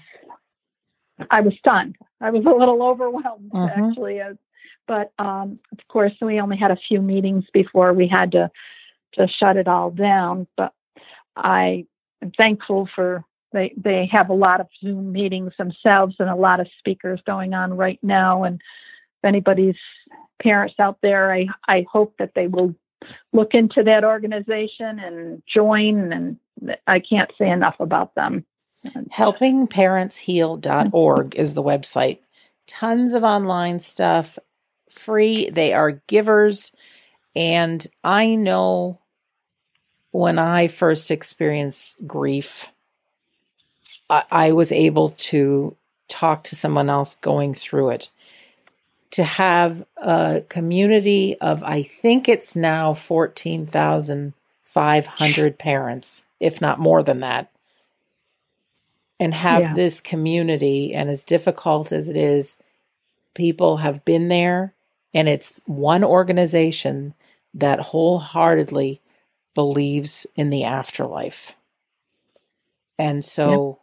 I 1.29 1.41
was 1.41 1.53
stunned. 1.59 1.95
I 2.19 2.29
was 2.29 2.45
a 2.45 2.49
little 2.49 2.83
overwhelmed 2.83 3.51
mm-hmm. 3.51 3.85
actually, 3.85 4.21
but 4.87 5.11
um, 5.19 5.57
of 5.71 5.87
course 5.87 6.13
we 6.21 6.39
only 6.39 6.57
had 6.57 6.71
a 6.71 6.77
few 6.87 7.01
meetings 7.01 7.45
before 7.53 7.93
we 7.93 8.07
had 8.07 8.31
to 8.33 8.49
to 9.13 9.27
shut 9.39 9.57
it 9.57 9.67
all 9.67 9.91
down. 9.91 10.47
But 10.57 10.73
I 11.35 11.85
am 12.21 12.31
thankful 12.37 12.89
for 12.93 13.23
they 13.55 13.73
they 13.77 14.07
have 14.11 14.29
a 14.29 14.35
lot 14.35 14.59
of 14.59 14.67
Zoom 14.81 15.13
meetings 15.13 15.53
themselves 15.57 16.15
and 16.19 16.29
a 16.29 16.35
lot 16.35 16.59
of 16.59 16.67
speakers 16.77 17.19
going 17.25 17.55
on 17.55 17.75
right 17.75 17.97
now. 18.03 18.43
And 18.43 18.57
if 18.57 19.27
anybody's 19.27 19.77
parents 20.43 20.75
out 20.77 20.99
there, 21.01 21.33
I 21.33 21.47
I 21.67 21.87
hope 21.91 22.13
that 22.19 22.33
they 22.35 22.45
will 22.47 22.75
look 23.33 23.53
into 23.53 23.81
that 23.83 24.03
organization 24.03 24.99
and 24.99 25.41
join. 25.51 26.11
And 26.11 26.37
I 26.85 26.99
can't 26.99 27.31
say 27.37 27.49
enough 27.49 27.77
about 27.79 28.13
them. 28.15 28.45
Helpingparentsheal.org 28.85 31.35
is 31.35 31.53
the 31.53 31.63
website. 31.63 32.19
Tons 32.67 33.13
of 33.13 33.23
online 33.23 33.79
stuff, 33.79 34.37
free. 34.89 35.49
They 35.49 35.71
are 35.73 36.01
givers. 36.07 36.73
And 37.35 37.85
I 38.03 38.35
know 38.35 38.99
when 40.11 40.37
I 40.39 40.67
first 40.67 41.11
experienced 41.11 41.95
grief 42.05 42.69
I, 44.09 44.23
I 44.31 44.51
was 44.51 44.71
able 44.71 45.09
to 45.09 45.75
talk 46.07 46.43
to 46.45 46.55
someone 46.55 46.89
else 46.89 47.15
going 47.15 47.53
through 47.53 47.89
it. 47.89 48.09
To 49.11 49.23
have 49.23 49.85
a 49.97 50.41
community 50.49 51.37
of, 51.39 51.63
I 51.63 51.83
think 51.83 52.27
it's 52.27 52.55
now 52.55 52.93
14,500 52.93 55.59
parents, 55.59 56.23
if 56.39 56.59
not 56.59 56.79
more 56.79 57.01
than 57.01 57.21
that, 57.21 57.49
and 59.19 59.33
have 59.33 59.61
yeah. 59.61 59.73
this 59.73 60.01
community, 60.01 60.93
and 60.93 61.09
as 61.09 61.23
difficult 61.23 61.93
as 61.93 62.09
it 62.09 62.17
is, 62.17 62.57
people 63.33 63.77
have 63.77 64.03
been 64.03 64.27
there, 64.27 64.73
and 65.13 65.29
it's 65.29 65.61
one 65.65 66.03
organization 66.03 67.13
that 67.53 67.79
wholeheartedly 67.79 68.99
believes 69.53 70.27
in 70.35 70.49
the 70.49 70.65
afterlife. 70.65 71.53
And 72.99 73.23
so 73.23 73.79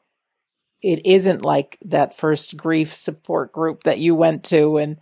it 0.83 1.07
isn't 1.07 1.43
like 1.43 1.79
that 1.83 2.17
first 2.17 2.57
grief 2.57 2.95
support 2.95 3.53
group 3.53 3.85
that 3.85 3.99
you 3.99 4.15
went 4.15 4.45
to 4.45 4.77
and 4.79 4.99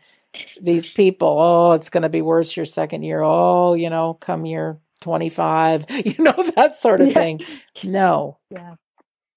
these 0.60 0.90
people, 0.90 1.28
oh, 1.28 1.72
it's 1.72 1.90
going 1.90 2.02
to 2.02 2.08
be 2.08 2.22
worse 2.22 2.56
your 2.56 2.66
second 2.66 3.02
year. 3.02 3.20
Oh, 3.22 3.74
you 3.74 3.90
know, 3.90 4.14
come 4.14 4.46
year 4.46 4.78
25, 5.00 5.86
you 5.90 6.22
know, 6.22 6.50
that 6.56 6.76
sort 6.76 7.00
of 7.00 7.08
yeah. 7.08 7.14
thing. 7.14 7.40
No. 7.82 8.38
Yeah. 8.50 8.74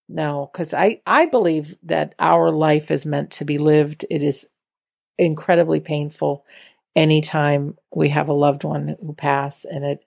No, 0.09 0.49
because 0.51 0.73
I, 0.73 1.01
I 1.07 1.25
believe 1.25 1.75
that 1.83 2.13
our 2.19 2.51
life 2.51 2.91
is 2.91 3.05
meant 3.05 3.31
to 3.31 3.45
be 3.45 3.57
lived. 3.57 4.05
It 4.11 4.21
is 4.21 4.47
incredibly 5.17 5.79
painful 5.79 6.45
anytime 6.95 7.77
we 7.95 8.09
have 8.09 8.29
a 8.29 8.33
loved 8.33 8.63
one 8.63 8.95
who 9.01 9.13
pass 9.13 9.65
and 9.65 9.83
it 9.83 10.05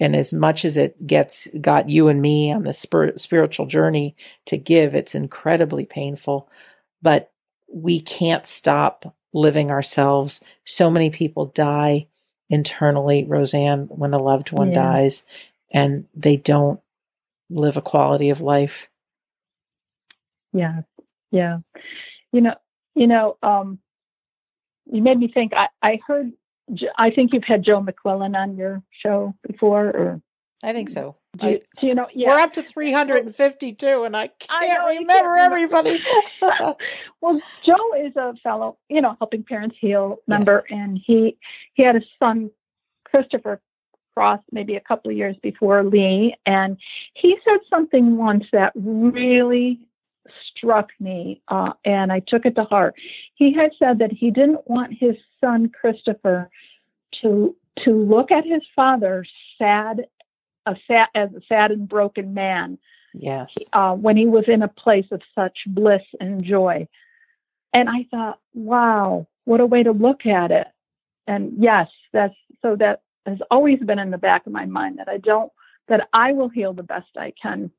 and 0.00 0.16
as 0.16 0.32
much 0.32 0.64
as 0.64 0.76
it 0.76 1.06
gets 1.06 1.48
got 1.60 1.88
you 1.88 2.08
and 2.08 2.20
me 2.20 2.52
on 2.52 2.64
the 2.64 2.72
spir- 2.72 3.16
spiritual 3.16 3.66
journey 3.66 4.16
to 4.46 4.56
give, 4.56 4.94
it's 4.94 5.14
incredibly 5.14 5.86
painful. 5.86 6.48
But 7.00 7.32
we 7.72 8.00
can't 8.00 8.46
stop 8.46 9.14
living 9.32 9.70
ourselves. 9.70 10.40
So 10.64 10.90
many 10.90 11.10
people 11.10 11.46
die 11.46 12.08
internally, 12.48 13.24
Rosanne, 13.24 13.86
when 13.88 14.14
a 14.14 14.18
loved 14.18 14.52
one 14.52 14.68
yeah. 14.68 14.82
dies, 14.82 15.24
and 15.72 16.06
they 16.14 16.36
don't 16.36 16.80
live 17.50 17.76
a 17.76 17.82
quality 17.82 18.30
of 18.30 18.40
life. 18.40 18.88
Yeah, 20.52 20.82
yeah. 21.30 21.58
You 22.32 22.40
know, 22.40 22.54
you 22.94 23.06
know, 23.06 23.36
um, 23.42 23.78
you 24.86 25.02
made 25.02 25.18
me 25.18 25.28
think. 25.32 25.52
I, 25.54 25.68
I 25.82 26.00
heard 26.06 26.32
I 26.96 27.10
think 27.10 27.32
you've 27.32 27.44
had 27.44 27.62
Joe 27.62 27.80
McClellan 27.80 28.34
on 28.34 28.56
your 28.56 28.82
show 29.04 29.34
before, 29.46 29.86
or 29.86 30.20
I 30.62 30.72
think 30.72 30.88
so. 30.88 31.16
Do 31.36 31.48
you, 31.48 31.60
do 31.80 31.86
you 31.88 31.94
know? 31.94 32.08
Yeah. 32.14 32.28
We're 32.28 32.38
up 32.38 32.52
to 32.54 32.62
352, 32.62 34.04
and 34.04 34.16
I 34.16 34.28
can't 34.28 34.80
I 34.82 34.96
remember 34.96 35.36
can't 35.36 35.52
everybody. 35.52 36.02
well, 37.20 37.40
Joe 37.66 37.94
is 37.98 38.16
a 38.16 38.34
fellow, 38.42 38.78
you 38.88 39.00
know, 39.00 39.16
helping 39.18 39.42
parents 39.42 39.76
heal 39.78 40.18
member, 40.26 40.64
yes. 40.68 40.78
and 40.78 41.00
he 41.04 41.36
he 41.74 41.82
had 41.82 41.96
a 41.96 42.02
son, 42.18 42.50
Christopher 43.04 43.60
Cross, 44.14 44.40
maybe 44.52 44.76
a 44.76 44.80
couple 44.80 45.10
of 45.10 45.16
years 45.16 45.36
before 45.42 45.84
Lee, 45.84 46.34
and 46.46 46.76
he 47.14 47.36
said 47.44 47.58
something 47.68 48.16
once 48.16 48.44
that 48.52 48.72
really 48.74 49.80
struck 50.56 50.88
me, 51.00 51.42
uh, 51.48 51.72
and 51.84 52.12
I 52.12 52.20
took 52.20 52.46
it 52.46 52.54
to 52.56 52.64
heart. 52.64 52.94
He 53.34 53.52
had 53.52 53.72
said 53.78 53.98
that 53.98 54.12
he 54.12 54.30
didn't 54.30 54.68
want 54.68 54.94
his 54.98 55.16
son 55.40 55.70
Christopher 55.70 56.50
to 57.22 57.56
to 57.84 57.90
look 57.90 58.30
at 58.30 58.44
his 58.44 58.62
father 58.76 59.24
sad, 59.58 60.06
a 60.66 60.76
sad 60.86 61.08
as 61.14 61.30
a 61.34 61.40
sad 61.48 61.70
and 61.70 61.88
broken 61.88 62.34
man. 62.34 62.78
Yes. 63.12 63.54
Uh, 63.72 63.94
when 63.94 64.16
he 64.16 64.26
was 64.26 64.44
in 64.48 64.62
a 64.62 64.68
place 64.68 65.06
of 65.10 65.22
such 65.34 65.58
bliss 65.66 66.02
and 66.20 66.42
joy, 66.42 66.88
and 67.72 67.88
I 67.88 68.06
thought, 68.10 68.38
wow, 68.54 69.26
what 69.44 69.60
a 69.60 69.66
way 69.66 69.82
to 69.82 69.92
look 69.92 70.26
at 70.26 70.50
it. 70.50 70.66
And 71.26 71.54
yes, 71.58 71.88
that's 72.12 72.34
so 72.62 72.76
that 72.76 73.02
has 73.26 73.38
always 73.50 73.78
been 73.80 73.98
in 73.98 74.10
the 74.10 74.18
back 74.18 74.46
of 74.46 74.52
my 74.52 74.66
mind 74.66 74.98
that 74.98 75.08
I 75.08 75.18
don't 75.18 75.52
that 75.88 76.08
I 76.12 76.32
will 76.32 76.48
heal 76.48 76.72
the 76.72 76.82
best 76.82 77.08
I 77.16 77.32
can 77.40 77.70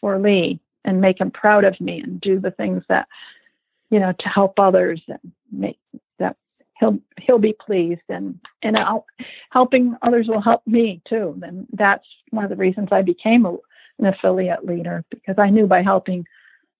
for 0.00 0.18
Lee 0.18 0.60
and 0.84 1.00
make 1.00 1.20
him 1.20 1.30
proud 1.30 1.64
of 1.64 1.80
me 1.80 2.00
and 2.00 2.20
do 2.20 2.38
the 2.38 2.50
things 2.50 2.82
that 2.88 3.08
you 3.90 3.98
know 4.00 4.12
to 4.12 4.28
help 4.28 4.58
others 4.58 5.00
and 5.08 5.32
make 5.52 5.78
that 6.18 6.36
he'll 6.78 6.98
he'll 7.20 7.38
be 7.38 7.54
pleased 7.54 8.02
and 8.08 8.40
and 8.62 8.76
I'll, 8.76 9.06
helping 9.50 9.96
others 10.02 10.26
will 10.28 10.42
help 10.42 10.66
me 10.66 11.00
too 11.08 11.38
and 11.42 11.66
that's 11.72 12.06
one 12.30 12.44
of 12.44 12.50
the 12.50 12.56
reasons 12.56 12.88
I 12.90 13.02
became 13.02 13.46
a, 13.46 13.56
an 13.98 14.06
affiliate 14.06 14.64
leader 14.64 15.04
because 15.10 15.36
I 15.38 15.50
knew 15.50 15.66
by 15.66 15.82
helping 15.82 16.26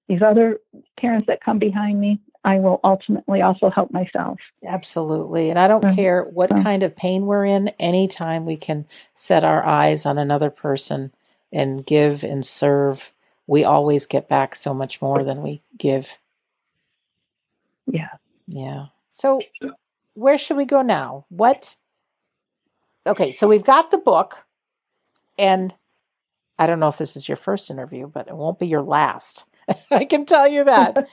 these 0.08 0.22
other 0.22 0.58
parents 0.98 1.26
that 1.26 1.42
come 1.42 1.58
behind 1.58 2.00
me 2.00 2.20
I 2.44 2.58
will 2.58 2.78
ultimately 2.84 3.40
also 3.40 3.70
help 3.70 3.90
myself. 3.90 4.38
Absolutely. 4.64 5.48
And 5.48 5.58
I 5.58 5.66
don't 5.66 5.82
mm-hmm. 5.82 5.96
care 5.96 6.24
what 6.24 6.50
mm-hmm. 6.50 6.62
kind 6.62 6.82
of 6.82 6.94
pain 6.94 7.24
we're 7.24 7.46
in, 7.46 7.68
anytime 7.80 8.44
we 8.44 8.56
can 8.56 8.86
set 9.14 9.44
our 9.44 9.64
eyes 9.64 10.04
on 10.04 10.18
another 10.18 10.50
person 10.50 11.12
and 11.50 11.86
give 11.86 12.22
and 12.22 12.44
serve 12.44 13.12
we 13.46 13.64
always 13.64 14.06
get 14.06 14.28
back 14.28 14.54
so 14.54 14.72
much 14.72 15.02
more 15.02 15.22
than 15.24 15.42
we 15.42 15.62
give. 15.76 16.18
Yeah. 17.86 18.10
Yeah. 18.46 18.86
So 19.10 19.40
where 20.14 20.38
should 20.38 20.56
we 20.56 20.64
go 20.64 20.82
now? 20.82 21.26
What 21.28 21.76
Okay, 23.06 23.32
so 23.32 23.46
we've 23.46 23.64
got 23.64 23.90
the 23.90 23.98
book 23.98 24.46
and 25.38 25.74
I 26.58 26.66
don't 26.66 26.80
know 26.80 26.88
if 26.88 26.98
this 26.98 27.16
is 27.16 27.28
your 27.28 27.36
first 27.36 27.70
interview, 27.70 28.06
but 28.06 28.28
it 28.28 28.36
won't 28.36 28.58
be 28.58 28.66
your 28.66 28.82
last. 28.82 29.44
I 29.90 30.04
can 30.04 30.24
tell 30.24 30.48
you 30.48 30.64
that. 30.64 31.08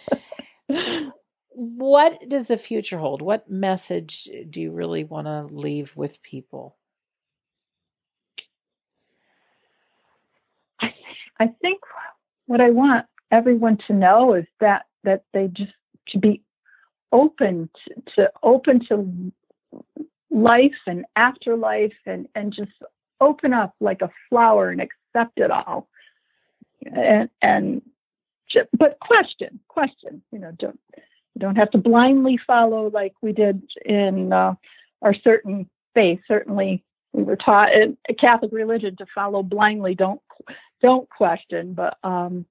what 1.49 2.29
does 2.29 2.47
the 2.47 2.57
future 2.57 2.97
hold? 2.97 3.21
What 3.21 3.49
message 3.49 4.29
do 4.49 4.61
you 4.61 4.71
really 4.71 5.03
want 5.03 5.27
to 5.27 5.53
leave 5.53 5.95
with 5.97 6.21
people? 6.21 6.77
I 11.39 11.47
think 11.59 11.81
what 12.51 12.59
I 12.59 12.69
want 12.69 13.05
everyone 13.31 13.77
to 13.87 13.93
know 13.93 14.33
is 14.33 14.45
that 14.59 14.83
that 15.05 15.23
they 15.33 15.47
just 15.47 15.71
to 16.09 16.19
be 16.19 16.41
open 17.13 17.69
to, 17.87 18.01
to 18.15 18.31
open 18.43 18.85
to 18.87 19.31
life 20.29 20.75
and 20.85 21.05
afterlife 21.15 21.93
and 22.05 22.27
and 22.35 22.53
just 22.53 22.73
open 23.21 23.53
up 23.53 23.73
like 23.79 24.01
a 24.01 24.11
flower 24.29 24.69
and 24.69 24.81
accept 24.81 25.37
it 25.37 25.49
all. 25.49 25.87
And 26.93 27.29
and 27.41 27.81
but 28.77 28.99
question 28.99 29.61
question 29.69 30.21
you 30.33 30.39
know 30.39 30.51
don't 30.59 30.79
don't 31.37 31.55
have 31.55 31.71
to 31.71 31.77
blindly 31.77 32.37
follow 32.45 32.89
like 32.89 33.13
we 33.21 33.31
did 33.31 33.63
in 33.85 34.33
uh, 34.33 34.55
our 35.01 35.15
certain 35.23 35.69
faith. 35.93 36.19
Certainly 36.27 36.83
we 37.13 37.23
were 37.23 37.37
taught 37.37 37.71
in 37.73 37.97
a 38.09 38.13
catholic 38.13 38.51
religion 38.51 38.97
to 38.97 39.05
follow 39.15 39.41
blindly. 39.41 39.95
Don't 39.95 40.21
don't 40.81 41.09
question, 41.09 41.73
but 41.73 41.97
um, 42.03 42.45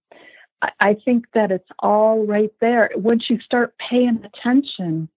I, 0.63 0.71
I 0.81 0.97
think 1.05 1.27
that 1.35 1.51
it's 1.51 1.69
all 1.79 2.25
right 2.27 2.53
there. 2.61 2.91
Once 2.97 3.25
you 3.29 3.39
start 3.41 3.75
paying 3.91 4.25
attention, 4.25 5.09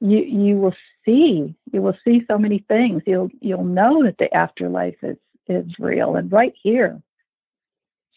you 0.00 0.18
you 0.18 0.56
will 0.56 0.74
see 1.04 1.54
you 1.72 1.82
will 1.82 1.96
see 2.04 2.22
so 2.30 2.38
many 2.38 2.64
things. 2.68 3.02
You'll 3.06 3.30
you'll 3.40 3.64
know 3.64 4.02
that 4.04 4.18
the 4.18 4.34
afterlife 4.34 4.96
is 5.02 5.16
is 5.48 5.66
real 5.78 6.16
and 6.16 6.30
right 6.32 6.54
here. 6.62 7.00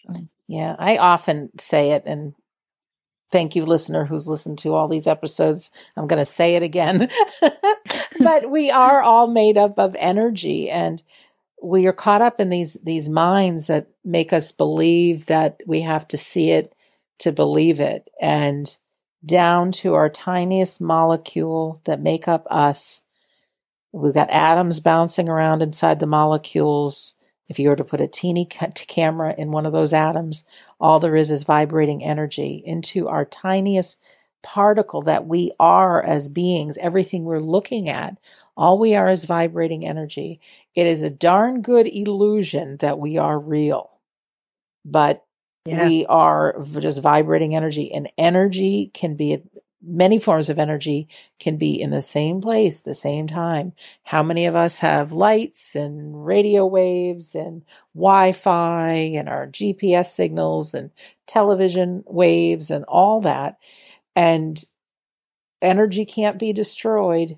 So. 0.06 0.14
Yeah, 0.48 0.76
I 0.80 0.98
often 0.98 1.50
say 1.60 1.92
it, 1.92 2.04
and 2.06 2.34
thank 3.32 3.56
you, 3.56 3.66
listener, 3.66 4.06
who's 4.06 4.28
listened 4.28 4.58
to 4.60 4.74
all 4.74 4.88
these 4.88 5.08
episodes. 5.08 5.72
I'm 5.98 6.08
going 6.08 6.22
to 6.22 6.26
say 6.26 6.56
it 6.56 6.64
again, 6.64 7.10
but 8.20 8.50
we 8.50 8.72
are 8.72 9.02
all 9.02 9.28
made 9.28 9.58
up 9.58 9.78
of 9.78 9.96
energy, 10.00 10.70
and 10.70 11.04
we 11.62 11.88
are 11.88 11.94
caught 11.94 12.22
up 12.22 12.40
in 12.40 12.50
these 12.50 12.78
these 12.84 13.10
minds 13.10 13.68
that 13.68 13.88
make 14.04 14.32
us 14.34 14.52
believe 14.52 15.26
that 15.28 15.60
we 15.66 15.82
have 15.82 16.08
to 16.10 16.18
see 16.18 16.52
it 16.52 16.74
to 17.20 17.32
believe 17.32 17.80
it. 17.80 18.10
And 18.22 18.76
down 19.26 19.72
to 19.72 19.96
our 19.96 20.10
tiniest 20.10 20.80
molecule 20.80 21.82
that 21.86 22.00
make 22.00 22.28
up 22.28 22.46
us 22.50 23.02
we've 23.92 24.14
got 24.14 24.30
atoms 24.30 24.80
bouncing 24.80 25.28
around 25.28 25.62
inside 25.62 26.00
the 26.00 26.06
molecules. 26.06 27.16
If 27.50 27.58
you 27.58 27.70
were 27.70 27.76
to 27.78 27.84
put 27.84 28.02
a 28.02 28.08
teeny 28.08 28.46
camera 28.46 29.34
in 29.38 29.52
one 29.52 29.66
of 29.66 29.74
those 29.74 29.94
atoms 29.94 30.44
all 30.80 31.00
there 31.00 31.16
is 31.16 31.32
is 31.32 31.44
vibrating 31.46 32.04
energy 32.04 32.62
into 32.66 33.08
our 33.08 33.26
tiniest 33.26 34.00
particle 34.44 35.02
that 35.02 35.26
we 35.26 35.52
are 35.60 36.04
as 36.04 36.30
beings. 36.30 36.78
Everything 36.78 37.24
we're 37.24 37.40
looking 37.40 37.90
at 37.90 38.18
all 38.58 38.80
we 38.80 38.96
are 38.96 39.10
is 39.10 39.24
vibrating 39.24 39.86
energy. 39.86 40.42
It 40.76 40.88
is 40.88 41.04
a 41.04 41.10
darn 41.10 41.62
good 41.62 41.88
illusion 41.88 42.78
that 42.78 43.00
we 43.00 43.18
are 43.18 43.40
real, 43.40 43.92
but 44.84 45.24
yeah. 45.66 45.86
we 45.86 46.06
are 46.08 46.62
just 46.80 47.02
vibrating 47.02 47.56
energy, 47.56 47.94
and 47.94 48.10
energy 48.18 48.92
can 48.94 49.16
be 49.16 49.44
many 49.82 50.20
forms 50.20 50.50
of 50.50 50.60
energy 50.60 51.08
can 51.40 51.58
be 51.58 51.80
in 51.80 51.92
the 51.92 52.02
same 52.02 52.42
place, 52.42 52.82
the 52.82 52.96
same 52.96 53.28
time. 53.28 53.74
How 54.04 54.24
many 54.24 54.46
of 54.46 54.56
us 54.56 54.80
have 54.80 55.12
lights 55.12 55.76
and 55.76 56.26
radio 56.26 56.66
waves 56.66 57.36
and 57.36 57.64
Wi-Fi 57.94 58.92
and 58.92 59.30
our 59.30 59.48
GPS 59.48 60.08
signals 60.08 60.74
and 60.74 60.92
television 61.28 62.04
waves 62.08 62.72
and 62.72 62.86
all 62.86 63.22
that? 63.22 63.58
And 64.16 64.64
energy 65.62 66.06
can't 66.06 66.40
be 66.40 66.54
destroyed. 66.54 67.38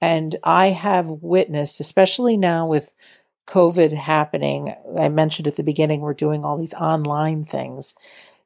And 0.00 0.36
I 0.42 0.68
have 0.68 1.08
witnessed, 1.08 1.80
especially 1.80 2.36
now 2.36 2.66
with 2.66 2.92
COVID 3.46 3.92
happening, 3.92 4.74
I 4.98 5.08
mentioned 5.08 5.48
at 5.48 5.56
the 5.56 5.62
beginning, 5.62 6.00
we're 6.00 6.14
doing 6.14 6.44
all 6.44 6.56
these 6.56 6.74
online 6.74 7.44
things. 7.44 7.94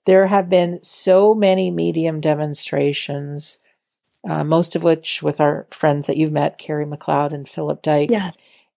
There 0.07 0.26
have 0.26 0.48
been 0.48 0.80
so 0.82 1.34
many 1.34 1.70
medium 1.70 2.20
demonstrations, 2.20 3.59
uh, 4.28 4.44
most 4.44 4.74
of 4.74 4.82
which 4.82 5.22
with 5.22 5.40
our 5.40 5.66
friends 5.70 6.07
that 6.07 6.16
you've 6.16 6.32
met, 6.32 6.59
Carrie 6.59 6.86
McLeod 6.86 7.32
and 7.32 7.48
Philip 7.48 7.82
Dykes. 7.82 8.12
Yeah. 8.12 8.30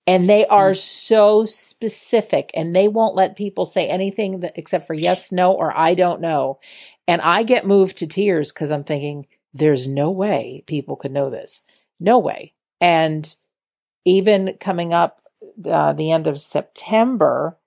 And 0.05 0.29
they 0.29 0.45
are 0.45 0.73
so 0.73 1.43
specific 1.43 2.51
and 2.53 2.73
they 2.73 2.87
won't 2.87 3.15
let 3.15 3.35
people 3.35 3.65
say 3.65 3.89
anything 3.89 4.39
that, 4.39 4.57
except 4.57 4.87
for 4.87 4.93
yes, 4.93 5.33
no, 5.33 5.51
or 5.51 5.77
I 5.77 5.95
don't 5.95 6.21
know. 6.21 6.59
And 7.09 7.21
I 7.21 7.43
get 7.43 7.67
moved 7.67 7.97
to 7.97 8.07
tears 8.07 8.53
because 8.53 8.71
I'm 8.71 8.85
thinking, 8.85 9.27
there's 9.53 9.87
no 9.87 10.09
way 10.11 10.63
people 10.65 10.95
could 10.95 11.11
know 11.11 11.29
this. 11.29 11.63
No 11.99 12.19
way. 12.19 12.53
And 12.79 13.35
even 14.05 14.57
coming 14.59 14.93
up 14.93 15.21
uh, 15.65 15.93
the 15.93 16.11
end 16.11 16.27
of 16.27 16.39
September, 16.39 17.57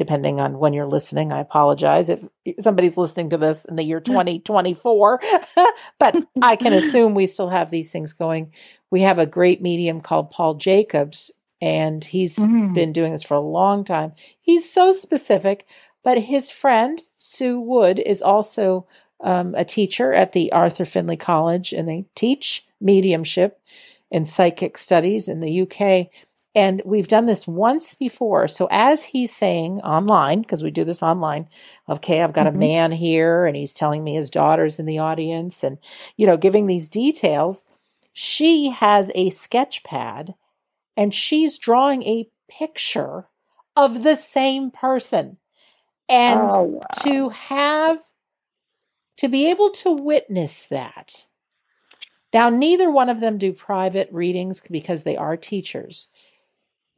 depending 0.00 0.40
on 0.40 0.58
when 0.58 0.72
you're 0.72 0.86
listening. 0.86 1.30
I 1.30 1.40
apologize 1.40 2.08
if 2.08 2.24
somebody's 2.58 2.96
listening 2.96 3.28
to 3.30 3.36
this 3.36 3.66
in 3.66 3.76
the 3.76 3.82
year 3.82 4.00
2024, 4.00 5.20
but 5.98 6.16
I 6.40 6.56
can 6.56 6.72
assume 6.72 7.14
we 7.14 7.26
still 7.26 7.50
have 7.50 7.70
these 7.70 7.92
things 7.92 8.14
going. 8.14 8.50
We 8.90 9.02
have 9.02 9.18
a 9.18 9.26
great 9.26 9.60
medium 9.60 10.00
called 10.00 10.30
Paul 10.30 10.54
Jacobs, 10.54 11.30
and 11.60 12.02
he's 12.02 12.38
mm. 12.38 12.72
been 12.72 12.92
doing 12.92 13.12
this 13.12 13.22
for 13.22 13.34
a 13.34 13.40
long 13.40 13.84
time. 13.84 14.14
He's 14.40 14.72
so 14.72 14.90
specific, 14.92 15.66
but 16.02 16.16
his 16.16 16.50
friend, 16.50 17.02
Sue 17.18 17.60
Wood, 17.60 17.98
is 17.98 18.22
also 18.22 18.86
um, 19.22 19.54
a 19.54 19.66
teacher 19.66 20.14
at 20.14 20.32
the 20.32 20.50
Arthur 20.50 20.86
Findlay 20.86 21.16
College, 21.16 21.74
and 21.74 21.86
they 21.86 22.06
teach 22.14 22.66
mediumship 22.80 23.60
and 24.10 24.28
psychic 24.28 24.76
studies 24.76 25.28
in 25.28 25.40
the 25.40 25.62
UK. 25.62 26.08
And 26.54 26.82
we've 26.84 27.06
done 27.06 27.26
this 27.26 27.46
once 27.46 27.94
before. 27.94 28.48
So 28.48 28.66
as 28.72 29.04
he's 29.04 29.32
saying 29.32 29.80
online, 29.82 30.42
because 30.42 30.64
we 30.64 30.72
do 30.72 30.84
this 30.84 31.02
online, 31.02 31.48
okay, 31.88 32.22
I've 32.22 32.32
got 32.32 32.46
mm-hmm. 32.46 32.56
a 32.56 32.58
man 32.58 32.92
here 32.92 33.46
and 33.46 33.56
he's 33.56 33.72
telling 33.72 34.02
me 34.02 34.14
his 34.14 34.30
daughter's 34.30 34.80
in 34.80 34.86
the 34.86 34.98
audience 34.98 35.62
and, 35.62 35.78
you 36.16 36.26
know, 36.26 36.36
giving 36.36 36.66
these 36.66 36.88
details. 36.88 37.64
She 38.12 38.70
has 38.70 39.12
a 39.14 39.30
sketch 39.30 39.84
pad 39.84 40.34
and 40.96 41.14
she's 41.14 41.56
drawing 41.56 42.02
a 42.02 42.28
picture 42.50 43.28
of 43.76 44.02
the 44.02 44.16
same 44.16 44.72
person. 44.72 45.36
And 46.08 46.50
oh, 46.52 46.62
wow. 46.62 46.86
to 47.04 47.28
have, 47.28 48.00
to 49.18 49.28
be 49.28 49.48
able 49.48 49.70
to 49.70 49.92
witness 49.92 50.66
that. 50.66 51.26
Now, 52.32 52.48
neither 52.48 52.90
one 52.90 53.08
of 53.08 53.20
them 53.20 53.38
do 53.38 53.52
private 53.52 54.08
readings 54.12 54.62
because 54.70 55.02
they 55.02 55.16
are 55.16 55.36
teachers. 55.36 56.08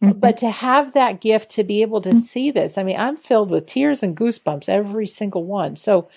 Mm-hmm. 0.02 0.18
But 0.18 0.36
to 0.38 0.50
have 0.50 0.92
that 0.92 1.20
gift 1.20 1.50
to 1.52 1.64
be 1.64 1.82
able 1.82 2.00
to 2.02 2.10
mm-hmm. 2.10 2.18
see 2.18 2.50
this, 2.50 2.76
I 2.76 2.82
mean, 2.82 2.98
I'm 2.98 3.16
filled 3.16 3.50
with 3.50 3.66
tears 3.66 4.02
and 4.02 4.16
goosebumps 4.16 4.68
every 4.68 5.06
single 5.06 5.44
one. 5.44 5.76
So 5.76 6.08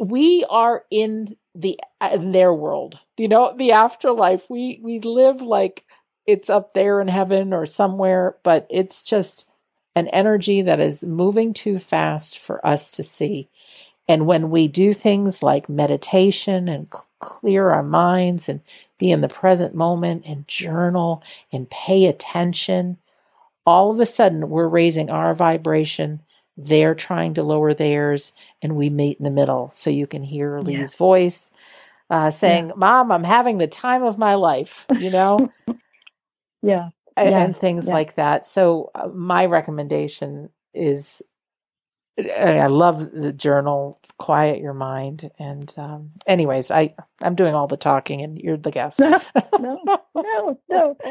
we 0.00 0.44
are 0.48 0.84
in 0.90 1.36
the 1.54 1.78
in 2.12 2.32
their 2.32 2.52
world, 2.52 3.00
you 3.16 3.28
know, 3.28 3.54
the 3.56 3.72
afterlife. 3.72 4.48
We 4.48 4.80
we 4.82 4.98
live 5.00 5.40
like 5.40 5.84
it's 6.26 6.48
up 6.48 6.74
there 6.74 7.00
in 7.00 7.08
heaven 7.08 7.52
or 7.52 7.66
somewhere, 7.66 8.36
but 8.42 8.66
it's 8.70 9.02
just 9.02 9.48
an 9.94 10.08
energy 10.08 10.62
that 10.62 10.80
is 10.80 11.04
moving 11.04 11.52
too 11.52 11.78
fast 11.78 12.38
for 12.38 12.64
us 12.66 12.90
to 12.92 13.02
see. 13.02 13.48
And 14.08 14.26
when 14.26 14.50
we 14.50 14.68
do 14.68 14.92
things 14.92 15.42
like 15.42 15.68
meditation 15.68 16.68
and 16.68 16.88
clear 17.24 17.70
our 17.70 17.82
minds 17.82 18.48
and 18.48 18.60
be 18.98 19.10
in 19.10 19.22
the 19.22 19.28
present 19.28 19.74
moment 19.74 20.24
and 20.26 20.46
journal 20.46 21.22
and 21.50 21.70
pay 21.70 22.06
attention, 22.06 22.98
all 23.66 23.90
of 23.90 23.98
a 23.98 24.06
sudden 24.06 24.50
we're 24.50 24.68
raising 24.68 25.10
our 25.10 25.34
vibration. 25.34 26.20
They're 26.56 26.94
trying 26.94 27.34
to 27.34 27.42
lower 27.42 27.74
theirs, 27.74 28.32
and 28.62 28.76
we 28.76 28.90
meet 28.90 29.18
in 29.18 29.24
the 29.24 29.30
middle. 29.30 29.70
So 29.70 29.90
you 29.90 30.06
can 30.06 30.22
hear 30.22 30.60
Lee's 30.60 30.92
yeah. 30.92 30.98
voice 30.98 31.50
uh, 32.10 32.30
saying, 32.30 32.68
yeah. 32.68 32.74
Mom, 32.76 33.10
I'm 33.10 33.24
having 33.24 33.58
the 33.58 33.66
time 33.66 34.04
of 34.04 34.18
my 34.18 34.34
life, 34.34 34.86
you 35.00 35.10
know? 35.10 35.50
yeah. 36.62 36.90
And, 37.16 37.30
yeah. 37.30 37.44
and 37.44 37.56
things 37.56 37.88
like 37.88 38.16
that. 38.16 38.44
So, 38.44 38.90
uh, 38.94 39.08
my 39.08 39.46
recommendation 39.46 40.50
is 40.74 41.22
I 42.18 42.66
love 42.66 43.10
the 43.12 43.32
journal. 43.32 44.00
Quiet 44.18 44.60
your 44.60 44.74
mind. 44.74 45.30
And 45.38 45.72
um, 45.76 46.12
anyways, 46.26 46.70
I 46.70 46.94
I'm 47.20 47.34
doing 47.34 47.54
all 47.54 47.66
the 47.66 47.76
talking, 47.76 48.22
and 48.22 48.38
you're 48.38 48.56
the 48.56 48.70
guest. 48.70 49.00
no, 49.00 49.20
no, 50.14 50.58
no. 50.68 50.96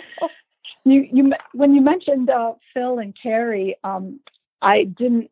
You 0.86 1.08
you 1.14 1.32
when 1.54 1.74
you 1.74 1.82
mentioned 1.82 2.30
uh, 2.30 2.54
Phil 2.74 2.99
and 2.99 3.16
Carrie, 3.22 3.78
um, 3.86 4.20
I 4.62 4.84
didn't. 4.84 5.30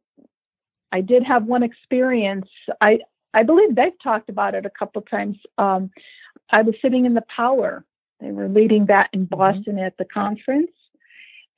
I 0.94 1.02
did 1.02 1.24
have 1.24 1.46
one 1.46 1.62
experience. 1.62 2.48
I 2.80 3.00
I 3.34 3.44
believe 3.44 3.76
they've 3.76 4.02
talked 4.02 4.30
about 4.30 4.56
it 4.56 4.66
a 4.66 4.70
couple 4.70 5.02
times. 5.02 5.38
Um, 5.58 5.92
I 6.52 6.62
was 6.62 6.76
sitting 6.82 7.06
in 7.06 7.14
the 7.16 7.24
Power. 7.36 7.84
They 8.22 8.32
were 8.32 8.48
leading 8.48 8.86
that 8.86 9.10
in 9.12 9.26
mm-hmm. 9.26 9.36
Boston 9.36 9.76
mm-hmm. 9.76 9.86
at 9.86 9.98
the 9.98 10.06
conference, 10.06 10.72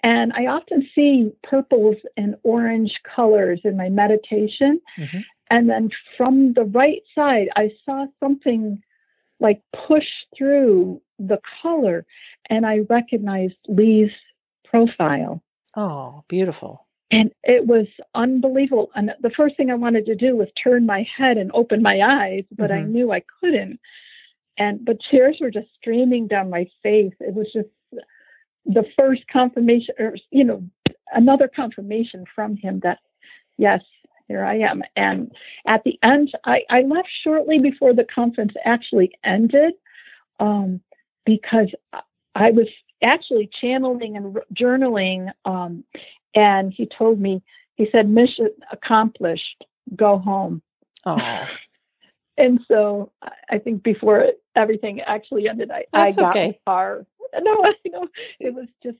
and 0.03 0.33
I 0.33 0.47
often 0.47 0.87
see 0.93 1.31
purples 1.43 1.95
and 2.17 2.35
orange 2.43 2.99
colors 3.15 3.61
in 3.63 3.77
my 3.77 3.89
meditation. 3.89 4.81
Mm-hmm. 4.99 5.19
And 5.49 5.69
then 5.69 5.89
from 6.17 6.53
the 6.53 6.65
right 6.65 7.01
side, 7.15 7.47
I 7.55 7.71
saw 7.85 8.05
something 8.19 8.81
like 9.39 9.61
push 9.87 10.07
through 10.37 11.01
the 11.19 11.39
color, 11.61 12.05
and 12.49 12.65
I 12.65 12.79
recognized 12.89 13.55
Lee's 13.67 14.11
profile. 14.65 15.41
Oh, 15.75 16.23
beautiful. 16.27 16.85
And 17.11 17.31
it 17.43 17.67
was 17.67 17.85
unbelievable. 18.15 18.89
And 18.95 19.11
the 19.21 19.29
first 19.29 19.55
thing 19.55 19.69
I 19.69 19.75
wanted 19.75 20.05
to 20.07 20.15
do 20.15 20.35
was 20.35 20.47
turn 20.61 20.85
my 20.85 21.05
head 21.15 21.37
and 21.37 21.51
open 21.53 21.81
my 21.81 21.99
eyes, 22.01 22.43
but 22.57 22.71
mm-hmm. 22.71 22.85
I 22.85 22.87
knew 22.87 23.11
I 23.11 23.23
couldn't. 23.39 23.79
And 24.57 24.83
but 24.83 24.97
tears 25.09 25.37
were 25.39 25.51
just 25.51 25.67
streaming 25.79 26.27
down 26.27 26.49
my 26.49 26.67
face. 26.81 27.13
It 27.19 27.35
was 27.35 27.47
just 27.53 27.69
the 28.65 28.85
first 28.97 29.23
confirmation, 29.31 29.95
or 29.99 30.15
you 30.31 30.43
know, 30.43 30.63
another 31.11 31.49
confirmation 31.53 32.25
from 32.35 32.55
him 32.57 32.79
that 32.81 32.99
yes, 33.57 33.81
here 34.27 34.43
I 34.43 34.59
am. 34.59 34.81
And 34.95 35.31
at 35.67 35.83
the 35.83 35.99
end, 36.01 36.31
I, 36.45 36.61
I 36.69 36.81
left 36.81 37.09
shortly 37.23 37.59
before 37.59 37.93
the 37.93 38.05
conference 38.05 38.53
actually 38.65 39.11
ended 39.23 39.73
um, 40.39 40.81
because 41.25 41.69
I 42.35 42.51
was 42.51 42.67
actually 43.03 43.49
channeling 43.61 44.17
and 44.17 44.37
journaling. 44.53 45.31
Um, 45.45 45.83
and 46.35 46.73
he 46.73 46.87
told 46.97 47.19
me, 47.19 47.43
he 47.75 47.87
said, 47.91 48.09
mission 48.09 48.49
accomplished, 48.71 49.65
go 49.95 50.17
home. 50.17 50.61
Oh. 51.05 51.17
and 52.37 52.59
so 52.67 53.11
I 53.49 53.59
think 53.59 53.83
before 53.83 54.27
everything 54.55 55.01
actually 55.01 55.47
ended, 55.47 55.71
I, 55.71 55.85
I 55.93 56.11
got 56.11 56.35
okay. 56.35 56.59
far 56.65 57.05
no, 57.41 57.63
I 57.63 57.73
know 57.85 58.07
it 58.39 58.53
was 58.53 58.67
just 58.81 58.97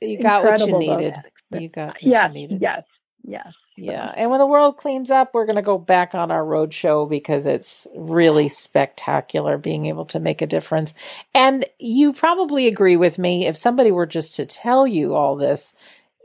you 0.00 0.18
got 0.18 0.44
what 0.44 0.60
you 0.60 0.78
needed. 0.78 1.16
You 1.50 1.68
got 1.68 1.88
what 1.88 2.02
yes, 2.02 2.28
you 2.28 2.34
needed. 2.34 2.62
Yes, 2.62 2.82
yes. 3.24 3.52
Yeah, 3.76 4.12
and 4.16 4.30
when 4.30 4.40
the 4.40 4.46
world 4.46 4.76
cleans 4.76 5.08
up, 5.08 5.32
we're 5.32 5.46
going 5.46 5.56
to 5.56 5.62
go 5.62 5.78
back 5.78 6.12
on 6.12 6.32
our 6.32 6.44
road 6.44 6.74
show 6.74 7.06
because 7.06 7.46
it's 7.46 7.86
really 7.94 8.48
spectacular 8.48 9.56
being 9.56 9.86
able 9.86 10.04
to 10.06 10.18
make 10.18 10.42
a 10.42 10.48
difference. 10.48 10.94
And 11.32 11.64
you 11.78 12.12
probably 12.12 12.66
agree 12.66 12.96
with 12.96 13.18
me. 13.18 13.46
If 13.46 13.56
somebody 13.56 13.92
were 13.92 14.06
just 14.06 14.34
to 14.34 14.46
tell 14.46 14.84
you 14.84 15.14
all 15.14 15.36
this, 15.36 15.74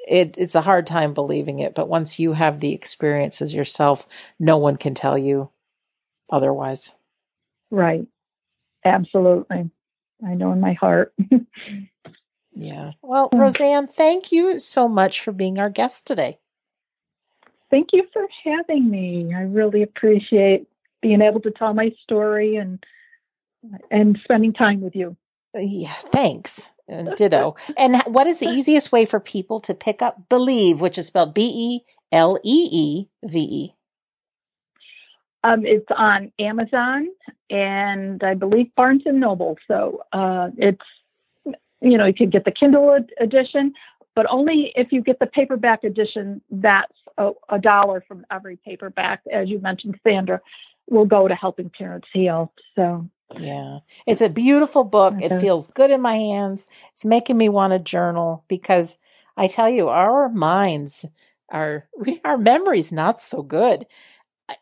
it, 0.08 0.36
it's 0.38 0.56
a 0.56 0.62
hard 0.62 0.88
time 0.88 1.14
believing 1.14 1.60
it. 1.60 1.76
But 1.76 1.88
once 1.88 2.18
you 2.18 2.34
have 2.34 2.60
the 2.60 2.74
experiences 2.74 3.54
yourself, 3.54 4.08
no 4.40 4.58
one 4.58 4.78
can 4.78 4.96
tell 4.96 5.18
you 5.18 5.52
otherwise. 6.32 6.96
Right. 7.70 8.08
Absolutely. 8.84 9.70
I 10.26 10.36
know 10.36 10.52
in 10.52 10.60
my 10.60 10.74
heart. 10.74 11.14
yeah. 12.54 12.92
Well, 13.02 13.30
Rosanne, 13.34 13.88
thank 13.88 14.32
you 14.32 14.58
so 14.60 14.88
much 14.88 15.22
for 15.22 15.32
being 15.32 15.60
our 15.60 15.70
guest 15.70 16.08
today. 16.08 16.40
Thank 17.70 17.90
you 17.92 18.04
for 18.14 18.28
having 18.44 18.90
me. 18.90 19.34
I 19.36 19.42
really 19.42 19.82
appreciate 19.82 20.68
being 21.02 21.22
able 21.22 21.42
to 21.42 21.52
tell 21.52 21.74
my 21.74 21.92
story 22.04 22.56
and 22.56 22.84
and 23.90 24.20
spending 24.24 24.54
time 24.54 24.82
with 24.82 24.96
you. 24.96 25.16
Yeah, 25.56 25.94
thanks. 25.94 26.72
Uh, 26.92 27.16
ditto. 27.16 27.56
and 27.78 28.02
what 28.08 28.28
is 28.28 28.40
the 28.40 28.48
easiest 28.48 28.92
way 28.92 29.06
for 29.06 29.20
people 29.20 29.60
to 29.62 29.74
pick 29.74 30.02
up 30.02 30.30
Believe, 30.30 30.82
which 30.82 30.98
is 30.98 31.08
spelled 31.08 31.34
B 31.34 31.52
E 31.56 31.82
L 32.12 32.38
E 32.44 32.70
E 32.72 33.10
V 33.24 33.40
E? 33.40 33.76
Um, 35.44 35.66
it's 35.66 35.88
on 35.96 36.32
Amazon 36.40 37.08
and 37.54 38.24
I 38.24 38.34
believe 38.34 38.74
Barnes 38.76 39.04
and 39.06 39.20
Noble. 39.20 39.58
So 39.68 40.04
uh, 40.12 40.50
it's 40.58 40.82
you 41.82 41.98
know 41.98 42.06
you 42.06 42.14
can 42.14 42.30
get 42.30 42.46
the 42.46 42.52
Kindle 42.52 42.98
edition, 43.20 43.74
but 44.16 44.26
only 44.30 44.74
if 44.76 44.92
you 44.92 45.02
get 45.02 45.20
the 45.20 45.28
paperback 45.28 45.84
edition. 45.84 46.42
That's 46.50 46.92
a, 47.18 47.32
a 47.50 47.60
dollar 47.60 48.04
from 48.08 48.26
every 48.32 48.58
paperback, 48.58 49.22
as 49.32 49.50
you 49.50 49.60
mentioned, 49.60 50.00
Sandra, 50.04 50.42
will 50.90 51.06
go 51.06 51.28
to 51.28 51.36
helping 51.36 51.70
parents 51.70 52.08
heal. 52.12 52.52
So 52.76 53.08
yeah, 53.38 53.80
it's 54.08 54.22
a 54.22 54.30
beautiful 54.30 54.84
book. 54.84 55.16
It 55.22 55.40
feels 55.40 55.68
good 55.70 55.92
in 55.92 56.02
my 56.02 56.16
hands. 56.16 56.68
It's 56.94 57.06
making 57.06 57.38
me 57.38 57.50
want 57.50 57.74
to 57.74 57.80
journal 57.80 58.44
because 58.48 58.98
I 59.38 59.48
tell 59.48 59.70
you, 59.70 59.90
our 59.90 60.28
minds 60.30 61.06
our 61.54 61.88
our 62.26 62.38
memory's 62.38 62.92
not 62.92 63.22
so 63.22 63.42
good. 63.42 63.86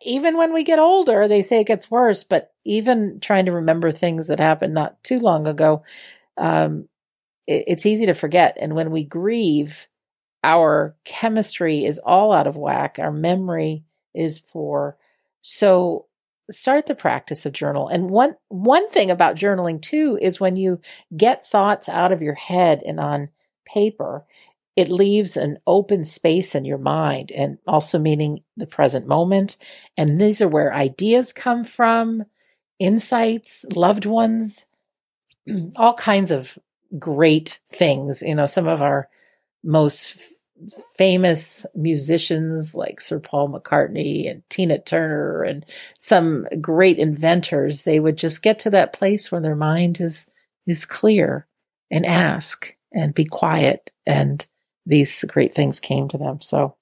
Even 0.03 0.37
when 0.37 0.53
we 0.53 0.63
get 0.63 0.77
older, 0.77 1.27
they 1.27 1.41
say 1.41 1.61
it 1.61 1.67
gets 1.67 1.89
worse. 1.89 2.23
But 2.23 2.50
even 2.65 3.19
trying 3.21 3.45
to 3.45 3.51
remember 3.51 3.91
things 3.91 4.27
that 4.27 4.39
happened 4.39 4.73
not 4.73 5.03
too 5.03 5.19
long 5.19 5.47
ago, 5.47 5.83
um, 6.37 6.87
it, 7.47 7.63
it's 7.67 7.85
easy 7.85 8.05
to 8.05 8.13
forget. 8.13 8.57
And 8.59 8.75
when 8.75 8.91
we 8.91 9.03
grieve, 9.03 9.87
our 10.43 10.95
chemistry 11.03 11.85
is 11.85 11.99
all 11.99 12.33
out 12.33 12.47
of 12.47 12.57
whack. 12.57 12.97
Our 12.99 13.11
memory 13.11 13.83
is 14.13 14.39
poor. 14.39 14.97
So 15.41 16.07
start 16.49 16.85
the 16.85 16.95
practice 16.95 17.45
of 17.45 17.53
journal. 17.53 17.87
And 17.87 18.09
one 18.09 18.35
one 18.49 18.89
thing 18.89 19.09
about 19.09 19.35
journaling 19.35 19.81
too 19.81 20.17
is 20.21 20.39
when 20.39 20.55
you 20.55 20.81
get 21.15 21.45
thoughts 21.45 21.87
out 21.87 22.11
of 22.11 22.21
your 22.21 22.35
head 22.35 22.81
and 22.85 22.99
on 22.99 23.29
paper, 23.65 24.25
it 24.75 24.89
leaves 24.89 25.37
an 25.37 25.59
open 25.67 26.05
space 26.05 26.55
in 26.55 26.65
your 26.65 26.77
mind 26.77 27.31
and 27.31 27.57
also 27.67 27.99
meaning 27.99 28.43
the 28.57 28.65
present 28.65 29.07
moment. 29.07 29.57
And 29.97 30.19
these 30.19 30.41
are 30.41 30.47
where 30.47 30.73
ideas 30.73 31.33
come 31.33 31.63
from, 31.63 32.23
insights, 32.81 33.63
loved 33.73 34.05
ones, 34.05 34.65
all 35.75 35.93
kinds 35.93 36.31
of 36.31 36.57
great 36.97 37.59
things. 37.69 38.21
You 38.21 38.35
know, 38.35 38.47
some 38.47 38.67
of 38.67 38.81
our 38.81 39.07
most 39.63 40.17
famous 40.97 41.65
musicians 41.75 42.75
like 42.75 42.99
Sir 42.99 43.19
Paul 43.19 43.49
McCartney 43.49 44.29
and 44.29 44.43
Tina 44.49 44.79
Turner 44.79 45.43
and 45.43 45.65
some 45.99 46.45
great 46.59 46.97
inventors, 46.97 47.83
they 47.83 47.99
would 47.99 48.17
just 48.17 48.41
get 48.41 48.59
to 48.59 48.69
that 48.71 48.93
place 48.93 49.31
where 49.31 49.41
their 49.41 49.55
mind 49.55 50.01
is, 50.01 50.29
is 50.67 50.85
clear 50.85 51.47
and 51.89 52.05
ask 52.05 52.75
and 52.93 53.13
be 53.13 53.25
quiet 53.25 53.91
and 54.05 54.45
these 54.85 55.23
great 55.27 55.53
things 55.53 55.79
came 55.79 56.07
to 56.07 56.17
them. 56.17 56.41
So, 56.41 56.75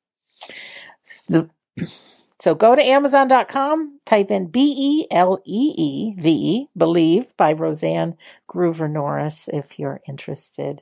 so 2.40 2.56
go 2.56 2.76
to 2.76 2.82
Amazon.com, 2.82 4.00
type 4.06 4.32
in 4.32 4.48
B 4.48 4.74
E 4.78 5.08
L 5.12 5.42
E 5.46 5.74
E 5.78 6.16
V 6.18 6.70
Believe 6.78 7.36
by 7.36 7.54
Rosanne 7.54 8.16
Groover 8.50 8.90
Nooris 8.90 9.50
if 9.52 9.78
you're 9.78 10.02
interested. 10.08 10.82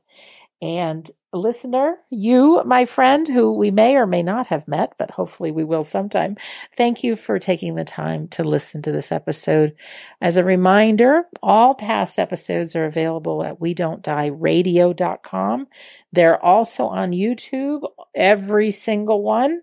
And 0.61 1.09
listener, 1.33 1.97
you, 2.09 2.63
my 2.65 2.85
friend, 2.85 3.27
who 3.27 3.51
we 3.51 3.69
may 3.69 3.95
or 3.95 4.07
may 4.07 4.23
not 4.23 4.47
have 4.47 4.67
met, 4.67 4.93
but 4.97 5.11
hopefully 5.11 5.51
we 5.51 5.63
will 5.63 5.83
sometime. 5.83 6.35
Thank 6.75 7.03
you 7.03 7.15
for 7.15 7.37
taking 7.37 7.75
the 7.75 7.83
time 7.83 8.27
to 8.29 8.43
listen 8.43 8.81
to 8.83 8.91
this 8.91 9.11
episode. 9.11 9.75
As 10.21 10.37
a 10.37 10.43
reminder, 10.43 11.25
all 11.43 11.75
past 11.75 12.17
episodes 12.17 12.75
are 12.75 12.85
available 12.85 13.43
at 13.43 13.59
we 13.59 13.73
don't 13.73 14.01
die 14.01 14.27
radio.com. 14.27 15.67
They're 16.11 16.43
also 16.43 16.85
on 16.85 17.11
YouTube, 17.11 17.81
every 18.15 18.71
single 18.71 19.21
one. 19.21 19.61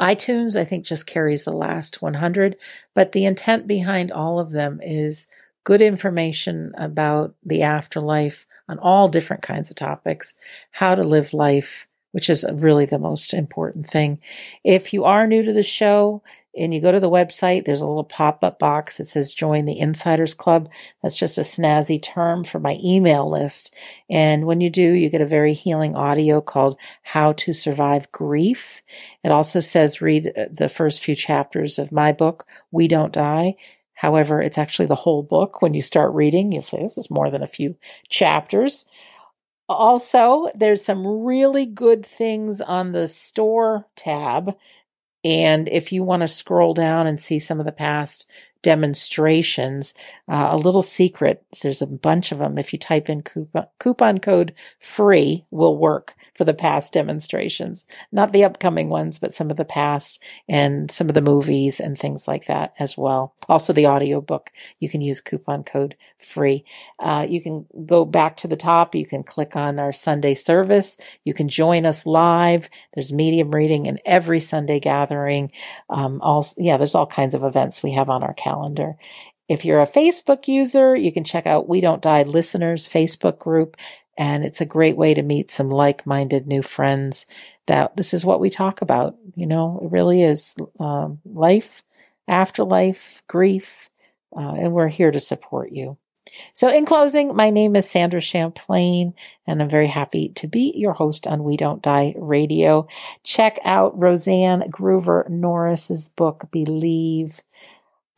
iTunes, 0.00 0.58
I 0.58 0.64
think, 0.64 0.86
just 0.86 1.06
carries 1.06 1.44
the 1.44 1.52
last 1.52 2.00
100, 2.00 2.56
but 2.94 3.12
the 3.12 3.26
intent 3.26 3.66
behind 3.66 4.10
all 4.10 4.40
of 4.40 4.50
them 4.50 4.80
is 4.82 5.28
good 5.64 5.82
information 5.82 6.72
about 6.78 7.34
the 7.44 7.62
afterlife 7.62 8.46
on 8.68 8.78
all 8.78 9.08
different 9.08 9.42
kinds 9.42 9.68
of 9.68 9.76
topics, 9.76 10.32
how 10.70 10.94
to 10.94 11.02
live 11.04 11.34
life, 11.34 11.86
which 12.12 12.30
is 12.30 12.44
really 12.52 12.86
the 12.86 12.98
most 12.98 13.34
important 13.34 13.88
thing. 13.88 14.18
If 14.64 14.92
you 14.92 15.04
are 15.04 15.26
new 15.26 15.42
to 15.42 15.52
the 15.52 15.62
show 15.62 16.22
and 16.56 16.74
you 16.74 16.80
go 16.80 16.90
to 16.90 17.00
the 17.00 17.10
website, 17.10 17.64
there's 17.64 17.80
a 17.80 17.86
little 17.86 18.04
pop 18.04 18.42
up 18.42 18.58
box 18.58 18.98
that 18.98 19.08
says 19.08 19.32
join 19.32 19.64
the 19.64 19.78
Insiders 19.78 20.34
Club. 20.34 20.68
That's 21.02 21.16
just 21.16 21.38
a 21.38 21.42
snazzy 21.42 22.02
term 22.02 22.44
for 22.44 22.58
my 22.58 22.78
email 22.82 23.30
list. 23.30 23.74
And 24.08 24.46
when 24.46 24.60
you 24.60 24.68
do, 24.68 24.82
you 24.82 25.10
get 25.10 25.20
a 25.20 25.26
very 25.26 25.54
healing 25.54 25.94
audio 25.94 26.40
called 26.40 26.78
How 27.02 27.32
to 27.34 27.52
Survive 27.52 28.10
Grief. 28.10 28.82
It 29.22 29.30
also 29.30 29.60
says 29.60 30.00
read 30.00 30.32
uh, 30.36 30.46
the 30.50 30.68
first 30.68 31.02
few 31.04 31.14
chapters 31.14 31.78
of 31.78 31.92
my 31.92 32.10
book, 32.10 32.46
We 32.72 32.88
Don't 32.88 33.12
Die. 33.12 33.54
However, 33.94 34.40
it's 34.40 34.58
actually 34.58 34.86
the 34.86 34.94
whole 34.94 35.22
book. 35.22 35.60
When 35.60 35.74
you 35.74 35.82
start 35.82 36.14
reading, 36.14 36.52
you 36.52 36.62
say, 36.62 36.82
this 36.82 36.96
is 36.96 37.10
more 37.10 37.30
than 37.30 37.42
a 37.42 37.46
few 37.46 37.76
chapters. 38.08 38.86
Also, 39.68 40.48
there's 40.54 40.84
some 40.84 41.06
really 41.06 41.64
good 41.66 42.04
things 42.04 42.60
on 42.60 42.92
the 42.92 43.06
store 43.06 43.86
tab. 43.94 44.56
And 45.24 45.68
if 45.68 45.92
you 45.92 46.02
want 46.02 46.22
to 46.22 46.28
scroll 46.28 46.74
down 46.74 47.06
and 47.06 47.20
see 47.20 47.38
some 47.38 47.60
of 47.60 47.66
the 47.66 47.72
past 47.72 48.26
demonstrations, 48.62 49.94
uh, 50.28 50.48
a 50.50 50.56
little 50.56 50.82
secret, 50.82 51.44
there's 51.62 51.82
a 51.82 51.86
bunch 51.86 52.32
of 52.32 52.38
them. 52.38 52.58
If 52.58 52.72
you 52.72 52.78
type 52.78 53.08
in 53.08 53.22
coupon, 53.22 53.66
coupon 53.78 54.18
code 54.18 54.54
free 54.78 55.44
will 55.50 55.76
work 55.76 56.14
for 56.34 56.44
the 56.44 56.54
past 56.54 56.92
demonstrations, 56.92 57.84
not 58.12 58.32
the 58.32 58.44
upcoming 58.44 58.88
ones, 58.88 59.18
but 59.18 59.34
some 59.34 59.50
of 59.50 59.56
the 59.56 59.64
past 59.64 60.22
and 60.48 60.90
some 60.90 61.08
of 61.08 61.14
the 61.14 61.20
movies 61.20 61.80
and 61.80 61.98
things 61.98 62.26
like 62.26 62.46
that 62.46 62.72
as 62.78 62.96
well. 62.96 63.34
Also 63.48 63.72
the 63.72 63.86
audiobook, 63.86 64.50
you 64.78 64.88
can 64.88 65.00
use 65.00 65.20
coupon 65.20 65.64
code 65.64 65.96
free. 66.18 66.64
Uh, 66.98 67.26
you 67.28 67.42
can 67.42 67.66
go 67.86 68.04
back 68.04 68.36
to 68.38 68.48
the 68.48 68.56
top. 68.56 68.94
You 68.94 69.06
can 69.06 69.22
click 69.22 69.56
on 69.56 69.78
our 69.78 69.92
Sunday 69.92 70.34
service. 70.34 70.96
You 71.24 71.34
can 71.34 71.48
join 71.48 71.84
us 71.86 72.06
live. 72.06 72.68
There's 72.94 73.12
medium 73.12 73.54
reading 73.54 73.86
in 73.86 73.98
every 74.04 74.40
Sunday 74.40 74.80
gathering. 74.80 75.50
Um, 75.88 76.20
all, 76.22 76.46
yeah, 76.56 76.76
there's 76.76 76.94
all 76.94 77.06
kinds 77.06 77.34
of 77.34 77.44
events 77.44 77.82
we 77.82 77.92
have 77.92 78.08
on 78.08 78.22
our 78.22 78.34
calendar. 78.50 78.96
If 79.48 79.64
you're 79.64 79.80
a 79.80 79.86
Facebook 79.86 80.48
user, 80.48 80.94
you 80.94 81.12
can 81.12 81.24
check 81.24 81.46
out 81.46 81.68
We 81.68 81.80
Don't 81.80 82.02
Die 82.02 82.22
Listeners 82.22 82.88
Facebook 82.88 83.38
group. 83.38 83.76
And 84.16 84.44
it's 84.44 84.60
a 84.60 84.66
great 84.66 84.96
way 84.96 85.14
to 85.14 85.22
meet 85.22 85.50
some 85.50 85.70
like 85.70 86.06
minded 86.06 86.46
new 86.46 86.62
friends 86.62 87.26
that 87.66 87.96
this 87.96 88.12
is 88.12 88.24
what 88.24 88.40
we 88.40 88.50
talk 88.50 88.82
about. 88.82 89.16
You 89.34 89.46
know, 89.46 89.80
it 89.82 89.90
really 89.90 90.22
is 90.22 90.54
um, 90.78 91.20
life, 91.24 91.82
afterlife, 92.28 93.22
grief, 93.28 93.88
uh, 94.36 94.52
and 94.52 94.72
we're 94.72 94.88
here 94.88 95.10
to 95.10 95.20
support 95.20 95.72
you. 95.72 95.96
So, 96.52 96.68
in 96.68 96.86
closing, 96.86 97.34
my 97.34 97.50
name 97.50 97.74
is 97.74 97.88
Sandra 97.88 98.20
Champlain, 98.20 99.14
and 99.46 99.60
I'm 99.60 99.70
very 99.70 99.88
happy 99.88 100.28
to 100.36 100.46
be 100.46 100.72
your 100.76 100.92
host 100.92 101.26
on 101.26 101.42
We 101.42 101.56
Don't 101.56 101.82
Die 101.82 102.14
Radio. 102.16 102.86
Check 103.24 103.58
out 103.64 103.98
Rosanne 103.98 104.62
Groover 104.70 105.28
Nooris's 105.28 106.08
book, 106.08 106.44
Believe. 106.52 107.40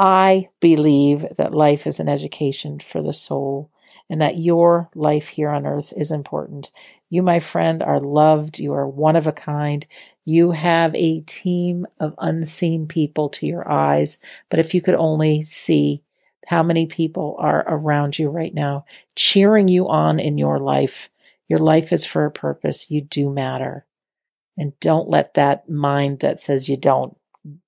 I 0.05 0.49
believe 0.59 1.25
that 1.37 1.55
life 1.55 1.87
is 1.87 2.01
an 2.01 2.09
education 2.09 2.81
for 2.81 3.01
the 3.01 3.13
soul 3.13 3.71
and 4.11 4.21
that 4.21 4.37
your 4.37 4.91
life 4.97 5.29
here 5.29 5.49
on 5.49 5.65
earth 5.65 5.93
is 5.97 6.11
important. 6.11 6.73
You, 7.09 7.23
my 7.23 7.39
friend, 7.39 7.85
are 7.85 8.01
loved. 8.01 8.59
You 8.59 8.73
are 8.73 8.89
one 8.89 9.15
of 9.15 9.29
a 9.29 9.33
kind. 9.33 9.87
You 10.25 10.51
have 10.51 10.93
a 10.97 11.21
team 11.21 11.87
of 12.01 12.17
unseen 12.19 12.89
people 12.89 13.29
to 13.29 13.47
your 13.47 13.71
eyes. 13.71 14.19
But 14.51 14.59
if 14.59 14.75
you 14.75 14.83
could 14.83 14.97
only 14.97 15.41
see 15.41 16.03
how 16.49 16.65
many 16.65 16.87
people 16.87 17.37
are 17.39 17.65
around 17.69 18.19
you 18.19 18.29
right 18.29 18.53
now, 18.53 18.85
cheering 19.15 19.69
you 19.69 19.89
on 19.89 20.19
in 20.19 20.37
your 20.37 20.59
life, 20.59 21.11
your 21.47 21.61
life 21.61 21.93
is 21.93 22.05
for 22.05 22.27
a 22.27 22.31
purpose. 22.33 22.91
You 22.91 23.03
do 23.03 23.31
matter. 23.31 23.87
And 24.59 24.79
don't 24.81 25.09
let 25.09 25.35
that 25.35 25.69
mind 25.69 26.19
that 26.19 26.41
says 26.41 26.69
you 26.69 26.77
don't 26.77 27.17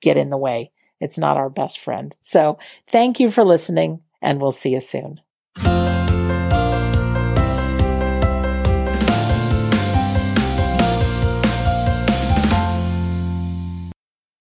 get 0.01 0.17
in 0.17 0.31
the 0.31 0.37
way. 0.37 0.73
It's 1.05 1.19
not 1.19 1.37
our 1.37 1.51
best 1.51 1.79
friend. 1.79 2.17
So 2.23 2.59
thank 2.91 3.21
you 3.21 3.31
for 3.31 3.45
listening 3.45 4.01
and 4.23 4.41
we'll 4.41 4.53
see 4.53 4.71
you 4.71 4.81
soon. 4.81 5.21